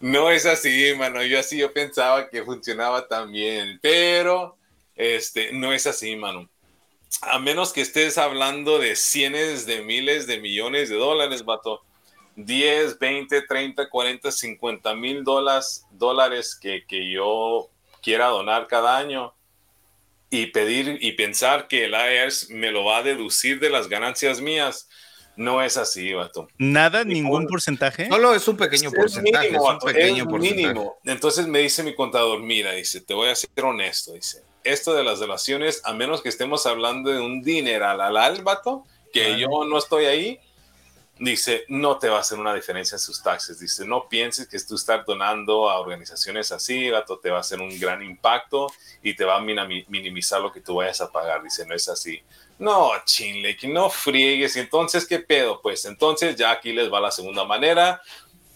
no 0.00 0.30
es 0.30 0.46
así, 0.46 0.94
mano. 0.96 1.22
Yo 1.22 1.38
así 1.38 1.58
yo 1.58 1.72
pensaba 1.72 2.28
que 2.28 2.44
funcionaba 2.44 3.06
también, 3.06 3.78
pero 3.80 4.56
este 4.96 5.52
no 5.52 5.72
es 5.72 5.86
así, 5.86 6.16
mano. 6.16 6.48
A 7.22 7.38
menos 7.38 7.72
que 7.72 7.80
estés 7.80 8.18
hablando 8.18 8.78
de 8.78 8.96
cientos 8.96 9.66
de 9.66 9.82
miles 9.82 10.26
de 10.26 10.40
millones 10.40 10.88
de 10.88 10.96
dólares, 10.96 11.44
vato. 11.44 11.82
10, 12.36 13.00
20, 13.00 13.42
30, 13.42 13.88
40, 13.88 14.30
50 14.30 14.94
mil 14.94 15.24
dólares, 15.24 15.84
dólares 15.90 16.56
que, 16.60 16.84
que 16.86 17.10
yo 17.10 17.68
quiera 18.00 18.26
donar 18.26 18.68
cada 18.68 18.96
año 18.96 19.34
y 20.30 20.46
pedir 20.46 20.98
y 21.00 21.12
pensar 21.12 21.66
que 21.66 21.86
el 21.86 21.94
IRS 21.94 22.50
me 22.50 22.70
lo 22.70 22.84
va 22.84 22.98
a 22.98 23.02
deducir 23.02 23.58
de 23.58 23.70
las 23.70 23.88
ganancias 23.88 24.40
mías 24.40 24.88
no 25.38 25.62
es 25.62 25.76
así, 25.76 26.12
vato. 26.12 26.48
¿Nada? 26.58 27.04
¿Ningún 27.04 27.46
porcentaje? 27.46 28.08
Solo 28.08 28.34
es 28.34 28.46
un 28.48 28.56
pequeño 28.56 28.90
porcentaje. 28.90 29.50
Mínimo, 29.50 29.68
es 29.68 29.72
un 29.72 29.78
pequeño 29.78 30.24
mínimo. 30.26 30.98
Entonces 31.04 31.46
me 31.46 31.60
dice 31.60 31.84
mi 31.84 31.94
contador, 31.94 32.40
mira, 32.40 32.72
dice, 32.72 33.00
te 33.00 33.14
voy 33.14 33.28
a 33.28 33.34
ser 33.36 33.48
honesto, 33.62 34.14
dice, 34.14 34.42
esto 34.64 34.94
de 34.94 35.04
las 35.04 35.20
delaciones, 35.20 35.80
a 35.84 35.94
menos 35.94 36.22
que 36.22 36.28
estemos 36.28 36.66
hablando 36.66 37.10
de 37.10 37.20
un 37.20 37.42
dineral 37.42 38.00
al 38.00 38.16
álbato, 38.16 38.84
que 39.12 39.38
yo 39.38 39.48
no 39.64 39.78
estoy 39.78 40.06
ahí, 40.06 40.40
dice, 41.20 41.64
no 41.68 41.98
te 41.98 42.08
va 42.08 42.18
a 42.18 42.20
hacer 42.20 42.38
una 42.38 42.52
diferencia 42.52 42.96
en 42.96 43.00
sus 43.00 43.22
taxes. 43.22 43.60
Dice, 43.60 43.86
no 43.86 44.08
pienses 44.08 44.48
que 44.48 44.58
tú 44.58 44.74
estás 44.74 45.06
donando 45.06 45.70
a 45.70 45.78
organizaciones 45.78 46.50
así, 46.50 46.90
vato, 46.90 47.20
te 47.20 47.30
va 47.30 47.38
a 47.38 47.40
hacer 47.40 47.60
un 47.60 47.78
gran 47.78 48.02
impacto 48.02 48.66
y 49.02 49.14
te 49.14 49.24
va 49.24 49.36
a 49.36 49.40
minimizar 49.40 50.40
lo 50.40 50.52
que 50.52 50.60
tú 50.60 50.74
vayas 50.74 51.00
a 51.00 51.12
pagar. 51.12 51.44
Dice, 51.44 51.64
no 51.64 51.74
es 51.74 51.88
así. 51.88 52.20
No, 52.58 52.90
chinle, 53.04 53.56
que 53.56 53.68
no 53.68 53.88
friegues. 53.88 54.56
Entonces, 54.56 55.06
¿qué 55.06 55.20
pedo? 55.20 55.60
Pues 55.62 55.84
entonces 55.84 56.36
ya 56.36 56.50
aquí 56.50 56.72
les 56.72 56.92
va 56.92 57.00
la 57.00 57.10
segunda 57.10 57.44
manera. 57.44 58.00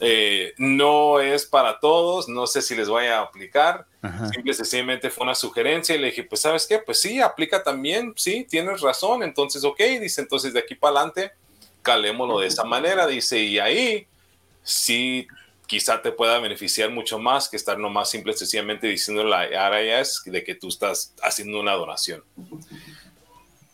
eh, 0.04 0.52
no 0.58 1.20
es 1.20 1.46
para 1.46 1.78
todos, 1.78 2.28
no 2.28 2.48
sé 2.48 2.60
si 2.60 2.74
les 2.74 2.88
vaya 2.88 3.18
a 3.18 3.22
aplicar. 3.22 3.86
Simple 4.32 4.52
sencillamente 4.52 5.10
fue 5.10 5.22
una 5.22 5.36
sugerencia 5.36 5.94
y 5.94 5.98
le 5.98 6.08
dije, 6.08 6.24
pues 6.24 6.40
sabes 6.40 6.66
qué, 6.66 6.80
pues 6.80 7.00
sí, 7.00 7.20
aplica 7.20 7.62
también, 7.62 8.12
sí, 8.16 8.44
tienes 8.50 8.80
razón, 8.80 9.22
entonces, 9.22 9.62
ok, 9.62 9.78
dice, 10.00 10.22
entonces 10.22 10.52
de 10.52 10.58
aquí 10.58 10.74
para 10.74 10.96
adelante, 10.96 11.30
calémoslo 11.82 12.40
de 12.40 12.48
esa 12.48 12.64
manera, 12.64 13.06
dice, 13.06 13.38
y 13.38 13.60
ahí 13.60 14.08
sí 14.64 15.28
quizá 15.68 16.02
te 16.02 16.10
pueda 16.10 16.40
beneficiar 16.40 16.90
mucho 16.90 17.20
más 17.20 17.48
que 17.48 17.56
estar 17.56 17.78
nomás 17.78 18.10
simple 18.10 18.32
sencillamente 18.32 18.88
diciendo 18.88 19.22
la 19.22 19.46
IRS 19.46 20.22
de 20.24 20.42
que 20.42 20.56
tú 20.56 20.66
estás 20.66 21.14
haciendo 21.22 21.60
una 21.60 21.74
donación. 21.74 22.24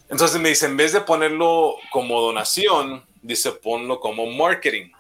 Entonces 0.09 0.41
me 0.41 0.49
dice, 0.49 0.67
en 0.67 0.77
vez 0.77 0.93
de 0.93 1.01
ponerlo 1.03 1.77
como 1.91 2.21
donación, 2.21 3.05
dice, 3.23 3.53
ponlo 3.53 4.01
como 4.01 4.27
marketing. 4.27 4.91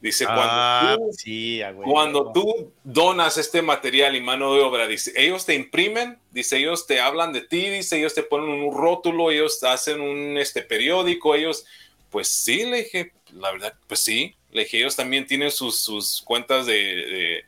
Dice, 0.00 0.26
cuando, 0.26 0.44
ah, 0.44 0.96
tú, 0.96 1.82
cuando 1.82 2.32
tú 2.32 2.72
donas 2.84 3.36
este 3.36 3.62
material 3.62 4.14
y 4.14 4.20
mano 4.20 4.54
de 4.54 4.60
obra, 4.60 4.86
dice, 4.86 5.12
ellos 5.16 5.44
te 5.44 5.54
imprimen, 5.54 6.18
dice, 6.30 6.56
ellos 6.58 6.86
te 6.86 7.00
hablan 7.00 7.32
de 7.32 7.40
ti, 7.40 7.68
dice, 7.68 7.98
ellos 7.98 8.14
te 8.14 8.22
ponen 8.22 8.48
un 8.48 8.72
rótulo, 8.72 9.32
ellos 9.32 9.60
hacen 9.64 10.00
un 10.00 10.38
este, 10.38 10.62
periódico, 10.62 11.34
ellos, 11.34 11.64
pues 12.10 12.28
sí, 12.28 12.64
le 12.64 12.84
dije, 12.84 13.12
la 13.32 13.50
verdad, 13.50 13.74
pues 13.88 13.98
sí, 13.98 14.36
le 14.52 14.62
dije, 14.62 14.78
ellos 14.78 14.94
también 14.94 15.26
tienen 15.26 15.50
sus, 15.50 15.80
sus 15.80 16.22
cuentas 16.22 16.66
de, 16.66 16.74
de, 16.74 17.44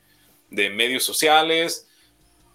de, 0.50 0.70
medios 0.70 1.04
sociales, 1.04 1.86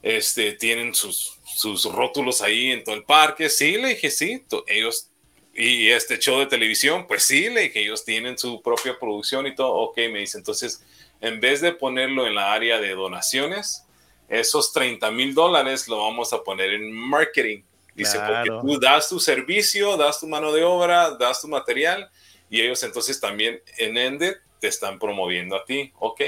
este, 0.03 0.51
tienen 0.51 0.93
sus, 0.93 1.34
sus 1.55 1.85
rótulos 1.85 2.41
ahí 2.41 2.71
en 2.71 2.83
todo 2.83 2.95
el 2.95 3.03
parque, 3.03 3.49
sí, 3.49 3.77
le 3.77 3.89
dije, 3.89 4.11
sí, 4.11 4.43
ellos 4.67 5.09
y 5.57 5.89
este 5.89 6.19
show 6.19 6.39
de 6.39 6.47
televisión, 6.47 7.07
pues 7.07 7.23
sí, 7.23 7.49
le 7.49 7.61
dije, 7.61 7.79
ellos 7.79 8.03
tienen 8.03 8.37
su 8.37 8.61
propia 8.61 8.99
producción 8.99 9.47
y 9.47 9.55
todo. 9.55 9.71
Ok, 9.73 9.97
me 10.11 10.19
dice, 10.19 10.37
entonces, 10.37 10.83
en 11.21 11.39
vez 11.39 11.61
de 11.61 11.71
ponerlo 11.71 12.27
en 12.27 12.35
la 12.35 12.51
área 12.51 12.77
de 12.81 12.93
donaciones, 12.93 13.85
esos 14.27 14.73
30 14.73 15.09
mil 15.11 15.33
dólares 15.33 15.87
lo 15.87 15.99
vamos 15.99 16.33
a 16.33 16.43
poner 16.43 16.73
en 16.73 16.91
marketing. 16.91 17.63
Dice, 17.93 18.19
porque 18.19 18.49
tú 18.49 18.77
das 18.77 19.07
tu 19.07 19.21
servicio, 19.21 19.95
das 19.95 20.19
tu 20.19 20.27
mano 20.27 20.51
de 20.51 20.65
obra, 20.65 21.11
das 21.11 21.39
tu 21.39 21.47
material 21.47 22.09
y 22.49 22.59
ellos 22.59 22.83
entonces 22.83 23.21
también 23.21 23.61
en 23.77 23.97
Ende 23.97 24.35
te 24.59 24.67
están 24.67 24.99
promoviendo 24.99 25.55
a 25.55 25.63
ti. 25.63 25.93
Ok, 25.99 26.21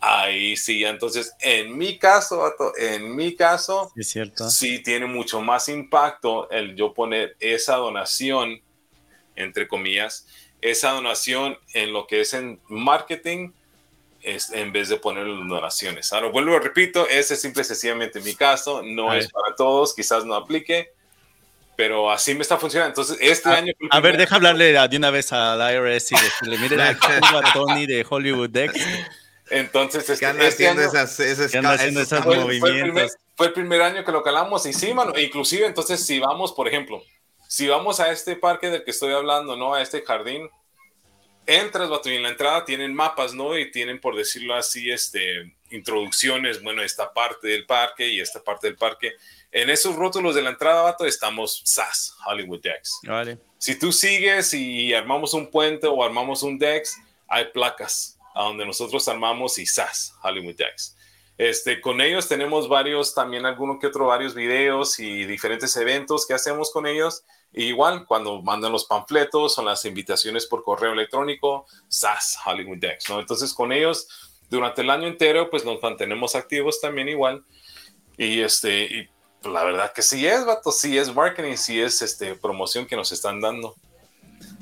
Ahí 0.00 0.56
sí, 0.56 0.84
entonces 0.84 1.34
en 1.40 1.76
mi 1.76 1.98
caso, 1.98 2.54
en 2.78 3.16
mi 3.16 3.34
caso, 3.34 3.92
es 3.96 4.08
cierto. 4.08 4.48
sí 4.48 4.80
tiene 4.80 5.06
mucho 5.06 5.40
más 5.40 5.68
impacto 5.68 6.48
el 6.50 6.76
yo 6.76 6.94
poner 6.94 7.36
esa 7.40 7.76
donación, 7.76 8.62
entre 9.34 9.66
comillas, 9.66 10.26
esa 10.60 10.92
donación 10.92 11.58
en 11.74 11.92
lo 11.92 12.06
que 12.06 12.20
es 12.20 12.32
en 12.32 12.60
marketing, 12.68 13.50
es, 14.22 14.50
en 14.50 14.72
vez 14.72 14.88
de 14.88 14.98
poner 14.98 15.26
donaciones. 15.26 16.12
Ahora, 16.12 16.28
vuelvo 16.28 16.56
repito, 16.60 17.08
ese 17.08 17.34
es 17.34 17.40
simple 17.40 17.62
y 17.62 17.64
sencillamente 17.64 18.20
mi 18.20 18.34
caso, 18.36 18.82
no 18.84 19.12
es 19.12 19.28
para 19.32 19.56
todos, 19.56 19.96
quizás 19.96 20.24
no 20.24 20.34
aplique, 20.34 20.92
pero 21.76 22.08
así 22.08 22.34
me 22.34 22.42
está 22.42 22.56
funcionando. 22.56 22.90
Entonces, 22.90 23.18
este 23.20 23.48
año... 23.48 23.72
A 23.90 23.98
ver, 23.98 24.16
deja 24.16 24.36
hablarle 24.36 24.72
de 24.72 24.96
una 24.96 25.10
vez 25.10 25.32
al 25.32 25.58
IRS 25.58 26.12
y 26.12 26.14
decirle, 26.14 26.58
mire, 26.58 26.80
a 26.82 26.96
Tony 27.52 27.86
de 27.86 28.06
Hollywood 28.08 28.50
Dex 28.50 28.74
entonces, 29.50 30.08
este, 30.08 30.46
este 30.46 30.68
año, 30.68 30.80
esas, 30.80 31.18
esas 31.20 31.52
fue, 32.24 32.36
movimientos? 32.36 33.16
Fue 33.36 33.46
el, 33.46 33.52
primer, 33.52 33.82
año 33.82 34.04
que 34.04 34.12
lo 34.12 34.22
calamos 34.22 34.66
y 34.66 34.72
sí, 34.72 34.92
mano, 34.92 35.12
inclusive 35.18 35.66
entonces 35.66 36.04
si 36.04 36.18
vamos, 36.18 36.52
por 36.52 36.68
ejemplo, 36.68 37.02
si 37.46 37.68
vamos 37.68 38.00
a 38.00 38.10
este 38.10 38.36
parque 38.36 38.68
del 38.68 38.84
que 38.84 38.90
estoy 38.90 39.12
hablando, 39.12 39.56
¿no? 39.56 39.74
A 39.74 39.82
este 39.82 40.02
jardín, 40.02 40.50
entras, 41.46 41.88
y 42.04 42.14
en 42.14 42.22
la 42.22 42.30
entrada 42.30 42.64
tienen 42.64 42.94
mapas, 42.94 43.32
¿no? 43.32 43.56
Y 43.56 43.70
tienen, 43.70 44.00
por 44.00 44.16
decirlo 44.16 44.54
así, 44.54 44.90
este, 44.90 45.54
introducciones, 45.70 46.62
bueno, 46.62 46.82
esta 46.82 47.12
parte 47.12 47.48
del 47.48 47.64
parque 47.64 48.06
y 48.06 48.20
esta 48.20 48.42
parte 48.42 48.66
del 48.66 48.76
parque. 48.76 49.12
En 49.50 49.70
esos 49.70 49.96
rótulos 49.96 50.34
de 50.34 50.42
la 50.42 50.50
entrada, 50.50 50.82
vato, 50.82 51.06
estamos 51.06 51.62
SAS, 51.64 52.14
Hollywood 52.26 52.60
Dex. 52.60 53.00
Vale. 53.04 53.38
Si 53.56 53.78
tú 53.78 53.92
sigues 53.92 54.52
y 54.52 54.92
armamos 54.92 55.32
un 55.32 55.50
puente 55.50 55.86
o 55.86 56.04
armamos 56.04 56.42
un 56.42 56.58
Dex, 56.58 56.98
hay 57.26 57.46
placas 57.46 58.17
a 58.38 58.44
donde 58.44 58.64
nosotros 58.64 59.08
armamos 59.08 59.58
y 59.58 59.66
SAS, 59.66 60.14
Hollywood 60.22 60.54
Decks. 60.54 60.96
Este, 61.36 61.80
con 61.80 62.00
ellos 62.00 62.28
tenemos 62.28 62.68
varios, 62.68 63.12
también 63.12 63.44
algunos 63.46 63.80
que 63.80 63.88
otro, 63.88 64.06
varios 64.06 64.32
videos 64.32 65.00
y 65.00 65.24
diferentes 65.24 65.76
eventos 65.76 66.24
que 66.24 66.34
hacemos 66.34 66.70
con 66.70 66.86
ellos. 66.86 67.24
igual, 67.52 68.06
cuando 68.06 68.40
mandan 68.42 68.70
los 68.70 68.84
panfletos 68.84 69.58
o 69.58 69.62
las 69.64 69.84
invitaciones 69.84 70.46
por 70.46 70.62
correo 70.62 70.92
electrónico, 70.92 71.66
SAS, 71.88 72.38
Hollywood 72.46 72.78
Decks, 72.78 73.08
¿no? 73.08 73.18
Entonces, 73.18 73.52
con 73.52 73.72
ellos, 73.72 74.06
durante 74.48 74.82
el 74.82 74.90
año 74.90 75.08
entero, 75.08 75.50
pues 75.50 75.64
nos 75.64 75.82
mantenemos 75.82 76.36
activos 76.36 76.80
también 76.80 77.08
igual. 77.08 77.44
Y 78.16 78.40
este, 78.40 78.84
y 78.84 79.08
la 79.48 79.64
verdad 79.64 79.92
que 79.92 80.02
sí 80.02 80.24
es, 80.28 80.44
vato, 80.44 80.70
sí 80.70 80.96
es 80.96 81.12
marketing, 81.12 81.56
sí 81.56 81.80
es 81.80 82.02
este, 82.02 82.36
promoción 82.36 82.86
que 82.86 82.94
nos 82.94 83.10
están 83.10 83.40
dando. 83.40 83.74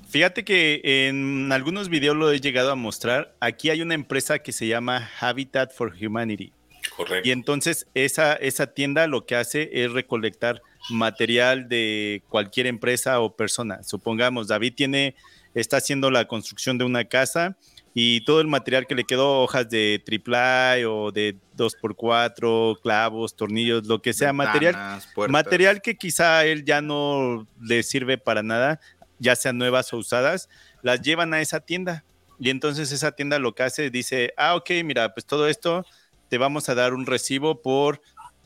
Fíjate 0.09 0.45
que 0.45 0.81
en 1.09 1.51
algunos 1.53 1.89
videos 1.89 2.17
lo 2.17 2.31
he 2.31 2.41
llegado 2.41 2.71
a 2.71 2.77
mostrar. 2.77 3.35
Aquí 3.41 3.71
hay 3.71 3.83
una 3.83 3.95
empresa 3.95 4.39
que 4.39 4.53
se 4.53 4.67
llama 4.67 5.11
Habitat 5.21 5.73
for 5.73 5.93
Humanity. 6.01 6.53
Correcto. 6.97 7.29
Y 7.29 7.33
entonces 7.33 7.87
esa, 7.95 8.35
esa 8.35 8.69
tienda 8.69 9.07
lo 9.09 9.27
que 9.27 9.35
hace 9.35 9.69
es 9.73 9.93
recolectar 9.93 10.63
material 10.91 11.69
de 11.69 12.23
cualquier 12.29 12.67
empresa 12.67 13.21
o 13.21 13.35
persona. 13.35 13.83
Supongamos, 13.83 14.49
David 14.49 14.75
tiene, 14.77 15.17
está 15.55 15.79
haciendo 15.79 16.11
la 16.11 16.27
construcción 16.27 16.79
de 16.79 16.85
una 16.85 17.05
casa 17.05 17.57
y 17.99 18.21
todo 18.27 18.43
el 18.43 18.47
material 18.47 18.87
que 18.87 18.95
le 18.95 19.05
quedó, 19.05 19.43
hojas 19.43 19.71
de 19.71 20.03
triple 20.05 20.85
o 20.85 21.11
de 21.11 21.35
2x4, 21.57 22.79
clavos, 22.83 23.35
tornillos, 23.35 23.87
lo 23.87 24.03
que 24.03 24.13
sea, 24.13 24.35
material, 24.35 25.01
material 25.31 25.81
que 25.81 25.97
quizá 25.97 26.41
a 26.41 26.45
él 26.45 26.63
ya 26.67 26.83
no 26.83 27.47
le 27.59 27.83
sirve 27.83 28.19
para 28.19 28.43
nada, 28.43 28.81
ya 29.19 29.37
sean 29.37 29.59
nuevas 29.59 29.93
o 29.93 29.99
usadas, 29.99 30.49
las 30.83 31.03
llevan 31.03 31.35
a 31.35 31.41
esa 31.41 31.61
tienda. 31.61 32.05
Y 32.39 32.51
entonces 32.51 32.93
esa 32.93 33.13
tienda 33.13 33.39
lo 33.39 33.55
que 33.55 33.63
hace, 33.63 33.91
dice, 33.91 34.33
ah, 34.37 34.57
ok, 34.57 34.71
mira, 34.85 35.15
pues 35.15 35.25
todo 35.25 35.49
esto 35.49 35.85
te 36.29 36.39
vamos 36.39 36.69
a 36.69 36.75
dar 36.75 36.93
un 36.95 37.07
recibo 37.07 37.63
por, 37.63 38.03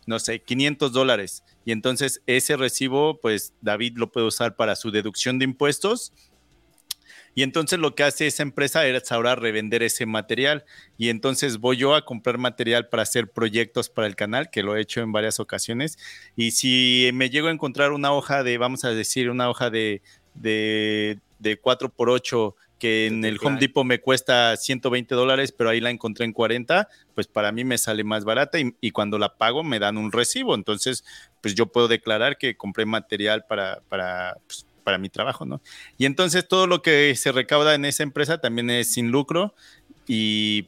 no 0.06 0.18
sé, 0.18 0.40
500 0.42 0.92
dólares. 0.92 1.44
Y 1.64 1.72
entonces 1.72 2.22
ese 2.26 2.56
recibo, 2.56 3.20
pues 3.20 3.54
David 3.60 3.94
lo 3.96 4.12
puede 4.12 4.26
usar 4.26 4.56
para 4.56 4.76
su 4.76 4.90
deducción 4.90 5.38
de 5.38 5.44
impuestos. 5.44 6.12
Y 7.34 7.42
entonces 7.42 7.78
lo 7.78 7.94
que 7.94 8.02
hace 8.02 8.26
esa 8.26 8.42
empresa 8.42 8.86
es 8.86 9.12
ahora 9.12 9.36
revender 9.36 9.82
ese 9.82 10.04
material. 10.04 10.64
Y 10.98 11.10
entonces 11.10 11.58
voy 11.58 11.76
yo 11.76 11.94
a 11.94 12.04
comprar 12.04 12.38
material 12.38 12.88
para 12.88 13.04
hacer 13.04 13.30
proyectos 13.30 13.88
para 13.88 14.08
el 14.08 14.16
canal, 14.16 14.50
que 14.50 14.62
lo 14.62 14.76
he 14.76 14.80
hecho 14.80 15.00
en 15.00 15.12
varias 15.12 15.38
ocasiones. 15.38 15.96
Y 16.36 16.50
si 16.52 17.10
me 17.14 17.30
llego 17.30 17.48
a 17.48 17.52
encontrar 17.52 17.92
una 17.92 18.12
hoja 18.12 18.42
de, 18.42 18.58
vamos 18.58 18.84
a 18.84 18.90
decir, 18.90 19.30
una 19.30 19.48
hoja 19.48 19.70
de 19.70 20.02
de, 20.40 21.18
de 21.38 21.60
4x8 21.60 22.54
que 22.80 23.06
en 23.06 23.24
el 23.26 23.38
Home 23.42 23.60
Depot 23.60 23.84
me 23.84 24.00
cuesta 24.00 24.56
120 24.56 25.14
dólares, 25.14 25.52
pero 25.52 25.70
ahí 25.70 25.80
la 25.80 25.90
encontré 25.90 26.24
en 26.24 26.32
40, 26.32 26.88
pues 27.14 27.26
para 27.28 27.52
mí 27.52 27.62
me 27.62 27.76
sale 27.76 28.02
más 28.04 28.24
barata 28.24 28.58
y, 28.58 28.90
cuando 28.90 29.18
la 29.18 29.36
pago 29.36 29.62
me 29.62 29.78
dan 29.78 29.98
un 29.98 30.10
recibo. 30.10 30.54
Entonces, 30.54 31.04
pues 31.42 31.54
yo 31.54 31.66
puedo 31.66 31.88
declarar 31.88 32.38
que 32.38 32.56
compré 32.56 32.86
material 32.86 33.44
para, 33.46 33.82
para, 33.90 34.38
pues, 34.46 34.64
para 34.82 34.96
mi 34.96 35.10
trabajo, 35.10 35.44
¿no? 35.44 35.60
Y 35.98 36.06
entonces 36.06 36.48
todo 36.48 36.66
lo 36.66 36.80
que 36.80 37.14
se 37.16 37.32
recauda 37.32 37.74
en 37.74 37.84
esa 37.84 38.02
empresa 38.02 38.40
también 38.40 38.70
es 38.70 38.90
sin 38.94 39.10
lucro 39.10 39.54
y... 40.08 40.66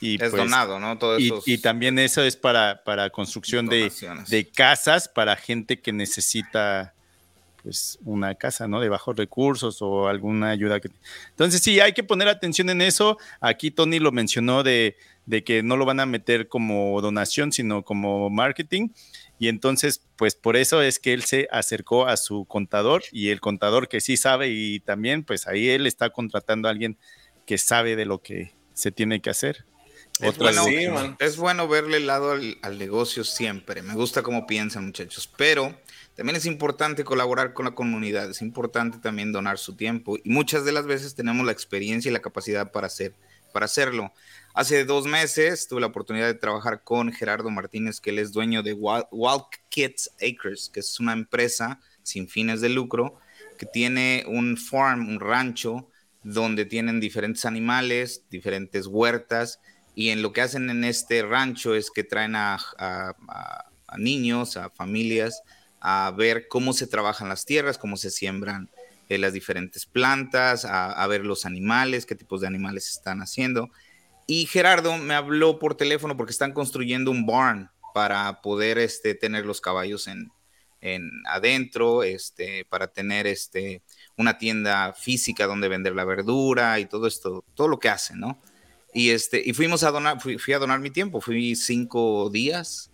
y 0.00 0.14
es 0.14 0.30
pues, 0.30 0.32
donado, 0.32 0.80
¿no? 0.80 0.98
Todo 0.98 1.20
y, 1.20 1.32
y, 1.46 1.58
también 1.58 2.00
eso 2.00 2.24
es 2.24 2.36
para, 2.36 2.82
para 2.82 3.10
construcción 3.10 3.66
de, 3.66 3.92
de 4.26 4.44
casas 4.48 5.08
para 5.08 5.36
gente 5.36 5.80
que 5.80 5.92
necesita 5.92 6.94
pues 7.64 7.98
una 8.04 8.34
casa, 8.34 8.68
¿no? 8.68 8.78
De 8.78 8.90
bajos 8.90 9.16
recursos 9.16 9.80
o 9.80 10.06
alguna 10.06 10.50
ayuda 10.50 10.80
que... 10.80 10.90
Entonces 11.30 11.62
sí, 11.62 11.80
hay 11.80 11.94
que 11.94 12.04
poner 12.04 12.28
atención 12.28 12.68
en 12.68 12.82
eso. 12.82 13.16
Aquí 13.40 13.70
Tony 13.70 13.98
lo 13.98 14.12
mencionó 14.12 14.62
de, 14.62 14.96
que 15.46 15.62
no 15.62 15.78
lo 15.78 15.86
van 15.86 15.98
a 15.98 16.04
meter 16.04 16.46
como 16.46 17.00
donación, 17.00 17.52
sino 17.52 17.82
como 17.82 18.28
marketing. 18.28 18.90
Y 19.38 19.48
entonces, 19.48 20.02
pues 20.16 20.34
por 20.34 20.56
eso 20.56 20.82
es 20.82 20.98
que 20.98 21.14
él 21.14 21.22
se 21.22 21.48
acercó 21.50 22.06
a 22.06 22.18
su 22.18 22.44
contador 22.44 23.02
y 23.10 23.30
el 23.30 23.40
contador 23.40 23.88
que 23.88 24.02
sí 24.02 24.18
sabe 24.18 24.50
y 24.50 24.80
también, 24.80 25.24
pues 25.24 25.48
ahí 25.48 25.70
él 25.70 25.86
está 25.86 26.10
contratando 26.10 26.68
a 26.68 26.70
alguien 26.70 26.98
que 27.46 27.56
sabe 27.56 27.96
de 27.96 28.04
lo 28.04 28.20
que 28.20 28.52
se 28.74 28.92
tiene 28.92 29.22
que 29.22 29.30
hacer. 29.30 29.64
Es 30.20 30.36
bueno, 30.36 31.16
es 31.18 31.36
bueno 31.38 31.66
verle 31.66 31.96
el 31.96 32.06
lado 32.06 32.32
al, 32.32 32.58
al, 32.62 32.78
negocio 32.78 33.24
siempre. 33.24 33.82
Me 33.82 33.94
gusta 33.94 34.22
cómo 34.22 34.46
piensan, 34.46 34.84
muchachos. 34.86 35.28
Pero 35.36 35.74
también 36.14 36.36
es 36.36 36.46
importante 36.46 37.04
colaborar 37.04 37.52
con 37.52 37.64
la 37.64 37.74
comunidad, 37.74 38.30
es 38.30 38.42
importante 38.42 38.98
también 38.98 39.32
donar 39.32 39.58
su 39.58 39.74
tiempo 39.74 40.16
y 40.22 40.30
muchas 40.30 40.64
de 40.64 40.72
las 40.72 40.86
veces 40.86 41.14
tenemos 41.14 41.44
la 41.44 41.52
experiencia 41.52 42.08
y 42.08 42.12
la 42.12 42.20
capacidad 42.20 42.70
para, 42.72 42.86
hacer, 42.86 43.14
para 43.52 43.66
hacerlo. 43.66 44.12
Hace 44.54 44.84
dos 44.84 45.06
meses 45.06 45.66
tuve 45.66 45.80
la 45.80 45.88
oportunidad 45.88 46.26
de 46.26 46.34
trabajar 46.34 46.82
con 46.84 47.12
Gerardo 47.12 47.50
Martínez, 47.50 48.00
que 48.00 48.10
él 48.10 48.20
es 48.20 48.32
dueño 48.32 48.62
de 48.62 48.72
Wild, 48.72 49.44
Kids 49.68 50.10
Acres, 50.16 50.70
que 50.72 50.80
es 50.80 51.00
una 51.00 51.12
empresa 51.12 51.80
sin 52.02 52.28
fines 52.28 52.60
de 52.60 52.68
lucro 52.68 53.18
que 53.58 53.66
tiene 53.66 54.24
un 54.26 54.56
farm, 54.56 55.08
un 55.08 55.20
rancho 55.20 55.88
donde 56.22 56.64
tienen 56.64 57.00
diferentes 57.00 57.44
animales, 57.44 58.22
diferentes 58.30 58.86
huertas, 58.86 59.60
y 59.94 60.08
en 60.08 60.22
lo 60.22 60.32
que 60.32 60.40
hacen 60.40 60.70
en 60.70 60.84
este 60.84 61.22
rancho 61.22 61.74
es 61.74 61.90
que 61.90 62.02
traen 62.02 62.34
a, 62.34 62.58
niños, 63.96 64.56
a 64.56 64.70
familias, 64.70 65.42
a 65.86 66.10
ver 66.16 66.48
cómo 66.48 66.72
se 66.72 66.86
trabajan 66.86 67.28
las 67.28 67.44
tierras, 67.44 67.76
cómo 67.76 67.98
se 67.98 68.10
siembran 68.10 68.70
eh, 69.10 69.18
las 69.18 69.34
diferentes 69.34 69.84
plantas, 69.84 70.64
a, 70.64 71.06
ver 71.08 71.26
los 71.26 71.44
animales, 71.44 72.06
qué 72.06 72.14
tipos 72.14 72.40
de 72.40 72.46
animales 72.46 72.88
están 72.88 73.20
haciendo. 73.20 73.68
Y 74.26 74.46
Gerardo 74.46 74.96
me 74.96 75.12
habló 75.12 75.58
por 75.58 75.74
teléfono 75.74 76.16
porque 76.16 76.32
están 76.32 76.52
construyendo 76.52 77.10
un 77.10 77.26
barn 77.26 77.70
para 77.92 78.40
poder 78.40 78.78
este, 78.78 79.14
tener 79.14 79.44
los 79.44 79.60
caballos 79.60 80.08
en, 80.08 80.32
en 80.80 81.10
adentro, 81.26 82.02
este, 82.02 82.64
para 82.64 82.86
tener 82.86 83.26
este, 83.26 83.82
una 84.16 84.38
tienda 84.38 84.94
física 84.94 85.46
donde 85.46 85.68
vender 85.68 85.94
la 85.94 86.06
verdura 86.06 86.80
y 86.80 86.86
todo 86.86 87.06
esto, 87.06 87.44
todo 87.54 87.68
lo 87.68 87.78
que 87.78 87.90
hacen, 87.90 88.20
¿no? 88.20 88.40
Y, 88.94 89.10
este, 89.10 89.42
y 89.44 89.52
fuimos 89.52 89.84
a 89.84 89.90
donar, 89.90 90.18
fui, 90.18 90.52
a 90.54 90.58
donar 90.58 90.80
mi 90.80 90.90
tiempo, 90.90 91.20
fui 91.20 91.54
cinco 91.56 92.30
días 92.30 92.90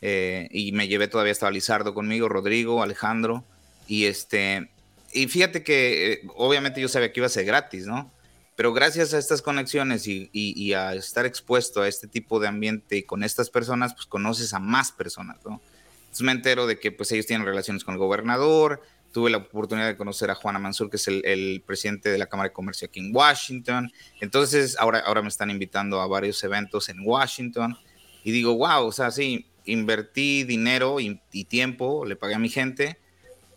eh, 0.00 0.48
y 0.50 0.72
me 0.72 0.88
llevé 0.88 1.08
todavía 1.08 1.32
estaba 1.32 1.50
Lizardo 1.50 1.94
conmigo, 1.94 2.28
Rodrigo, 2.28 2.82
Alejandro, 2.82 3.44
y 3.86 4.04
este, 4.06 4.70
y 5.12 5.26
fíjate 5.26 5.62
que 5.62 6.12
eh, 6.12 6.20
obviamente 6.36 6.80
yo 6.80 6.88
sabía 6.88 7.12
que 7.12 7.20
iba 7.20 7.26
a 7.26 7.30
ser 7.30 7.44
gratis, 7.44 7.86
¿no? 7.86 8.10
Pero 8.56 8.72
gracias 8.72 9.14
a 9.14 9.18
estas 9.18 9.40
conexiones 9.40 10.08
y, 10.08 10.30
y, 10.32 10.72
a 10.72 10.94
estar 10.94 11.24
expuesto 11.26 11.82
a 11.82 11.88
este 11.88 12.08
tipo 12.08 12.40
de 12.40 12.48
ambiente 12.48 12.96
y 12.96 13.04
con 13.04 13.22
estas 13.22 13.50
personas, 13.50 13.94
pues 13.94 14.06
conoces 14.06 14.52
a 14.52 14.58
más 14.58 14.90
personas, 14.90 15.36
¿no? 15.44 15.60
Entonces 16.00 16.22
me 16.22 16.32
entero 16.32 16.66
de 16.66 16.78
que 16.80 16.90
pues 16.90 17.12
ellos 17.12 17.26
tienen 17.26 17.46
relaciones 17.46 17.84
con 17.84 17.94
el 17.94 17.98
gobernador, 17.98 18.82
tuve 19.12 19.30
la 19.30 19.38
oportunidad 19.38 19.86
de 19.86 19.96
conocer 19.96 20.30
a 20.30 20.34
Juana 20.34 20.58
Mansur, 20.58 20.90
que 20.90 20.96
es 20.96 21.08
el, 21.08 21.62
presidente 21.66 22.10
de 22.10 22.18
la 22.18 22.26
Cámara 22.26 22.48
de 22.48 22.52
Comercio 22.52 22.86
aquí 22.86 23.00
en 23.00 23.14
Washington. 23.14 23.92
Entonces, 24.20 24.76
ahora, 24.78 25.00
ahora 25.00 25.22
me 25.22 25.28
están 25.28 25.50
invitando 25.50 26.00
a 26.00 26.06
varios 26.06 26.42
eventos 26.44 26.88
en 26.88 26.98
Washington. 27.04 27.76
Y 28.24 28.32
digo, 28.32 28.54
wow, 28.56 28.86
o 28.86 28.92
sea, 28.92 29.10
sí, 29.10 29.46
invertí 29.72 30.44
dinero 30.44 30.98
y, 31.00 31.20
tiempo, 31.44 32.04
le 32.04 32.16
pagué 32.16 32.34
a 32.34 32.38
mi 32.38 32.48
gente. 32.48 32.98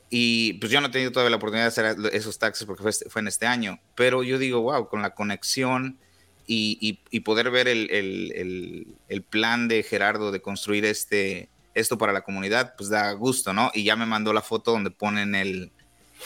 Y 0.09 0.53
pues 0.53 0.71
yo 0.71 0.81
no 0.81 0.87
he 0.87 0.91
tenido 0.91 1.11
todavía 1.11 1.31
la 1.31 1.37
oportunidad 1.37 1.65
de 1.65 1.67
hacer 1.69 2.13
esos 2.13 2.37
taxes 2.37 2.67
porque 2.67 2.83
fue, 2.83 2.91
fue 2.91 3.21
en 3.21 3.27
este 3.27 3.47
año. 3.47 3.79
Pero 3.95 4.23
yo 4.23 4.37
digo, 4.37 4.61
wow, 4.61 4.87
con 4.89 5.01
la 5.01 5.11
conexión 5.11 5.97
y, 6.47 7.21
poder 7.23 7.49
ver 7.51 7.67
el, 7.67 9.23
plan 9.29 9.67
de 9.67 9.83
Gerardo 9.83 10.31
de 10.31 10.41
construir 10.41 10.85
este, 10.85 11.49
esto 11.73 11.97
para 11.97 12.13
la 12.13 12.21
comunidad, 12.21 12.75
pues 12.77 12.89
da 12.89 13.11
gusto, 13.13 13.53
¿no? 13.53 13.71
Y 13.73 13.83
ya 13.83 13.95
me 13.95 14.05
mandó 14.05 14.33
la 14.33 14.41
foto 14.41 14.71
donde 14.71 14.91
ponen 14.91 15.35
el, 15.35 15.71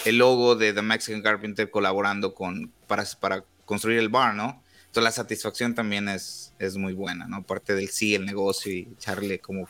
el 0.05 0.17
logo 0.17 0.55
de 0.55 0.73
The 0.73 0.81
Mexican 0.81 1.21
Carpenter 1.21 1.69
colaborando 1.69 2.33
con, 2.33 2.71
para, 2.87 3.03
para 3.19 3.43
construir 3.65 3.99
el 3.99 4.09
bar, 4.09 4.33
¿no? 4.33 4.63
Entonces 4.95 5.17
la 5.17 5.23
satisfacción 5.23 5.75
también 5.75 6.07
es, 6.07 6.53
es 6.57 6.77
muy 6.77 6.93
buena, 6.93 7.27
¿no? 7.27 7.35
Aparte 7.37 7.75
del 7.75 7.89
sí, 7.89 8.15
el 8.15 8.25
negocio 8.25 8.71
y 8.71 8.87
echarle 8.97 9.39
como 9.39 9.67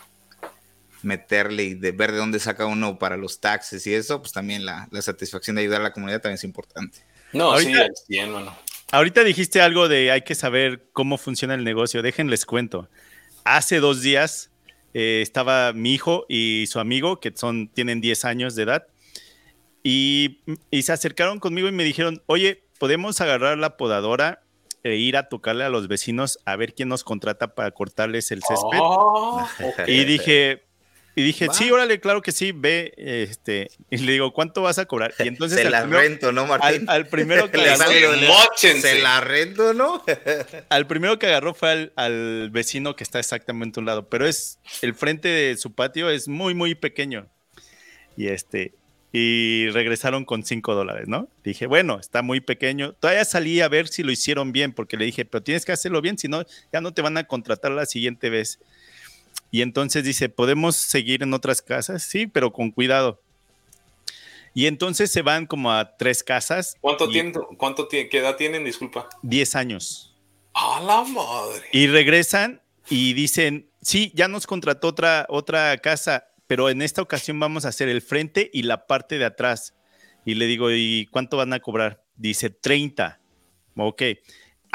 meterle 1.02 1.64
y 1.64 1.74
de 1.74 1.92
ver 1.92 2.12
de 2.12 2.20
dónde 2.20 2.40
saca 2.40 2.68
uno 2.68 3.00
para 3.00 3.18
los 3.18 3.40
taxes 3.40 3.88
y 3.88 3.96
eso, 3.96 4.22
pues 4.22 4.34
también 4.34 4.66
la, 4.66 4.88
la 4.92 5.02
satisfacción 5.02 5.56
de 5.56 5.64
ayudar 5.64 5.82
a 5.82 5.86
la 5.86 5.94
comunidad 5.94 6.22
también 6.22 6.36
es 6.36 6.44
importante. 6.44 7.00
No, 7.34 7.54
ahorita, 7.54 7.88
sí, 7.88 8.04
bien, 8.08 8.32
bueno. 8.32 8.56
Ahorita 8.92 9.24
dijiste 9.24 9.62
algo 9.62 9.88
de 9.88 10.12
hay 10.12 10.22
que 10.22 10.36
saber 10.36 10.90
cómo 10.94 11.18
funciona 11.18 11.56
el 11.56 11.64
negocio. 11.64 12.04
Déjenles 12.04 12.46
cuento. 12.46 12.88
Hace 13.46 13.80
dos 13.80 14.04
días 14.04 14.52
eh, 14.94 15.22
estaba 15.24 15.74
mi 15.74 15.92
hijo 15.92 16.28
y 16.30 16.66
su 16.68 16.80
amigo, 16.80 17.20
que 17.20 17.34
son, 17.36 17.68
tienen 17.70 18.00
10 18.00 18.26
años 18.26 18.56
de 18.56 18.62
edad, 18.62 18.86
y, 19.82 20.42
se 20.84 20.94
acercaron 20.94 21.40
conmigo 21.40 21.68
y 21.68 21.72
me 21.72 21.84
dijeron, 21.84 22.22
oye, 22.28 22.64
¿podemos 22.78 23.22
agarrar 23.22 23.58
la 23.58 23.76
podadora 23.76 24.45
e 24.86 24.98
ir 24.98 25.18
a 25.18 25.30
tocarle 25.30 25.64
a 25.64 25.70
los 25.70 25.88
vecinos 25.88 26.38
a 26.46 26.56
ver 26.56 26.76
quién 26.76 26.90
nos 26.90 27.04
contrata 27.04 27.56
para 27.56 27.72
cortarles 27.72 28.30
el 28.30 28.44
césped? 28.44 28.78
Oh, 28.80 29.44
y 29.88 30.06
dije, 30.06 30.64
y 31.16 31.24
dije, 31.24 31.48
sí, 31.52 31.72
órale, 31.72 32.00
claro 32.00 32.22
que 32.22 32.32
sí, 32.32 32.52
ve, 32.52 32.94
este, 32.98 33.72
y 33.90 33.98
le 33.98 34.12
digo, 34.12 34.32
¿cuánto 34.32 34.62
vas 34.62 34.78
a 34.78 34.86
cobrar? 34.86 35.12
Y 35.18 35.28
entonces 35.28 35.60
se 35.64 35.72
la 35.72 35.88
rento, 35.88 36.32
¿no, 36.32 36.46
Martín? 36.46 36.88
Al, 36.88 37.08
primero 37.08 37.50
que 37.50 37.62
agarró, 37.62 37.92
se 38.56 39.02
la 39.02 39.22
rento, 39.22 39.74
¿no? 39.74 40.04
al 40.70 40.86
primero 40.86 41.18
que 41.18 41.26
agarró 41.26 41.56
fue 41.56 41.92
al, 41.96 42.52
vecino 42.52 42.96
que 42.96 43.04
está 43.04 43.18
exactamente 43.18 43.80
a 43.80 43.82
un 43.82 43.88
lado, 43.88 44.08
pero 44.08 44.28
es, 44.28 44.60
el 44.84 44.94
frente 44.94 45.30
de 45.30 45.58
su 45.58 45.74
patio 45.74 46.12
es 46.12 46.28
muy, 46.28 46.54
muy 46.54 46.76
pequeño. 46.76 47.28
Y 48.18 48.28
este, 48.28 48.76
y 49.18 49.70
regresaron 49.70 50.26
con 50.26 50.44
cinco 50.44 50.76
dólares, 50.76 51.08
¿no? 51.08 51.30
Dije, 51.42 51.68
bueno, 51.68 52.02
está 52.02 52.22
muy 52.22 52.42
pequeño. 52.42 52.92
Todavía 53.00 53.24
salí 53.24 53.62
a 53.62 53.70
ver 53.70 53.88
si 53.88 54.04
lo 54.04 54.12
hicieron 54.12 54.52
bien, 54.52 54.74
porque 54.74 54.98
le 54.98 55.06
dije, 55.06 55.24
pero 55.24 55.42
tienes 55.42 55.64
que 55.64 55.72
hacerlo 55.72 56.02
bien, 56.02 56.18
si 56.18 56.28
no, 56.28 56.44
ya 56.74 56.82
no 56.82 56.94
te 56.94 57.02
van 57.02 57.16
a 57.16 57.24
contratar 57.24 57.72
la 57.72 57.86
siguiente 57.86 58.30
vez. 58.30 58.60
Y 59.52 59.62
entonces 59.62 60.04
dice, 60.04 60.28
¿podemos 60.28 60.76
seguir 60.76 61.24
en 61.24 61.34
otras 61.34 61.62
casas? 61.62 62.04
Sí, 62.04 62.28
pero 62.28 62.52
con 62.52 62.72
cuidado. 62.72 63.22
Y 64.54 64.66
entonces 64.66 65.14
se 65.14 65.22
van 65.22 65.46
como 65.46 65.72
a 65.72 65.96
tres 65.96 66.22
casas. 66.22 66.76
¿Cuánto 66.82 67.08
tiempo, 67.08 67.48
cuánto 67.58 67.88
qué 67.88 68.10
edad 68.12 68.36
tienen? 68.36 68.66
Disculpa. 68.66 69.08
Diez 69.22 69.56
años. 69.56 70.14
A 70.54 70.82
la 70.82 71.06
madre. 71.06 71.64
Y 71.72 71.88
regresan 71.88 72.62
y 72.90 73.14
dicen, 73.14 73.70
sí, 73.82 74.12
ya 74.14 74.28
nos 74.28 74.46
contrató 74.46 74.90
otra, 74.90 75.26
otra 75.30 75.78
casa, 75.78 76.28
pero 76.48 76.70
en 76.70 76.82
esta 76.82 77.02
ocasión 77.02 77.40
vamos 77.40 77.66
a 77.66 77.70
hacer 77.70 77.90
el 77.90 78.02
frente 78.02 78.50
y 78.54 78.64
la 78.64 78.88
parte 78.88 79.18
de 79.18 79.26
atrás. 79.26 79.74
Y 80.26 80.36
le 80.36 80.46
digo, 80.48 80.72
¿y 80.72 81.08
cuánto 81.12 81.38
van 81.38 81.54
a 81.54 81.60
cobrar? 81.60 82.04
Dice 82.16 82.50
30. 82.50 83.20
Ok 83.78 84.02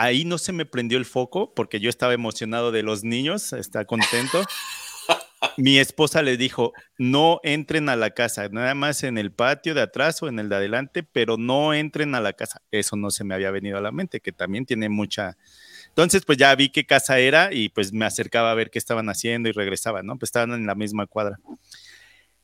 ahí 0.00 0.24
no 0.24 0.38
se 0.38 0.52
me 0.52 0.64
prendió 0.64 0.96
el 0.96 1.04
foco 1.04 1.52
porque 1.54 1.78
yo 1.78 1.90
estaba 1.90 2.14
emocionado 2.14 2.72
de 2.72 2.82
los 2.82 3.04
niños, 3.04 3.52
está 3.52 3.84
contento. 3.84 4.42
Mi 5.56 5.78
esposa 5.78 6.22
le 6.22 6.36
dijo, 6.38 6.72
no 6.98 7.40
entren 7.42 7.88
a 7.90 7.96
la 7.96 8.10
casa, 8.10 8.48
nada 8.48 8.74
más 8.74 9.02
en 9.02 9.18
el 9.18 9.30
patio 9.32 9.74
de 9.74 9.82
atrás 9.82 10.22
o 10.22 10.28
en 10.28 10.38
el 10.38 10.48
de 10.48 10.56
adelante, 10.56 11.02
pero 11.02 11.36
no 11.36 11.74
entren 11.74 12.14
a 12.14 12.20
la 12.20 12.32
casa. 12.32 12.62
Eso 12.70 12.96
no 12.96 13.10
se 13.10 13.24
me 13.24 13.34
había 13.34 13.50
venido 13.50 13.76
a 13.76 13.82
la 13.82 13.92
mente, 13.92 14.20
que 14.20 14.32
también 14.32 14.64
tiene 14.64 14.88
mucha... 14.88 15.36
Entonces, 15.90 16.24
pues 16.24 16.38
ya 16.38 16.54
vi 16.54 16.70
qué 16.70 16.86
casa 16.86 17.18
era 17.18 17.52
y 17.52 17.68
pues 17.68 17.92
me 17.92 18.06
acercaba 18.06 18.50
a 18.50 18.54
ver 18.54 18.70
qué 18.70 18.78
estaban 18.78 19.08
haciendo 19.08 19.48
y 19.48 19.52
regresaba, 19.52 20.02
¿no? 20.02 20.18
Pues 20.18 20.28
estaban 20.28 20.52
en 20.52 20.66
la 20.66 20.74
misma 20.74 21.06
cuadra. 21.06 21.38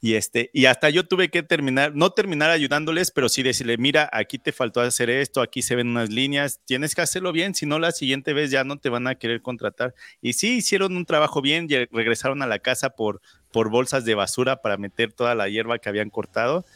Y, 0.01 0.14
este, 0.14 0.51
y 0.53 0.66
hasta 0.66 0.90
yo 0.90 1.05
tuve 1.05 1.30
que 1.30 1.42
terminar, 1.42 1.94
no 1.94 2.11
terminar 2.11 2.51
ayudándoles, 2.51 3.11
pero 3.11 3.28
sí 3.28 3.42
decirle, 3.42 3.78
mira, 3.78 4.09
aquí 4.12 4.38
te 4.38 4.53
faltó 4.53 4.80
hacer 4.80 5.09
esto, 5.09 5.40
aquí 5.40 5.62
se 5.62 5.74
ven 5.74 5.88
unas 5.88 6.11
líneas, 6.11 6.61
tienes 6.64 6.94
que 6.94 7.01
hacerlo 7.01 7.32
bien, 7.32 7.55
si 7.55 7.64
no 7.64 7.78
la 7.78 7.92
siguiente 7.92 8.34
vez 8.34 8.51
ya 8.51 8.62
no 8.62 8.78
te 8.78 8.90
van 8.90 9.07
a 9.07 9.14
querer 9.14 9.40
contratar. 9.40 9.94
Y 10.20 10.34
sí, 10.34 10.59
hicieron 10.59 10.97
un 10.97 11.07
trabajo 11.07 11.40
bien, 11.40 11.66
y 11.68 11.86
regresaron 11.86 12.42
a 12.42 12.47
la 12.47 12.59
casa 12.59 12.90
por, 12.90 13.22
por 13.51 13.70
bolsas 13.70 14.05
de 14.05 14.14
basura 14.14 14.61
para 14.61 14.76
meter 14.76 15.12
toda 15.12 15.34
la 15.34 15.49
hierba 15.49 15.78
que 15.78 15.88
habían 15.88 16.11
cortado. 16.11 16.66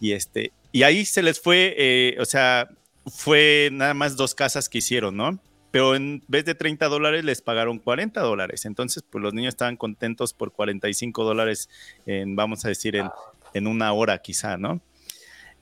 Y, 0.00 0.12
este, 0.12 0.52
y 0.72 0.82
ahí 0.82 1.04
se 1.04 1.22
les 1.22 1.40
fue, 1.40 1.74
eh, 1.78 2.16
o 2.20 2.24
sea, 2.24 2.68
fue 3.06 3.70
nada 3.72 3.94
más 3.94 4.16
dos 4.16 4.34
casas 4.34 4.68
que 4.68 4.78
hicieron, 4.78 5.16
¿no? 5.16 5.38
Pero 5.70 5.94
en 5.94 6.22
vez 6.28 6.44
de 6.44 6.54
30 6.54 6.86
dólares 6.88 7.24
les 7.24 7.42
pagaron 7.42 7.78
40 7.78 8.20
dólares. 8.20 8.64
Entonces, 8.64 9.04
pues 9.08 9.22
los 9.22 9.34
niños 9.34 9.50
estaban 9.50 9.76
contentos 9.76 10.32
por 10.32 10.52
45 10.52 11.24
dólares 11.24 11.68
en, 12.06 12.36
vamos 12.36 12.64
a 12.64 12.68
decir, 12.68 12.96
en, 12.96 13.08
en 13.54 13.66
una 13.66 13.92
hora 13.92 14.18
quizá, 14.18 14.56
¿no? 14.56 14.80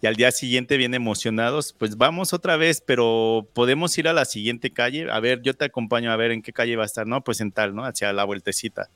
Y 0.04 0.06
al 0.06 0.16
día 0.16 0.32
siguiente 0.32 0.76
bien 0.76 0.92
emocionados, 0.92 1.74
pues 1.78 1.96
vamos 1.96 2.34
otra 2.34 2.56
vez, 2.56 2.82
pero 2.84 3.48
podemos 3.54 3.96
ir 3.96 4.06
a 4.06 4.12
la 4.12 4.26
siguiente 4.26 4.70
calle. 4.70 5.10
A 5.10 5.18
ver, 5.18 5.40
yo 5.40 5.54
te 5.54 5.64
acompaño 5.64 6.12
a 6.12 6.16
ver 6.16 6.30
en 6.30 6.42
qué 6.42 6.52
calle 6.52 6.76
va 6.76 6.82
a 6.82 6.86
estar, 6.86 7.06
¿no? 7.06 7.24
Pues 7.24 7.40
en 7.40 7.52
tal, 7.52 7.74
¿no? 7.74 7.86
Hacia 7.86 8.12
la 8.12 8.24
vueltecita. 8.24 8.90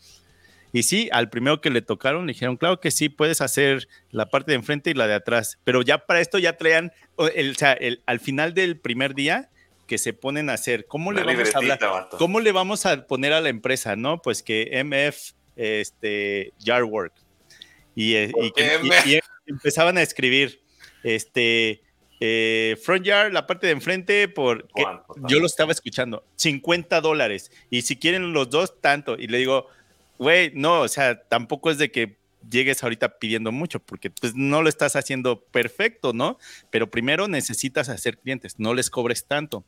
Y 0.72 0.82
sí, 0.82 1.08
al 1.12 1.30
primero 1.30 1.60
que 1.60 1.70
le 1.70 1.80
tocaron 1.80 2.26
le 2.26 2.34
dijeron, 2.34 2.56
claro 2.56 2.80
que 2.80 2.90
sí, 2.90 3.08
puedes 3.08 3.40
hacer 3.40 3.88
la 4.10 4.28
parte 4.28 4.52
de 4.52 4.56
enfrente 4.56 4.90
y 4.90 4.94
la 4.94 5.06
de 5.06 5.14
atrás, 5.14 5.58
pero 5.64 5.80
ya 5.82 6.04
para 6.04 6.20
esto 6.20 6.38
ya 6.38 6.58
traían, 6.58 6.92
el, 7.34 7.52
o 7.52 7.54
sea, 7.54 7.72
el, 7.72 8.02
al 8.04 8.20
final 8.20 8.52
del 8.52 8.78
primer 8.78 9.14
día 9.14 9.48
que 9.88 9.98
se 9.98 10.12
ponen 10.12 10.50
a 10.50 10.52
hacer. 10.52 10.86
¿Cómo 10.86 11.10
le 11.10 11.24
vamos 11.24 11.52
a 11.52 11.58
hablar? 11.58 12.08
¿Cómo 12.16 12.38
le 12.38 12.52
vamos 12.52 12.86
a 12.86 13.06
poner 13.08 13.32
a 13.32 13.40
la 13.40 13.48
empresa, 13.48 13.96
no? 13.96 14.22
Pues 14.22 14.44
que 14.44 14.70
MF 14.84 15.32
este 15.56 16.52
Yard 16.60 16.84
Work. 16.84 17.14
Y, 17.96 18.14
eh, 18.14 18.32
empezaban 19.46 19.98
a 19.98 20.02
escribir 20.02 20.62
este 21.02 21.82
eh, 22.20 22.76
front 22.80 23.04
yard, 23.04 23.32
la 23.32 23.46
parte 23.46 23.66
de 23.66 23.72
enfrente, 23.72 24.28
por 24.28 24.68
yo 25.28 25.40
lo 25.40 25.46
estaba 25.46 25.72
escuchando, 25.72 26.24
50 26.36 27.00
dólares. 27.00 27.50
Y 27.70 27.82
si 27.82 27.96
quieren 27.96 28.32
los 28.32 28.50
dos, 28.50 28.80
tanto. 28.80 29.16
Y 29.18 29.26
le 29.26 29.38
digo, 29.38 29.66
güey, 30.18 30.52
no, 30.54 30.82
o 30.82 30.88
sea, 30.88 31.22
tampoco 31.24 31.70
es 31.70 31.78
de 31.78 31.90
que 31.90 32.18
llegues 32.48 32.82
ahorita 32.82 33.18
pidiendo 33.18 33.50
mucho, 33.50 33.80
porque 33.80 34.10
pues 34.10 34.34
no 34.34 34.62
lo 34.62 34.68
estás 34.68 34.96
haciendo 34.96 35.40
perfecto, 35.40 36.12
¿no? 36.12 36.38
Pero 36.70 36.90
primero 36.90 37.26
necesitas 37.26 37.88
hacer 37.88 38.18
clientes, 38.18 38.58
no 38.58 38.74
les 38.74 38.90
cobres 38.90 39.26
tanto. 39.26 39.64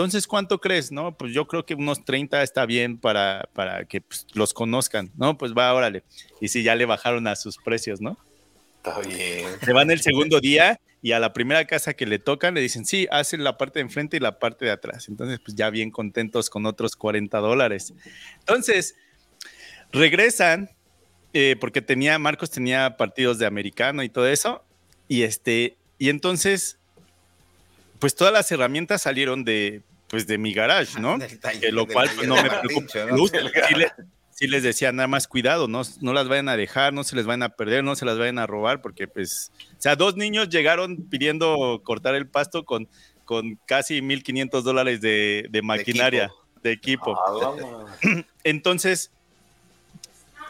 Entonces, 0.00 0.26
¿cuánto 0.26 0.58
crees? 0.58 0.90
No, 0.90 1.14
pues 1.14 1.34
yo 1.34 1.46
creo 1.46 1.66
que 1.66 1.74
unos 1.74 2.06
30 2.06 2.42
está 2.42 2.64
bien 2.64 2.96
para, 2.96 3.50
para 3.52 3.84
que 3.84 4.00
pues, 4.00 4.26
los 4.32 4.54
conozcan, 4.54 5.12
¿no? 5.18 5.36
Pues 5.36 5.52
va, 5.52 5.74
órale. 5.74 6.04
Y 6.40 6.48
si 6.48 6.62
ya 6.62 6.74
le 6.74 6.86
bajaron 6.86 7.26
a 7.26 7.36
sus 7.36 7.58
precios, 7.58 8.00
¿no? 8.00 8.16
Está 8.78 8.98
bien. 9.00 9.46
Se 9.62 9.74
van 9.74 9.90
el 9.90 10.00
segundo 10.00 10.40
día 10.40 10.80
y 11.02 11.12
a 11.12 11.20
la 11.20 11.34
primera 11.34 11.66
casa 11.66 11.92
que 11.92 12.06
le 12.06 12.18
tocan 12.18 12.54
le 12.54 12.62
dicen, 12.62 12.86
sí, 12.86 13.08
hacen 13.10 13.44
la 13.44 13.58
parte 13.58 13.78
de 13.78 13.82
enfrente 13.82 14.16
y 14.16 14.20
la 14.20 14.38
parte 14.38 14.64
de 14.64 14.70
atrás. 14.70 15.06
Entonces, 15.10 15.38
pues 15.44 15.54
ya 15.54 15.68
bien 15.68 15.90
contentos 15.90 16.48
con 16.48 16.64
otros 16.64 16.96
40 16.96 17.36
dólares. 17.36 17.92
Entonces, 18.38 18.94
regresan, 19.92 20.70
eh, 21.34 21.56
porque 21.60 21.82
tenía, 21.82 22.18
Marcos 22.18 22.50
tenía 22.50 22.96
partidos 22.96 23.38
de 23.38 23.44
americano 23.44 24.02
y 24.02 24.08
todo 24.08 24.26
eso, 24.26 24.64
y 25.08 25.24
este, 25.24 25.76
y 25.98 26.08
entonces, 26.08 26.78
pues 27.98 28.14
todas 28.14 28.32
las 28.32 28.50
herramientas 28.50 29.02
salieron 29.02 29.44
de, 29.44 29.82
pues 30.10 30.26
de 30.26 30.36
mi 30.36 30.52
garage, 30.52 31.00
¿no? 31.00 31.16
lo 31.72 31.86
cual 31.86 32.10
pues, 32.14 32.26
no 32.26 32.34
me 32.34 32.50
preocupa. 32.50 32.92
sí 34.30 34.48
les 34.48 34.62
decía, 34.62 34.92
nada 34.92 35.06
más 35.06 35.28
cuidado, 35.28 35.68
no, 35.68 35.82
no 36.00 36.12
las 36.12 36.28
vayan 36.28 36.48
a 36.48 36.56
dejar, 36.56 36.92
no 36.92 37.04
se 37.04 37.16
les 37.16 37.24
vayan 37.24 37.44
a 37.44 37.50
perder, 37.50 37.84
no 37.84 37.94
se 37.94 38.04
las 38.04 38.18
vayan 38.18 38.38
a 38.38 38.46
robar, 38.46 38.82
porque 38.82 39.06
pues, 39.06 39.52
o 39.78 39.80
sea, 39.80 39.96
dos 39.96 40.16
niños 40.16 40.48
llegaron 40.48 40.96
pidiendo 41.08 41.80
cortar 41.84 42.16
el 42.16 42.26
pasto 42.26 42.64
con, 42.64 42.88
con 43.24 43.58
casi 43.66 44.00
1.500 44.00 44.62
dólares 44.62 45.00
de, 45.00 45.46
de 45.48 45.62
maquinaria, 45.62 46.30
de 46.62 46.72
equipo. 46.72 47.16
Ah, 47.16 47.54
Entonces, 48.44 49.12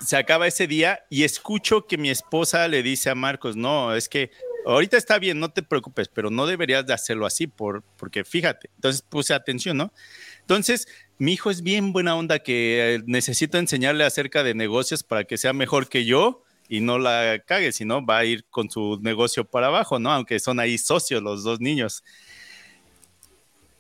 se 0.01 0.17
acaba 0.17 0.47
ese 0.47 0.67
día 0.67 1.01
y 1.11 1.25
escucho 1.25 1.87
que 1.87 1.99
mi 1.99 2.09
esposa 2.09 2.67
le 2.69 2.83
dice 2.83 3.11
a 3.11 3.15
Marcos, 3.15 3.57
no, 3.57 3.95
es 3.95 4.09
que 4.09 4.31
ahorita 4.67 4.97
está 4.97 5.19
bien, 5.19 5.41
no 5.41 5.51
te 5.51 5.63
preocupes, 5.63 6.09
pero 6.09 6.31
no 6.31 6.47
deberías 6.47 6.87
de 6.87 6.93
hacerlo 6.93 7.27
así, 7.27 7.47
por, 7.47 7.83
porque 7.97 8.25
fíjate, 8.25 8.71
entonces 8.77 9.03
puse 9.03 9.35
atención, 9.35 9.77
¿no? 9.77 9.93
Entonces, 10.41 10.89
mi 11.19 11.35
hijo 11.35 11.51
es 11.51 11.63
bien 11.63 11.93
buena 11.93 12.17
onda 12.17 12.39
que 12.39 12.95
eh, 12.97 13.03
necesito 13.07 13.59
enseñarle 13.59 14.05
acerca 14.05 14.43
de 14.43 14.55
negocios 14.55 15.03
para 15.03 15.25
que 15.25 15.39
sea 15.39 15.53
mejor 15.53 15.89
que 15.89 16.05
yo 16.05 16.43
y 16.69 16.81
no 16.81 16.99
la 16.99 17.43
cague, 17.47 17.73
sino 17.73 18.05
va 18.05 18.19
a 18.19 18.25
ir 18.25 18.45
con 18.49 18.71
su 18.71 18.99
negocio 19.03 19.45
para 19.45 19.67
abajo, 19.67 19.99
¿no? 19.99 20.13
Aunque 20.13 20.39
son 20.39 20.61
ahí 20.61 20.79
socios 20.79 21.23
los 21.23 21.43
dos 21.43 21.61
niños. 21.61 22.05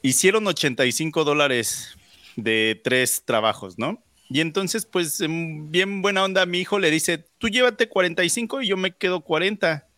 Hicieron 0.02 0.46
85 0.46 1.24
dólares 1.24 1.96
de 2.36 2.80
tres 2.82 3.22
trabajos, 3.24 3.78
¿no? 3.78 4.02
Y 4.28 4.40
entonces, 4.40 4.86
pues, 4.86 5.20
bien 5.28 6.02
buena 6.02 6.24
onda, 6.24 6.46
mi 6.46 6.60
hijo 6.60 6.78
le 6.78 6.90
dice, 6.90 7.18
tú 7.38 7.48
llévate 7.48 7.88
45 7.88 8.62
y 8.62 8.68
yo 8.68 8.76
me 8.76 8.94
quedo 8.94 9.22
40. 9.22 9.89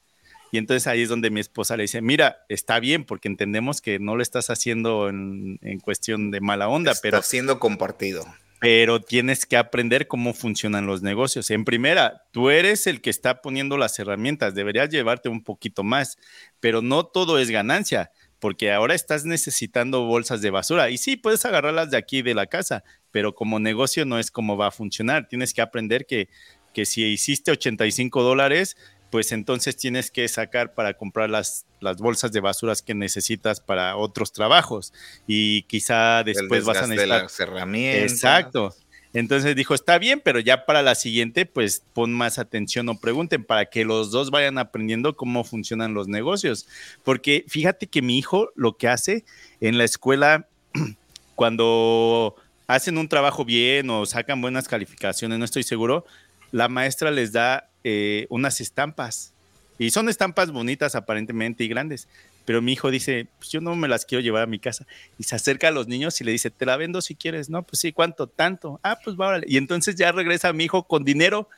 Y 0.53 0.59
entonces 0.59 0.87
ahí 0.87 1.01
es 1.01 1.09
donde 1.09 1.31
mi 1.31 1.41
esposa 1.41 1.79
le 1.79 1.85
dice, 1.85 2.03
mira, 2.03 2.45
está 2.51 2.79
bien 2.79 3.05
porque 3.05 3.27
entendemos 3.27 3.81
que 3.81 3.99
no 3.99 4.17
lo 4.17 4.23
estás 4.23 4.51
haciendo 4.51 5.09
en, 5.09 5.59
cuestión 5.83 6.31
de 6.31 6.43
mala 6.43 6.69
onda, 6.69 6.93
está 6.93 7.03
pero... 7.03 7.23
siendo 7.23 7.59
compartido. 7.59 8.27
Pero 8.61 9.01
tienes 9.01 9.47
que 9.47 9.57
aprender 9.57 10.07
cómo 10.09 10.35
funcionan 10.35 10.87
los 10.87 11.01
negocios. 11.01 11.51
En 11.51 11.65
primera, 11.65 12.25
tú 12.33 12.51
eres 12.51 12.87
el 12.87 13.01
que 13.01 13.09
está 13.09 13.41
poniendo 13.41 13.79
las 13.79 13.99
herramientas, 13.99 14.55
deberías 14.55 14.91
llevarte 14.91 15.31
un 15.31 15.43
poquito 15.43 15.85
más, 15.85 16.19
pero 16.61 16.83
no 16.83 17.07
todo 17.07 17.39
es 17.39 17.51
ganancia, 17.51 18.11
porque 18.39 18.73
ahora 18.73 18.95
estás 18.95 19.25
necesitando 19.25 20.05
bolsas 20.05 20.43
de 20.43 20.51
basura. 20.51 20.91
Y 20.91 20.99
sí, 20.99 21.17
puedes 21.17 21.47
agarrarlas 21.47 21.91
de 21.91 21.97
aquí 21.97 22.21
de 22.21 22.35
la 22.35 22.45
casa, 22.47 22.85
pero 23.11 23.35
como 23.35 23.59
negocio 23.59 24.05
no 24.05 24.19
es 24.19 24.31
como 24.31 24.59
va 24.59 24.67
a 24.67 24.71
funcionar. 24.71 25.29
Tienes 25.29 25.55
que 25.55 25.63
aprender 25.63 26.05
que, 26.05 26.29
que 26.75 26.85
si 26.85 27.05
hiciste 27.05 27.53
85 27.53 28.23
dólares, 28.23 28.77
pues 29.13 29.31
entonces 29.31 29.77
tienes 29.77 30.11
que 30.11 30.27
sacar 30.27 30.73
para 30.73 30.95
comprar 30.95 31.29
las, 31.29 31.67
las 31.81 31.99
bolsas 31.99 32.33
de 32.33 32.41
basuras 32.41 32.81
que 32.81 32.95
necesitas 32.95 33.61
para 33.61 33.95
otros 33.97 34.33
trabajos 34.33 34.95
y 35.27 35.65
quizá 35.65 36.25
después 36.25 36.65
vas 36.65 36.79
a 36.79 36.87
necesitar 36.87 37.25
las 37.25 37.39
herramientas. 37.39 38.11
Exacto. 38.11 38.75
Entonces 39.13 39.55
dijo, 39.55 39.75
está 39.75 39.99
bien, 39.99 40.23
pero 40.25 40.41
ya 40.41 40.65
para 40.65 40.81
la 40.81 40.95
siguiente, 40.95 41.45
pues 41.45 41.83
pon 41.93 42.15
más 42.15 42.39
atención 42.39 42.89
o 42.89 42.99
pregunten 42.99 43.45
para 43.45 43.67
que 43.67 43.85
los 43.85 44.11
dos 44.11 44.31
vayan 44.31 44.57
aprendiendo 44.57 45.15
cómo 45.15 45.45
funcionan 45.45 45.93
los 45.93 46.09
negocios. 46.09 46.67
Porque 47.05 47.45
fíjate 47.49 47.89
que 47.89 48.01
mi 48.01 48.17
hijo 48.17 48.49
lo 48.55 48.79
que 48.79 48.89
hace 48.89 49.27
en 49.61 49.77
la 49.77 49.85
escuela, 49.85 50.49
cuando 51.35 52.35
hacen 52.67 52.97
un 52.97 53.11
trabajo 53.11 53.45
bien 53.45 53.91
o 53.91 54.07
sacan 54.07 54.41
buenas 54.41 54.69
calificaciones, 54.69 55.39
no 55.39 55.45
estoy 55.45 55.65
seguro, 55.65 56.07
la 56.51 56.71
maestra 56.71 57.11
les 57.11 57.33
da 57.33 57.69
eh, 57.85 58.27
unas 58.31 58.61
estampas. 58.61 59.33
Y 59.79 59.91
son 59.91 60.09
estampas 60.09 60.51
bonitas 60.51 60.95
aparentemente 60.95 61.65
y 61.65 61.69
grandes. 61.69 62.09
Pero 62.45 62.61
mi 62.61 62.73
hijo 62.73 62.91
dice, 62.91 63.29
pues 63.39 63.51
yo 63.51 63.61
no 63.61 63.77
me 63.77 63.89
las 63.89 64.05
quiero 64.05 64.21
llevar 64.21 64.43
a 64.43 64.47
mi 64.47 64.59
casa. 64.59 64.87
Y 65.19 65.25
se 65.25 65.37
acerca 65.37 65.69
a 65.69 65.71
los 65.71 65.87
niños 65.87 66.21
y 66.21 66.25
le 66.25 66.33
dice, 66.33 66.51
te 66.51 66.67
la 66.67 66.77
vendo 66.77 67.01
si 67.01 67.15
quieres. 67.15 67.49
No, 67.49 67.63
pues 67.63 67.81
sí, 67.81 67.93
¿cuánto? 67.93 68.27
Tanto. 68.27 68.81
Ah, 68.83 68.99
pues 69.03 69.17
va, 69.17 69.41
Y 69.47 69.57
entonces 69.57 69.95
ya 69.95 70.13
regresa 70.13 70.49
a 70.49 70.53
mi 70.53 70.65
hijo 70.65 70.83
con 70.85 71.05
dinero 71.05 71.49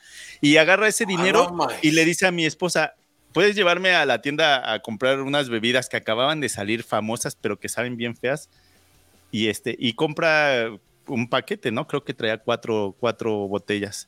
y 0.41 0.57
agarra 0.57 0.87
ese 0.87 1.05
dinero 1.05 1.55
y 1.81 1.91
le 1.91 2.05
dice 2.05 2.27
a 2.27 2.31
mi 2.31 2.45
esposa, 2.45 2.93
¿puedes 3.33 3.55
llevarme 3.55 3.95
a 3.95 4.05
la 4.05 4.21
tienda 4.21 4.71
a 4.71 4.79
comprar 4.81 5.21
unas 5.21 5.49
bebidas 5.49 5.89
que 5.89 5.97
acababan 5.97 6.39
de 6.39 6.49
salir 6.49 6.83
famosas, 6.83 7.35
pero 7.35 7.59
que 7.59 7.69
saben 7.69 7.97
bien 7.97 8.15
feas? 8.15 8.49
Y, 9.31 9.47
este, 9.47 9.75
y 9.77 9.93
compra 9.93 10.69
un 11.07 11.29
paquete, 11.29 11.71
¿no? 11.71 11.87
Creo 11.87 12.03
que 12.03 12.13
traía 12.13 12.37
cuatro, 12.37 12.95
cuatro 12.99 13.47
botellas. 13.47 14.07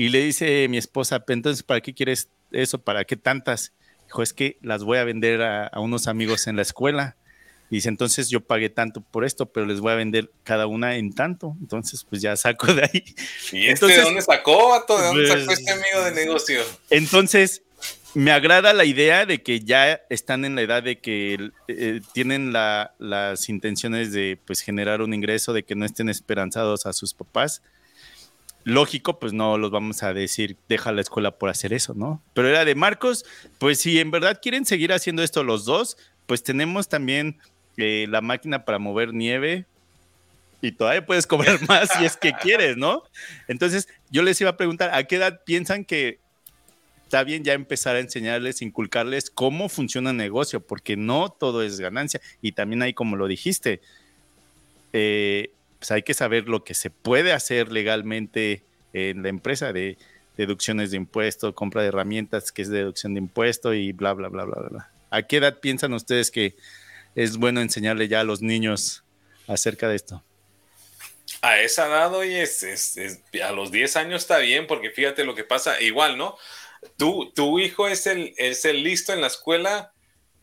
Y 0.00 0.08
le 0.08 0.24
dice 0.24 0.66
mi 0.68 0.78
esposa, 0.78 1.22
entonces, 1.28 1.62
¿para 1.62 1.82
qué 1.82 1.92
quieres 1.92 2.30
eso? 2.52 2.78
¿Para 2.78 3.04
qué 3.04 3.16
tantas? 3.16 3.74
Dijo, 4.06 4.22
es 4.22 4.32
que 4.32 4.56
las 4.62 4.82
voy 4.82 4.96
a 4.96 5.04
vender 5.04 5.42
a, 5.42 5.70
unos 5.78 6.08
amigos 6.08 6.46
en 6.46 6.56
la 6.56 6.62
escuela. 6.62 7.16
dice, 7.68 7.90
entonces 7.90 8.30
yo 8.30 8.40
pagué 8.40 8.70
tanto 8.70 9.02
por 9.02 9.26
esto, 9.26 9.52
pero 9.52 9.66
les 9.66 9.80
voy 9.80 9.92
a 9.92 9.96
vender 9.96 10.30
cada 10.42 10.66
una 10.66 10.96
en 10.96 11.12
tanto. 11.12 11.54
Entonces, 11.60 12.06
pues 12.08 12.22
ya 12.22 12.34
saco 12.36 12.72
de 12.72 12.84
ahí. 12.84 13.04
¿Y 13.52 13.68
este 13.68 13.88
de 13.88 14.00
dónde 14.00 14.22
sacó, 14.22 14.82
¿De 14.88 15.04
dónde 15.04 15.28
sacó 15.28 15.44
pues, 15.44 15.58
este 15.58 15.70
amigo 15.70 16.02
de 16.02 16.12
negocio? 16.12 16.62
Entonces, 16.88 17.62
me 18.14 18.32
agrada 18.32 18.72
la 18.72 18.86
idea 18.86 19.26
de 19.26 19.42
que 19.42 19.60
ya 19.60 20.00
están 20.08 20.46
en 20.46 20.54
la 20.54 20.62
edad 20.62 20.82
de 20.82 20.98
que 20.98 21.50
eh, 21.68 22.00
tienen 22.14 22.54
las 22.54 23.50
intenciones 23.50 24.12
de 24.12 24.38
pues 24.46 24.62
generar 24.62 25.02
un 25.02 25.12
ingreso, 25.12 25.52
de 25.52 25.62
que 25.62 25.74
no 25.74 25.84
estén 25.84 26.08
esperanzados 26.08 26.86
a 26.86 26.94
sus 26.94 27.12
papás 27.12 27.60
lógico, 28.64 29.18
pues 29.18 29.32
no 29.32 29.58
los 29.58 29.70
vamos 29.70 30.02
a 30.02 30.12
decir, 30.12 30.56
deja 30.68 30.92
la 30.92 31.00
escuela 31.00 31.32
por 31.32 31.48
hacer 31.48 31.72
eso, 31.72 31.94
¿no? 31.94 32.22
Pero 32.34 32.48
era 32.48 32.64
de 32.64 32.74
Marcos, 32.74 33.24
pues 33.58 33.80
si 33.80 33.98
en 33.98 34.10
verdad 34.10 34.40
quieren 34.42 34.66
seguir 34.66 34.92
haciendo 34.92 35.22
esto 35.22 35.44
los 35.44 35.64
dos, 35.64 35.96
pues 36.26 36.42
tenemos 36.42 36.88
también 36.88 37.38
eh, 37.76 38.06
la 38.08 38.20
máquina 38.20 38.64
para 38.64 38.78
mover 38.78 39.14
nieve 39.14 39.66
y 40.60 40.72
todavía 40.72 41.06
puedes 41.06 41.26
cobrar 41.26 41.58
más 41.68 41.88
si 41.96 42.04
es 42.04 42.16
que 42.16 42.32
quieres, 42.32 42.76
¿no? 42.76 43.02
Entonces 43.48 43.88
yo 44.10 44.22
les 44.22 44.40
iba 44.40 44.50
a 44.50 44.56
preguntar, 44.56 44.90
¿a 44.92 45.04
qué 45.04 45.16
edad 45.16 45.40
piensan 45.44 45.84
que 45.84 46.18
está 47.04 47.24
bien 47.24 47.42
ya 47.42 47.54
empezar 47.54 47.96
a 47.96 48.00
enseñarles, 48.00 48.62
inculcarles 48.62 49.30
cómo 49.30 49.68
funciona 49.68 50.10
el 50.10 50.16
negocio? 50.16 50.60
Porque 50.64 50.96
no 50.96 51.30
todo 51.30 51.62
es 51.62 51.80
ganancia 51.80 52.20
y 52.42 52.52
también 52.52 52.82
hay, 52.82 52.92
como 52.92 53.16
lo 53.16 53.26
dijiste, 53.26 53.80
eh, 54.92 55.50
pues 55.80 55.90
hay 55.90 56.02
que 56.02 56.14
saber 56.14 56.46
lo 56.46 56.62
que 56.62 56.74
se 56.74 56.90
puede 56.90 57.32
hacer 57.32 57.72
legalmente 57.72 58.62
en 58.92 59.22
la 59.22 59.30
empresa 59.30 59.72
de 59.72 59.96
deducciones 60.36 60.90
de 60.90 60.98
impuestos, 60.98 61.54
compra 61.54 61.80
de 61.80 61.88
herramientas 61.88 62.52
que 62.52 62.62
es 62.62 62.68
deducción 62.68 63.14
de 63.14 63.20
impuesto 63.20 63.72
y 63.72 63.92
bla, 63.92 64.12
bla, 64.12 64.28
bla, 64.28 64.44
bla, 64.44 64.68
bla. 64.68 64.90
¿A 65.08 65.22
qué 65.22 65.38
edad 65.38 65.58
piensan 65.58 65.94
ustedes 65.94 66.30
que 66.30 66.54
es 67.14 67.38
bueno 67.38 67.62
enseñarle 67.62 68.08
ya 68.08 68.20
a 68.20 68.24
los 68.24 68.42
niños 68.42 69.04
acerca 69.48 69.88
de 69.88 69.96
esto? 69.96 70.22
A 71.40 71.60
esa 71.60 71.86
edad, 71.86 72.14
oye, 72.14 72.42
es, 72.42 73.18
a 73.42 73.52
los 73.52 73.72
10 73.72 73.96
años 73.96 74.22
está 74.22 74.38
bien, 74.38 74.66
porque 74.66 74.90
fíjate 74.90 75.24
lo 75.24 75.34
que 75.34 75.44
pasa, 75.44 75.80
igual, 75.80 76.18
¿no? 76.18 76.36
Tu, 76.98 77.32
tu 77.34 77.58
hijo 77.58 77.88
es 77.88 78.06
el, 78.06 78.34
es 78.36 78.66
el 78.66 78.82
listo 78.82 79.14
en 79.14 79.22
la 79.22 79.28
escuela, 79.28 79.94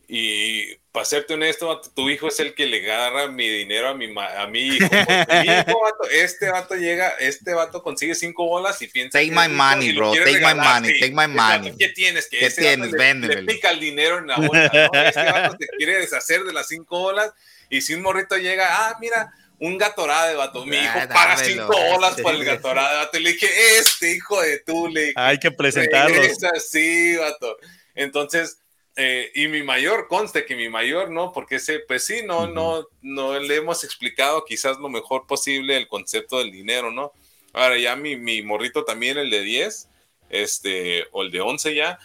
y 0.09 0.73
para 0.93 1.03
serte 1.03 1.33
honesto, 1.33 1.81
tu 1.93 2.09
hijo 2.09 2.29
es 2.29 2.39
el 2.39 2.55
que 2.55 2.65
le 2.65 2.81
agarra 2.81 3.27
mi 3.27 3.47
dinero 3.47 3.89
a 3.89 3.93
mi, 3.93 4.07
a 4.17 4.47
mi 4.47 4.61
hijo. 4.61 4.87
este 6.11 6.49
vato 6.49 6.75
llega, 6.75 7.09
este 7.19 7.53
vato 7.53 7.83
consigue 7.83 8.15
cinco 8.15 8.45
bolas 8.45 8.81
y 8.81 8.87
piensa. 8.87 9.19
Take 9.19 9.31
my 9.31 9.49
money, 9.49 9.93
bro. 9.93 10.13
Take 10.13 10.39
my 10.39 10.55
money. 10.55 10.99
Take 10.99 11.13
my 11.13 11.27
money. 11.27 11.75
¿Qué 11.77 11.89
tienes? 11.89 12.29
Que 12.29 12.39
¿Qué 12.39 12.49
tienes? 12.49 12.91
Le, 12.93 13.43
pica 13.43 13.71
el 13.71 13.81
dinero 13.81 14.19
en 14.19 14.27
la 14.27 14.37
bola. 14.37 14.71
¿no? 14.73 14.99
Este 15.03 15.23
vato 15.25 15.57
se 15.59 15.67
quiere 15.77 15.97
deshacer 15.97 16.43
de 16.45 16.53
las 16.53 16.67
cinco 16.67 16.99
bolas. 16.99 17.33
Y 17.69 17.81
si 17.81 17.93
un 17.93 18.01
morrito 18.01 18.37
llega, 18.37 18.65
ah, 18.69 18.97
mira, 19.01 19.33
un 19.59 19.77
gatorade, 19.77 20.35
vato. 20.35 20.65
Mi 20.65 20.77
hijo 20.77 20.99
ah, 21.01 21.07
paga 21.09 21.37
cinco 21.37 21.77
bolas 21.91 22.19
por 22.21 22.33
el 22.33 22.45
gatorade, 22.45 22.95
vato. 22.95 23.19
Y 23.19 23.23
le 23.23 23.33
dije, 23.33 23.77
este 23.77 24.15
hijo 24.15 24.41
de 24.41 24.59
tú, 24.59 24.87
le 24.87 25.11
Hay 25.17 25.37
que 25.37 25.51
presentarlo. 25.51 26.21
Sí, 26.59 27.17
vato. 27.17 27.57
Entonces 27.93 28.59
eh, 28.99 29.31
y 29.35 29.47
mi 29.47 29.61
mayor, 29.61 30.07
conste 30.07 30.43
que 30.43 30.55
mi 30.55 30.69
mayor, 30.69 31.11
¿no? 31.11 31.31
Porque 31.31 31.57
ese, 31.57 31.79
pues 31.79 32.03
sí, 32.03 32.21
no, 32.25 32.47
no, 32.47 32.87
no 33.03 33.37
le 33.37 33.57
hemos 33.57 33.83
explicado 33.83 34.43
quizás 34.43 34.79
lo 34.79 34.89
mejor 34.89 35.27
posible 35.27 35.77
el 35.77 35.87
concepto 35.87 36.39
del 36.39 36.51
dinero, 36.51 36.91
¿no? 36.91 37.13
Ahora 37.53 37.77
ya 37.77 37.95
mi, 37.95 38.15
mi 38.15 38.41
morrito 38.41 38.85
también, 38.85 39.19
el 39.19 39.29
de 39.29 39.41
10, 39.41 39.89
este, 40.29 41.05
o 41.11 41.21
el 41.21 41.29
de 41.29 41.41
11 41.41 41.75
ya, 41.75 41.99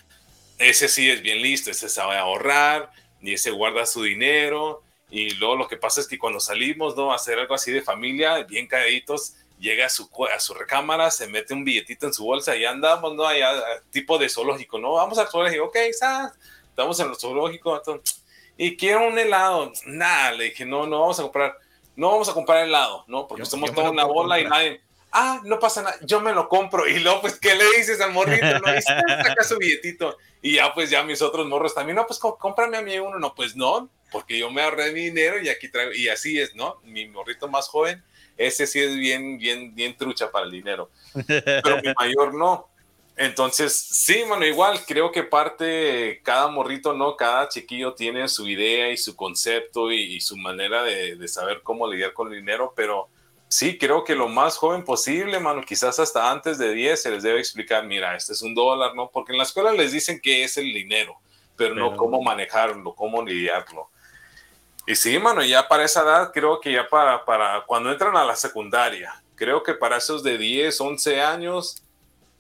ese 0.59 0.87
sí 0.87 1.11
es 1.11 1.23
bien 1.23 1.41
listo, 1.41 1.71
ese 1.71 1.89
sabe 1.89 2.19
ahorrar, 2.19 2.91
y 3.23 3.33
ese 3.33 3.51
guarda 3.51 3.87
su 3.87 4.03
dinero, 4.03 4.83
y 5.11 5.31
luego 5.37 5.57
lo 5.57 5.69
que 5.69 5.79
pasa 5.79 6.03
es 6.03 6.07
que 6.07 6.19
cuando 6.19 6.41
salimos, 6.41 6.95
¿no? 6.95 7.11
A 7.11 7.17
hacer 7.17 7.39
algo 7.39 7.55
así 7.55 7.73
de 7.73 7.81
familia, 7.81 8.43
bien 8.45 8.67
calladitos, 8.67 9.37
llega 9.59 9.87
a 9.87 9.89
su, 9.89 10.11
a 10.31 10.39
su 10.41 10.53
recámara, 10.53 11.11
se 11.11 11.27
mete 11.27 11.55
un 11.55 11.65
billetito 11.65 12.07
en 12.07 12.13
su 12.13 12.25
bolsa 12.25 12.55
y 12.55 12.67
andamos, 12.67 13.15
¿no? 13.15 13.27
Allá, 13.27 13.51
tipo 13.91 14.19
de 14.19 14.29
zoológico, 14.29 14.79
¿no? 14.79 14.93
Vamos 14.93 15.19
al 15.19 15.29
zoológico, 15.29 15.65
ok, 15.65 15.77
¿sabes? 15.99 16.33
Estamos 16.73 16.99
en 17.01 17.11
el 17.11 17.17
zoológico, 17.17 17.81
y 18.57 18.77
quiero 18.77 19.07
un 19.07 19.19
helado. 19.19 19.73
Nada, 19.87 20.33
le 20.33 20.45
dije, 20.45 20.65
no, 20.65 20.87
no 20.87 21.01
vamos 21.01 21.19
a 21.21 21.23
comprar, 21.23 21.57
no 21.97 22.11
vamos 22.11 22.29
a 22.29 22.35
comprar 22.35 22.65
helado, 22.65 23.05
¿no? 23.07 23.29
Porque 23.29 23.45
somos 23.45 23.73
toda 23.73 23.91
una 23.91 24.05
bola 24.05 24.41
y 24.41 24.45
nadie, 24.45 24.81
ah, 25.11 25.41
no 25.45 25.59
pasa 25.59 25.83
nada, 25.83 25.99
yo 26.03 26.21
me 26.21 26.33
lo 26.33 26.49
compro. 26.49 26.89
Y 26.89 26.99
luego, 27.01 27.21
pues, 27.21 27.39
¿qué 27.39 27.55
le 27.55 27.65
dices 27.77 28.01
al 28.01 28.13
morrito? 28.13 28.59
No, 28.61 28.73
dice, 28.73 28.95
saca 29.25 29.45
su 29.45 29.59
billetito. 29.59 30.17
Y 30.41 30.57
ya, 30.57 30.73
pues, 30.75 30.91
ya 30.91 31.03
mis 31.03 31.23
otros 31.23 31.47
morros 31.47 31.75
también, 31.75 31.97
no, 31.97 32.07
pues, 32.07 32.19
cómprame 32.19 32.79
a 32.79 32.83
mí 32.83 32.99
uno. 32.99 33.19
No, 33.19 33.35
pues, 33.35 33.55
no, 33.55 33.91
porque 34.11 34.39
yo 34.39 34.51
me 34.51 34.63
ahorré 34.63 34.93
mi 34.93 35.05
dinero 35.05 35.41
y 35.41 35.49
aquí 35.49 35.69
traigo, 35.69 35.93
y 35.93 36.09
así 36.09 36.41
es, 36.41 36.55
¿no? 36.55 36.81
Mi 36.85 37.07
morrito 37.09 37.49
más 37.49 37.69
joven, 37.69 38.03
ese 38.37 38.67
sí 38.67 38.81
es 38.81 38.97
bien, 38.97 39.39
bien, 39.39 39.75
bien 39.75 39.97
trucha 39.97 40.31
para 40.31 40.47
el 40.47 40.51
dinero. 40.51 40.91
Pero 41.27 41.81
mi 41.83 41.93
mayor 41.99 42.35
no. 42.35 42.72
Entonces, 43.17 43.77
sí, 43.77 44.23
bueno, 44.27 44.47
igual 44.47 44.81
creo 44.87 45.13
que 45.13 45.23
parte, 45.23 46.21
cada 46.23 46.49
morrito, 46.49 46.95
¿no? 46.95 47.15
Cada 47.17 47.49
chiquillo 47.49 47.93
tiene 47.95 48.27
su 48.27 48.49
idea 48.49 48.91
y 48.91 48.97
su 48.97 49.15
concepto 49.15 49.93
y, 49.93 50.21
su 50.21 50.37
manera 50.37 50.83
de, 50.83 51.17
de, 51.17 51.29
saber 51.29 51.61
cómo 51.63 51.87
lidiar 51.87 52.15
con 52.15 52.29
el 52.29 52.41
dinero, 52.41 52.73
pero 52.75 53.09
sí, 53.49 53.77
creo 53.77 54.03
que 54.03 54.15
lo 54.15 54.29
más 54.29 54.57
joven 54.57 54.83
posible, 54.83 55.39
mano, 55.39 55.63
quizás 55.63 55.99
hasta 55.99 56.31
antes 56.31 56.57
de 56.57 56.73
10 56.73 57.03
se 57.03 57.11
les 57.11 57.23
debe 57.23 57.39
explicar, 57.39 57.85
mira, 57.87 58.17
este 58.17 58.33
es 58.33 58.41
un 58.41 58.55
dólar, 58.55 58.95
¿no? 58.95 59.11
Porque 59.11 59.33
en 59.33 59.39
la 59.39 59.45
escuela 59.45 59.73
les 59.73 59.93
dicen 59.93 60.19
que 60.21 60.43
es 60.43 60.57
el 60.57 60.73
dinero, 60.73 61.19
pero, 61.55 61.75
no 61.75 61.95
cómo 61.97 62.23
manejarlo, 62.23 62.95
cómo 62.95 63.23
lidiarlo. 63.23 63.91
Y 64.87 64.97
sí, 64.97 65.19
mano, 65.19 65.45
ya 65.45 65.69
para 65.69 65.85
esa 65.85 66.03
edad, 66.03 66.33
creo 66.33 66.61
que 66.61 66.73
ya 66.73 66.89
para, 66.89 67.25
para 67.27 67.63
cuando 67.67 67.93
entran 67.93 68.17
a 68.17 68.25
la 68.25 68.37
secundaria, 68.37 69.23
creo 69.35 69.63
que 69.63 69.75
para 69.75 69.99
esos 69.99 70.23
de 70.23 70.39
10, 70.39 70.81
11 70.81 71.21
años, 71.21 71.83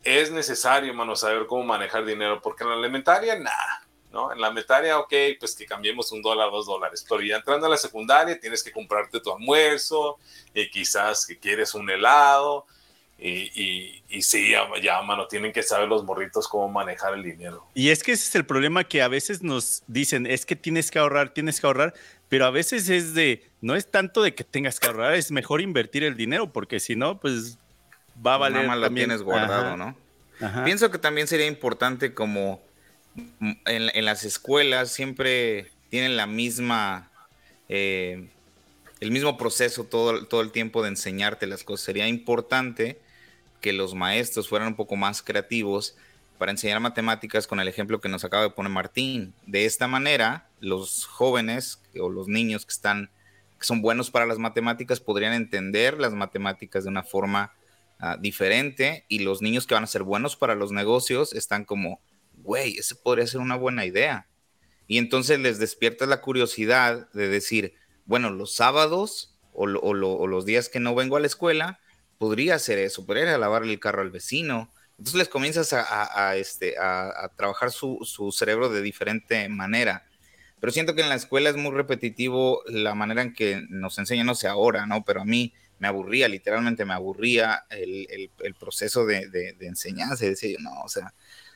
es 0.04 0.30
necesario, 0.30 0.92
mano, 0.94 1.16
saber 1.16 1.46
cómo 1.46 1.64
manejar 1.64 2.04
dinero, 2.04 2.40
porque 2.42 2.64
en 2.64 2.70
la 2.70 2.76
elementaria, 2.76 3.38
nada, 3.38 3.86
¿no? 4.10 4.32
En 4.32 4.40
la 4.40 4.48
elementaria, 4.48 4.98
ok, 4.98 5.12
pues 5.38 5.54
que 5.54 5.66
cambiemos 5.66 6.10
un 6.12 6.22
dólar, 6.22 6.50
dos 6.50 6.66
dólares, 6.66 7.04
pero 7.08 7.22
ya 7.22 7.36
entrando 7.36 7.66
a 7.66 7.70
la 7.70 7.76
secundaria 7.76 8.38
tienes 8.38 8.62
que 8.62 8.72
comprarte 8.72 9.20
tu 9.20 9.32
almuerzo 9.32 10.18
y 10.54 10.68
quizás 10.70 11.26
que 11.26 11.38
quieres 11.38 11.74
un 11.74 11.88
helado 11.88 12.66
y, 13.24 13.52
y, 13.54 14.02
y 14.08 14.22
sí, 14.22 14.50
ya, 14.50 14.66
ya, 14.82 15.00
mano, 15.02 15.28
tienen 15.28 15.52
que 15.52 15.62
saber 15.62 15.88
los 15.88 16.02
morritos 16.02 16.48
cómo 16.48 16.68
manejar 16.68 17.14
el 17.14 17.22
dinero. 17.22 17.64
Y 17.72 17.90
es 17.90 18.02
que 18.02 18.12
ese 18.12 18.28
es 18.28 18.34
el 18.34 18.44
problema 18.44 18.82
que 18.82 19.00
a 19.00 19.06
veces 19.06 19.42
nos 19.42 19.84
dicen, 19.86 20.26
es 20.26 20.44
que 20.44 20.56
tienes 20.56 20.90
que 20.90 20.98
ahorrar, 20.98 21.32
tienes 21.32 21.60
que 21.60 21.66
ahorrar, 21.68 21.94
pero 22.28 22.46
a 22.46 22.50
veces 22.50 22.88
es 22.88 23.14
de, 23.14 23.48
no 23.60 23.76
es 23.76 23.88
tanto 23.88 24.22
de 24.22 24.34
que 24.34 24.42
tengas 24.42 24.80
que 24.80 24.88
ahorrar, 24.88 25.14
es 25.14 25.30
mejor 25.30 25.60
invertir 25.60 26.02
el 26.02 26.16
dinero, 26.16 26.52
porque 26.52 26.80
si 26.80 26.96
no, 26.96 27.20
pues 27.20 27.58
va 28.24 28.34
a 28.34 28.38
valer. 28.38 28.66
Nada 28.66 28.82
también. 28.82 29.08
tienes 29.08 29.22
guardado, 29.22 29.76
¿no? 29.76 29.96
Pienso 30.64 30.90
que 30.90 30.98
también 30.98 31.28
sería 31.28 31.46
importante 31.46 32.14
como 32.14 32.60
en, 33.66 34.04
las 34.04 34.24
escuelas 34.24 34.90
siempre 34.90 35.70
tienen 35.88 36.16
la 36.16 36.26
misma, 36.26 37.10
eh, 37.68 38.28
el 39.00 39.10
mismo 39.10 39.36
proceso 39.36 39.84
todo, 39.84 40.26
todo 40.26 40.40
el 40.40 40.50
tiempo 40.50 40.82
de 40.82 40.88
enseñarte 40.88 41.46
las 41.46 41.62
cosas. 41.62 41.84
Sería 41.84 42.08
importante 42.08 42.98
que 43.60 43.72
los 43.72 43.94
maestros 43.94 44.48
fueran 44.48 44.68
un 44.68 44.74
poco 44.74 44.96
más 44.96 45.22
creativos 45.22 45.96
para 46.38 46.50
enseñar 46.50 46.80
matemáticas 46.80 47.46
con 47.46 47.60
el 47.60 47.68
ejemplo 47.68 48.00
que 48.00 48.08
nos 48.08 48.24
acaba 48.24 48.42
de 48.42 48.50
poner 48.50 48.72
Martín. 48.72 49.32
De 49.46 49.64
esta 49.64 49.86
manera, 49.86 50.48
los 50.60 51.06
jóvenes 51.06 51.80
o 52.00 52.08
los 52.08 52.26
niños 52.26 52.66
que 52.66 52.72
están 52.72 53.10
que 53.58 53.66
son 53.66 53.80
buenos 53.80 54.10
para 54.10 54.26
las 54.26 54.38
matemáticas 54.38 54.98
podrían 54.98 55.34
entender 55.34 56.00
las 56.00 56.14
matemáticas 56.14 56.82
de 56.82 56.90
una 56.90 57.04
forma 57.04 57.52
Ah, 58.04 58.16
diferente 58.18 59.04
y 59.06 59.20
los 59.20 59.42
niños 59.42 59.64
que 59.64 59.74
van 59.74 59.84
a 59.84 59.86
ser 59.86 60.02
buenos 60.02 60.34
para 60.34 60.56
los 60.56 60.72
negocios 60.72 61.32
están 61.34 61.64
como, 61.64 62.00
güey, 62.34 62.76
ese 62.76 62.96
podría 62.96 63.28
ser 63.28 63.38
una 63.38 63.54
buena 63.54 63.86
idea. 63.86 64.26
Y 64.88 64.98
entonces 64.98 65.38
les 65.38 65.60
despierta 65.60 66.04
la 66.06 66.20
curiosidad 66.20 67.08
de 67.12 67.28
decir, 67.28 67.74
bueno, 68.04 68.30
los 68.30 68.56
sábados 68.56 69.38
o, 69.52 69.66
los 69.68 70.44
días 70.44 70.68
que 70.68 70.80
no 70.80 70.96
vengo 70.96 71.16
a 71.16 71.20
la 71.20 71.28
escuela, 71.28 71.78
podría 72.18 72.56
hacer 72.56 72.80
eso, 72.80 73.06
podría 73.06 73.38
lavarle 73.38 73.72
el 73.72 73.78
carro 73.78 74.02
al 74.02 74.10
vecino. 74.10 74.72
Entonces 74.98 75.14
les 75.14 75.28
comienzas 75.28 75.72
a, 75.72 76.34
este, 76.34 76.74
a, 76.80 77.30
trabajar 77.36 77.70
su, 77.70 78.00
su, 78.02 78.32
cerebro 78.32 78.68
de 78.68 78.82
diferente 78.82 79.48
manera. 79.48 80.08
Pero 80.58 80.72
siento 80.72 80.96
que 80.96 81.02
en 81.02 81.08
la 81.08 81.14
escuela 81.14 81.50
es 81.50 81.56
muy 81.56 81.70
repetitivo 81.70 82.64
la 82.66 82.96
manera 82.96 83.22
en 83.22 83.32
que 83.32 83.62
nos 83.68 83.96
enseñan, 84.00 84.26
no 84.26 84.34
sé 84.34 84.48
ahora, 84.48 84.86
¿no? 84.86 85.04
Pero 85.04 85.20
a 85.20 85.24
mí 85.24 85.54
me 85.82 85.88
aburría, 85.88 86.28
literalmente 86.28 86.84
me 86.84 86.94
aburría 86.94 87.64
el, 87.68 88.30
proceso 88.56 89.04
de, 89.04 89.56
enseñanza. 89.62 90.24
Y 90.24 90.28
decía 90.28 90.52
yo, 90.52 90.58
no, 90.60 90.70
o 90.84 90.88
sea, 90.88 91.12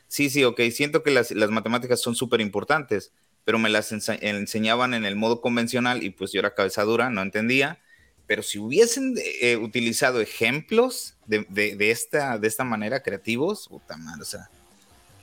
sí, 0.09 0.29
sí, 0.29 0.43
ok, 0.43 0.59
siento 0.69 1.01
que 1.01 1.11
las, 1.11 1.31
matemáticas 1.31 2.01
son 2.01 2.13
súper 2.13 2.41
importantes, 2.41 3.13
pero 3.45 3.57
me 3.57 3.69
las 3.69 3.93
enseñaban 3.93 4.93
en 4.93 5.05
el 5.05 5.15
modo 5.15 5.39
convencional 5.39 6.03
y 6.03 6.09
pues 6.09 6.33
yo 6.33 6.41
era 6.41 6.53
cabeza 6.53 6.83
dura, 6.83 7.09
no 7.09 7.21
entendía. 7.21 7.79
Pero 8.25 8.43
si 8.43 8.59
hubiesen 8.59 9.15
eh, 9.39 9.55
utilizado 9.55 10.19
ejemplos 10.19 11.15
de, 11.25 11.77
esta, 11.79 12.37
de 12.37 12.49
esta 12.49 12.65
manera 12.65 13.01
creativos, 13.01 13.69
puta 13.69 13.95
madre, 13.95 14.23
o 14.23 14.25
sea, 14.25 14.49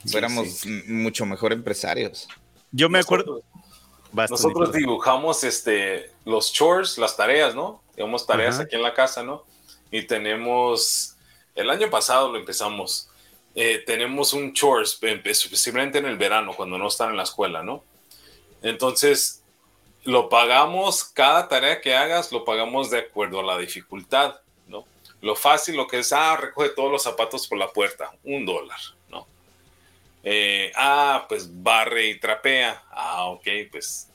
fuéramos 0.07 0.65
mucho 0.87 1.27
mejor 1.27 1.53
empresarios. 1.53 2.27
Yo 2.73 2.89
me 2.89 3.01
acuerdo. 3.01 3.43
Nosotros 4.15 4.73
dibujamos 4.73 5.43
este, 5.43 6.11
los 6.25 6.53
chores, 6.53 6.99
las 6.99 7.17
tareas, 7.17 7.55
¿no? 7.55 7.83
Tenemos 7.95 8.27
tareas 8.27 8.61
aquí 8.61 8.77
en 8.77 8.83
la 8.83 8.95
casa, 8.95 9.23
¿no? 9.23 9.45
Y 9.91 10.03
tenemos, 10.03 11.17
el 11.55 11.69
año 11.71 11.91
pasado 11.91 12.31
lo 12.31 12.39
empezamos, 12.39 13.09
eh, 13.55 13.83
tenemos 13.87 14.33
un 14.33 14.53
chores, 14.53 14.99
especialmente 15.03 15.99
en 15.99 16.07
el 16.07 16.17
verano, 16.17 16.55
cuando 16.57 16.79
no 16.79 16.89
están 16.89 17.11
en 17.11 17.17
la 17.17 17.25
escuela, 17.25 17.63
¿no? 17.63 17.85
Entonces, 18.63 19.43
lo 20.05 20.29
pagamos, 20.29 21.05
cada 21.05 21.49
tarea 21.49 21.81
que 21.81 21.95
hagas, 21.95 22.31
lo 22.31 22.45
pagamos 22.45 22.91
de 22.91 22.99
acuerdo 22.99 23.41
a 23.41 23.43
la 23.43 23.59
dificultad, 23.59 24.37
¿no? 24.69 24.85
Lo 25.21 25.35
fácil, 25.35 25.77
lo 25.77 25.87
que 25.87 26.01
es, 26.01 26.13
ah, 26.13 26.37
recoge 26.37 26.71
todos 26.71 26.91
los 26.91 27.03
zapatos 27.03 27.49
por 27.49 27.59
la 27.59 27.69
puerta, 27.69 28.13
un 28.25 28.45
dólar. 28.47 28.79
Eh, 30.25 30.73
ah, 30.75 31.27
pues 31.29 31.63
barre 31.63 32.07
y 32.07 32.19
trapea, 32.19 32.83
ah, 32.91 33.27
ok, 33.27 33.47
pues 33.71 34.11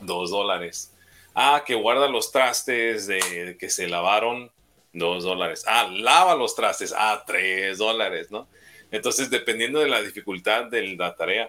dos 0.00 0.30
dólares. 0.30 0.92
Ah, 1.34 1.62
que 1.64 1.74
guarda 1.74 2.08
los 2.08 2.32
trastes 2.32 3.06
de, 3.06 3.56
que 3.58 3.70
se 3.70 3.88
lavaron, 3.88 4.50
dos 4.92 5.24
dólares. 5.24 5.64
Ah, 5.66 5.88
lava 5.90 6.34
los 6.34 6.54
trastes, 6.54 6.92
ah, 6.96 7.22
tres 7.26 7.78
dólares, 7.78 8.30
¿no? 8.30 8.48
Entonces, 8.90 9.30
dependiendo 9.30 9.80
de 9.80 9.88
la 9.88 10.02
dificultad 10.02 10.64
de 10.66 10.94
la 10.96 11.14
tarea. 11.14 11.48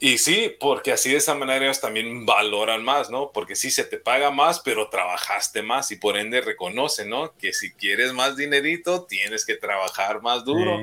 Y 0.00 0.18
sí, 0.18 0.54
porque 0.60 0.92
así 0.92 1.10
de 1.10 1.16
esa 1.16 1.34
manera 1.34 1.64
ellos 1.64 1.80
también 1.80 2.26
valoran 2.26 2.84
más, 2.84 3.10
¿no? 3.10 3.30
Porque 3.32 3.56
sí 3.56 3.70
se 3.70 3.84
te 3.84 3.96
paga 3.96 4.30
más, 4.30 4.60
pero 4.60 4.88
trabajaste 4.88 5.62
más 5.62 5.90
y 5.92 5.96
por 5.96 6.16
ende 6.16 6.40
reconoce, 6.40 7.04
¿no? 7.04 7.32
Que 7.38 7.52
si 7.52 7.72
quieres 7.72 8.12
más 8.12 8.36
dinerito, 8.36 9.04
tienes 9.04 9.46
que 9.46 9.56
trabajar 9.56 10.20
más 10.20 10.44
duro, 10.44 10.80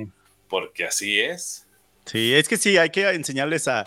porque 0.48 0.86
así 0.86 1.20
es. 1.20 1.68
Sí, 2.06 2.34
es 2.34 2.48
que 2.48 2.58
sí, 2.58 2.78
hay 2.78 2.90
que 2.90 3.10
enseñarles 3.10 3.68
a, 3.68 3.86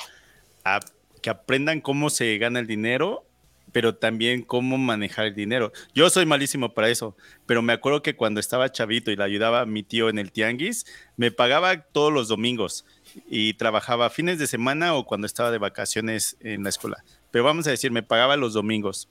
a 0.64 0.80
que 1.20 1.30
aprendan 1.30 1.80
cómo 1.80 2.10
se 2.10 2.38
gana 2.38 2.60
el 2.60 2.66
dinero 2.66 3.26
pero 3.74 3.96
también 3.96 4.42
cómo 4.42 4.78
manejar 4.78 5.26
el 5.26 5.34
dinero. 5.34 5.72
Yo 5.96 6.08
soy 6.08 6.26
malísimo 6.26 6.74
para 6.74 6.90
eso, 6.90 7.16
pero 7.44 7.60
me 7.60 7.72
acuerdo 7.72 8.02
que 8.02 8.14
cuando 8.14 8.38
estaba 8.38 8.70
chavito 8.70 9.10
y 9.10 9.16
le 9.16 9.24
ayudaba 9.24 9.62
a 9.62 9.66
mi 9.66 9.82
tío 9.82 10.08
en 10.08 10.20
el 10.20 10.30
tianguis, 10.30 10.86
me 11.16 11.32
pagaba 11.32 11.80
todos 11.80 12.12
los 12.12 12.28
domingos 12.28 12.86
y 13.28 13.54
trabajaba 13.54 14.10
fines 14.10 14.38
de 14.38 14.46
semana 14.46 14.94
o 14.94 15.04
cuando 15.04 15.26
estaba 15.26 15.50
de 15.50 15.58
vacaciones 15.58 16.36
en 16.38 16.62
la 16.62 16.68
escuela. 16.68 17.02
Pero 17.32 17.42
vamos 17.42 17.66
a 17.66 17.70
decir, 17.70 17.90
me 17.90 18.04
pagaba 18.04 18.36
los 18.36 18.54
domingos. 18.54 19.08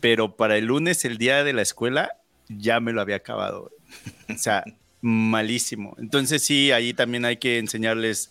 Pero 0.00 0.36
para 0.36 0.58
el 0.58 0.66
lunes, 0.66 1.06
el 1.06 1.16
día 1.16 1.42
de 1.42 1.54
la 1.54 1.62
escuela, 1.62 2.10
ya 2.48 2.78
me 2.78 2.92
lo 2.92 3.00
había 3.00 3.16
acabado. 3.16 3.70
O 4.28 4.36
sea, 4.36 4.64
malísimo. 5.00 5.94
Entonces 5.98 6.42
sí, 6.42 6.72
ahí 6.72 6.94
también 6.94 7.24
hay 7.24 7.36
que 7.36 7.58
enseñarles, 7.58 8.30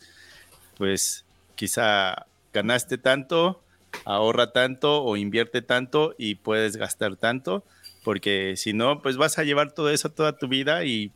pues 0.77 1.25
quizá 1.55 2.25
ganaste 2.53 2.97
tanto, 2.97 3.61
ahorra 4.03 4.51
tanto 4.51 5.03
o 5.03 5.17
invierte 5.17 5.61
tanto 5.61 6.15
y 6.17 6.35
puedes 6.35 6.77
gastar 6.77 7.15
tanto, 7.15 7.63
porque 8.03 8.55
si 8.57 8.73
no, 8.73 9.01
pues 9.01 9.17
vas 9.17 9.37
a 9.37 9.43
llevar 9.43 9.71
todo 9.71 9.89
eso 9.89 10.09
toda 10.09 10.37
tu 10.37 10.47
vida 10.47 10.83
y 10.85 11.11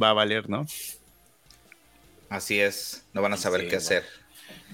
va 0.00 0.10
a 0.10 0.14
valer, 0.14 0.48
¿no? 0.48 0.66
Así 2.28 2.60
es, 2.60 3.04
no 3.12 3.22
van 3.22 3.32
a 3.32 3.36
saber 3.36 3.68
qué 3.68 3.76
hacer. 3.76 4.04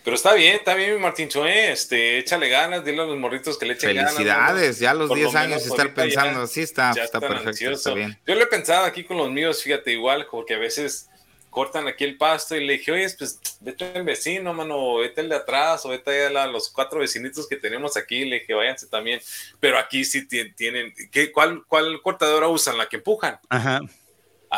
Pero 0.07 0.15
está 0.15 0.35
bien, 0.35 0.55
está 0.55 0.77
bien, 0.77 1.01
Martín 1.01 1.29
Choé, 1.29 1.73
este, 1.73 2.19
échale 2.19 2.49
ganas, 2.49 2.85
dile 2.85 3.03
a 3.03 3.07
los 3.07 3.19
morritos 3.19 3.59
que 3.59 3.67
le 3.67 3.73
echen 3.73 3.97
ganas. 3.97 4.13
Felicidades, 4.13 4.79
ya 4.79 4.93
a 4.93 4.95
los 4.95 5.13
10 5.13 5.35
años 5.35 5.67
estar 5.67 5.93
pensando 5.95 6.43
así 6.43 6.61
está, 6.61 6.93
está 6.93 7.19
perfecto, 7.19 7.73
está 7.73 7.93
bien. 7.93 8.17
Yo 8.25 8.37
lo 8.37 8.45
he 8.45 8.47
pensado 8.47 8.85
aquí 8.85 9.03
con 9.03 9.17
los 9.17 9.33
míos, 9.33 9.65
fíjate, 9.65 9.91
igual, 9.91 10.29
porque 10.31 10.55
a 10.55 10.59
veces 10.59 11.09
cortan 11.51 11.89
aquí 11.89 12.05
el 12.05 12.17
pasto 12.17 12.55
y 12.55 12.65
le 12.65 12.75
dije, 12.75 12.93
oye, 12.93 13.09
pues 13.19 13.41
vete 13.59 13.85
al 13.97 14.05
vecino, 14.05 14.55
mano, 14.55 14.99
vete 14.99 15.23
el 15.23 15.29
de 15.29 15.35
atrás 15.35 15.85
o 15.85 15.89
vete 15.89 16.27
a 16.27 16.47
los 16.47 16.71
cuatro 16.71 17.01
vecinitos 17.01 17.49
que 17.49 17.57
tenemos 17.57 17.97
aquí. 17.97 18.25
Le 18.27 18.39
dije, 18.39 18.55
váyanse 18.55 18.87
también. 18.87 19.21
Pero 19.59 19.77
aquí 19.77 20.05
sí 20.05 20.29
tienen, 20.29 20.95
¿qué, 21.11 21.33
cuál, 21.33 21.65
¿cuál 21.67 22.01
cortadora 22.01 22.47
usan? 22.47 22.79
¿La 22.79 22.89
que 22.89 22.99
empujan? 22.99 23.41
Ajá. 23.49 23.81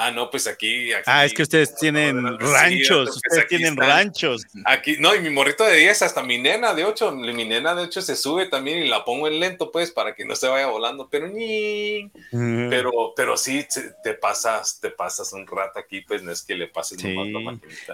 Ah, 0.00 0.12
no, 0.12 0.30
pues 0.30 0.46
aquí. 0.46 0.90
ah, 1.06 1.24
es 1.24 1.34
que 1.34 1.42
ustedes 1.42 1.74
tienen 1.74 2.38
ranchos. 2.38 3.16
ustedes 3.16 3.48
tienen 3.48 3.76
ranchos. 3.76 4.46
Aquí, 4.64 4.96
no, 5.00 5.12
y 5.12 5.20
mi 5.20 5.30
morrito 5.30 5.64
de 5.64 5.76
10, 5.76 6.02
hasta 6.02 6.22
mi 6.22 6.38
nena 6.38 6.72
de 6.72 6.84
8. 6.84 7.12
Mi 7.12 7.44
nena 7.44 7.74
de 7.74 7.82
8 7.82 8.02
se 8.02 8.14
sube 8.14 8.46
también 8.46 8.78
y 8.78 8.88
la 8.88 9.04
pongo 9.04 9.26
en 9.26 9.40
lento, 9.40 9.72
pues, 9.72 9.90
para 9.90 10.14
que 10.14 10.24
no 10.24 10.36
se 10.36 10.46
vaya 10.46 10.68
volando. 10.68 11.08
Pero 11.10 11.26
ni. 11.28 12.10
Pero, 12.30 13.12
pero 13.16 13.36
sí, 13.36 13.66
te 14.04 14.14
pasas, 14.14 14.78
te 14.80 14.90
pasas 14.90 15.32
un 15.32 15.44
rato 15.46 15.80
aquí, 15.80 16.02
pues 16.02 16.22
no 16.22 16.30
es 16.30 16.42
que 16.42 16.54
le 16.54 16.68
pases 16.68 17.00
sí. 17.00 17.16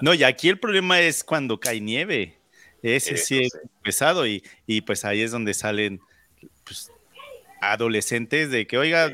No, 0.02 0.12
y 0.12 0.24
aquí 0.24 0.50
el 0.50 0.58
problema 0.58 1.00
es 1.00 1.24
cuando 1.24 1.58
cae 1.58 1.80
nieve. 1.80 2.36
Ese 2.82 3.16
sí 3.16 3.44
es 3.44 3.58
pesado 3.82 4.26
y, 4.26 4.44
y, 4.66 4.82
pues 4.82 5.06
ahí 5.06 5.22
es 5.22 5.30
donde 5.30 5.54
salen 5.54 6.00
pues, 6.64 6.92
adolescentes 7.62 8.50
de 8.50 8.66
que, 8.66 8.76
oiga, 8.76 9.10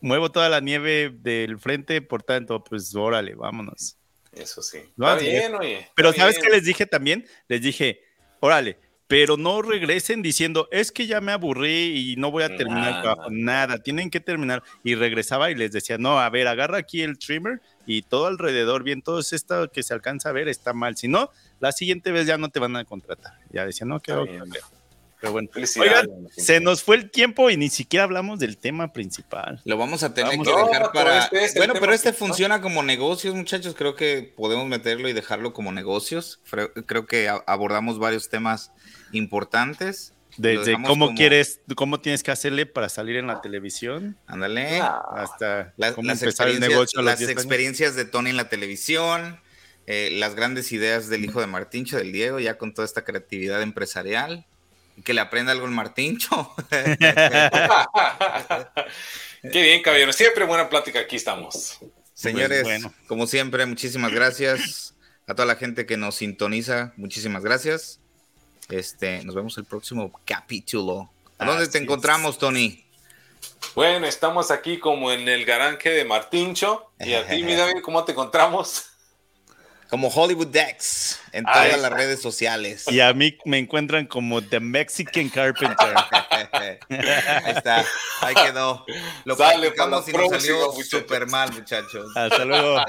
muevo 0.00 0.30
toda 0.30 0.48
la 0.48 0.60
nieve 0.60 1.10
del 1.10 1.58
frente, 1.58 2.02
por 2.02 2.22
tanto, 2.22 2.62
pues 2.62 2.94
órale, 2.94 3.34
vámonos. 3.34 3.96
Eso 4.32 4.62
sí. 4.62 4.78
bien, 4.96 5.54
oye. 5.54 5.88
Pero 5.94 6.12
¿sabes 6.12 6.38
qué 6.38 6.50
les 6.50 6.64
dije 6.64 6.86
también? 6.86 7.26
Les 7.48 7.60
dije, 7.60 8.02
órale, 8.40 8.78
pero 9.08 9.38
no 9.38 9.62
regresen 9.62 10.20
diciendo, 10.20 10.68
es 10.70 10.92
que 10.92 11.06
ya 11.06 11.22
me 11.22 11.32
aburrí 11.32 12.12
y 12.12 12.16
no 12.16 12.30
voy 12.30 12.42
a 12.44 12.54
terminar 12.56 13.02
nada. 13.02 13.16
nada, 13.30 13.78
tienen 13.82 14.10
que 14.10 14.20
terminar. 14.20 14.62
Y 14.84 14.94
regresaba 14.96 15.50
y 15.50 15.54
les 15.54 15.72
decía, 15.72 15.96
no, 15.96 16.20
a 16.20 16.28
ver, 16.28 16.46
agarra 16.46 16.76
aquí 16.76 17.00
el 17.00 17.18
trimmer 17.18 17.62
y 17.86 18.02
todo 18.02 18.26
alrededor, 18.26 18.82
bien, 18.82 19.00
todo 19.00 19.20
esto 19.20 19.70
que 19.72 19.82
se 19.82 19.94
alcanza 19.94 20.28
a 20.28 20.32
ver 20.32 20.46
está 20.48 20.74
mal. 20.74 20.96
Si 20.98 21.08
no, 21.08 21.30
la 21.58 21.72
siguiente 21.72 22.12
vez 22.12 22.26
ya 22.26 22.36
no 22.36 22.50
te 22.50 22.60
van 22.60 22.76
a 22.76 22.84
contratar. 22.84 23.32
Ya 23.50 23.64
decía, 23.64 23.86
no, 23.86 23.98
que 23.98 24.12
pero 25.20 25.32
bueno, 25.32 25.48
Oigan, 25.54 26.28
se 26.36 26.60
nos 26.60 26.84
fue 26.84 26.94
el 26.94 27.10
tiempo 27.10 27.50
y 27.50 27.56
ni 27.56 27.70
siquiera 27.70 28.04
hablamos 28.04 28.38
del 28.38 28.56
tema 28.56 28.92
principal. 28.92 29.60
Lo 29.64 29.76
vamos 29.76 30.04
a 30.04 30.14
tener 30.14 30.38
que 30.38 30.50
dejar 30.50 30.92
para. 30.92 31.24
Este 31.26 31.58
bueno, 31.58 31.74
pero 31.80 31.92
este 31.92 32.12
funciona 32.12 32.60
como 32.60 32.84
negocios, 32.84 33.34
muchachos. 33.34 33.74
Creo 33.76 33.96
que 33.96 34.32
podemos 34.36 34.66
meterlo 34.66 35.08
y 35.08 35.12
dejarlo 35.12 35.52
como 35.52 35.72
negocios. 35.72 36.40
Creo 36.86 37.06
que 37.06 37.28
abordamos 37.46 37.98
varios 37.98 38.28
temas 38.28 38.70
importantes. 39.10 40.14
Desde 40.36 40.80
cómo 40.84 41.14
quieres, 41.16 41.62
cómo 41.74 42.00
tienes 42.00 42.22
que 42.22 42.30
hacerle 42.30 42.66
para 42.66 42.88
salir 42.88 43.16
en 43.16 43.26
la 43.26 43.40
televisión. 43.40 44.16
Ándale. 44.28 44.80
Hasta 44.80 45.74
cómo 45.96 46.12
empezar 46.12 46.48
el 46.48 46.60
negocio. 46.60 47.02
las 47.02 47.20
experiencias 47.22 47.96
de 47.96 48.04
Tony 48.04 48.30
en 48.30 48.36
la 48.36 48.48
televisión. 48.48 49.40
Eh, 49.90 50.10
las 50.12 50.34
grandes 50.34 50.70
ideas 50.70 51.08
del 51.08 51.24
hijo 51.24 51.40
de 51.40 51.46
Martincho, 51.46 51.96
del 51.96 52.12
Diego, 52.12 52.38
ya 52.38 52.58
con 52.58 52.74
toda 52.74 52.84
esta 52.84 53.04
creatividad 53.04 53.62
empresarial 53.62 54.46
que 55.04 55.14
le 55.14 55.20
aprenda 55.20 55.52
algo 55.52 55.66
el 55.66 55.72
Martincho. 55.72 56.54
Qué 59.42 59.62
bien, 59.62 59.82
caballero. 59.82 60.12
Siempre 60.12 60.44
buena 60.44 60.68
plática, 60.68 61.00
aquí 61.00 61.16
estamos. 61.16 61.78
Señores, 62.14 62.62
pues, 62.62 62.86
como 63.06 63.26
siempre, 63.26 63.64
muchísimas 63.66 64.12
gracias 64.12 64.94
a 65.26 65.34
toda 65.34 65.46
la 65.46 65.56
gente 65.56 65.86
que 65.86 65.96
nos 65.96 66.16
sintoniza. 66.16 66.92
Muchísimas 66.96 67.44
gracias. 67.44 68.00
Este, 68.68 69.24
nos 69.24 69.34
vemos 69.34 69.56
el 69.58 69.64
próximo 69.64 70.12
capítulo. 70.24 71.10
¿A 71.38 71.46
dónde 71.46 71.68
te 71.68 71.78
encontramos, 71.78 72.38
Tony? 72.38 72.84
Bueno, 73.74 74.06
estamos 74.06 74.50
aquí 74.50 74.78
como 74.78 75.12
en 75.12 75.28
el 75.28 75.44
garanje 75.44 75.90
de 75.90 76.04
Martincho. 76.04 76.90
Y 76.98 77.12
a 77.14 77.26
ti, 77.26 77.42
mi 77.44 77.54
David, 77.56 77.80
¿cómo 77.82 78.04
te 78.04 78.12
encontramos? 78.12 78.86
Como 79.88 80.08
Hollywood 80.08 80.48
Dex 80.48 81.18
en 81.32 81.44
todas 81.44 81.80
las 81.80 81.92
redes 81.92 82.20
sociales. 82.20 82.84
Y 82.88 83.00
a 83.00 83.12
mí 83.14 83.36
me 83.44 83.58
encuentran 83.58 84.06
como 84.06 84.42
The 84.42 84.60
Mexican 84.60 85.28
Carpenter. 85.30 85.94
ahí 86.90 87.54
está, 87.56 87.84
ahí 88.20 88.34
quedó. 88.34 88.84
Lo 89.24 89.36
Sale, 89.36 89.70
practicamos 89.70 90.08
y 90.08 90.12
nos 90.12 90.30
salió 90.30 90.72
súper 90.72 91.26
mal, 91.26 91.52
muchachos. 91.52 92.14
Hasta 92.14 92.44
luego. 92.44 92.82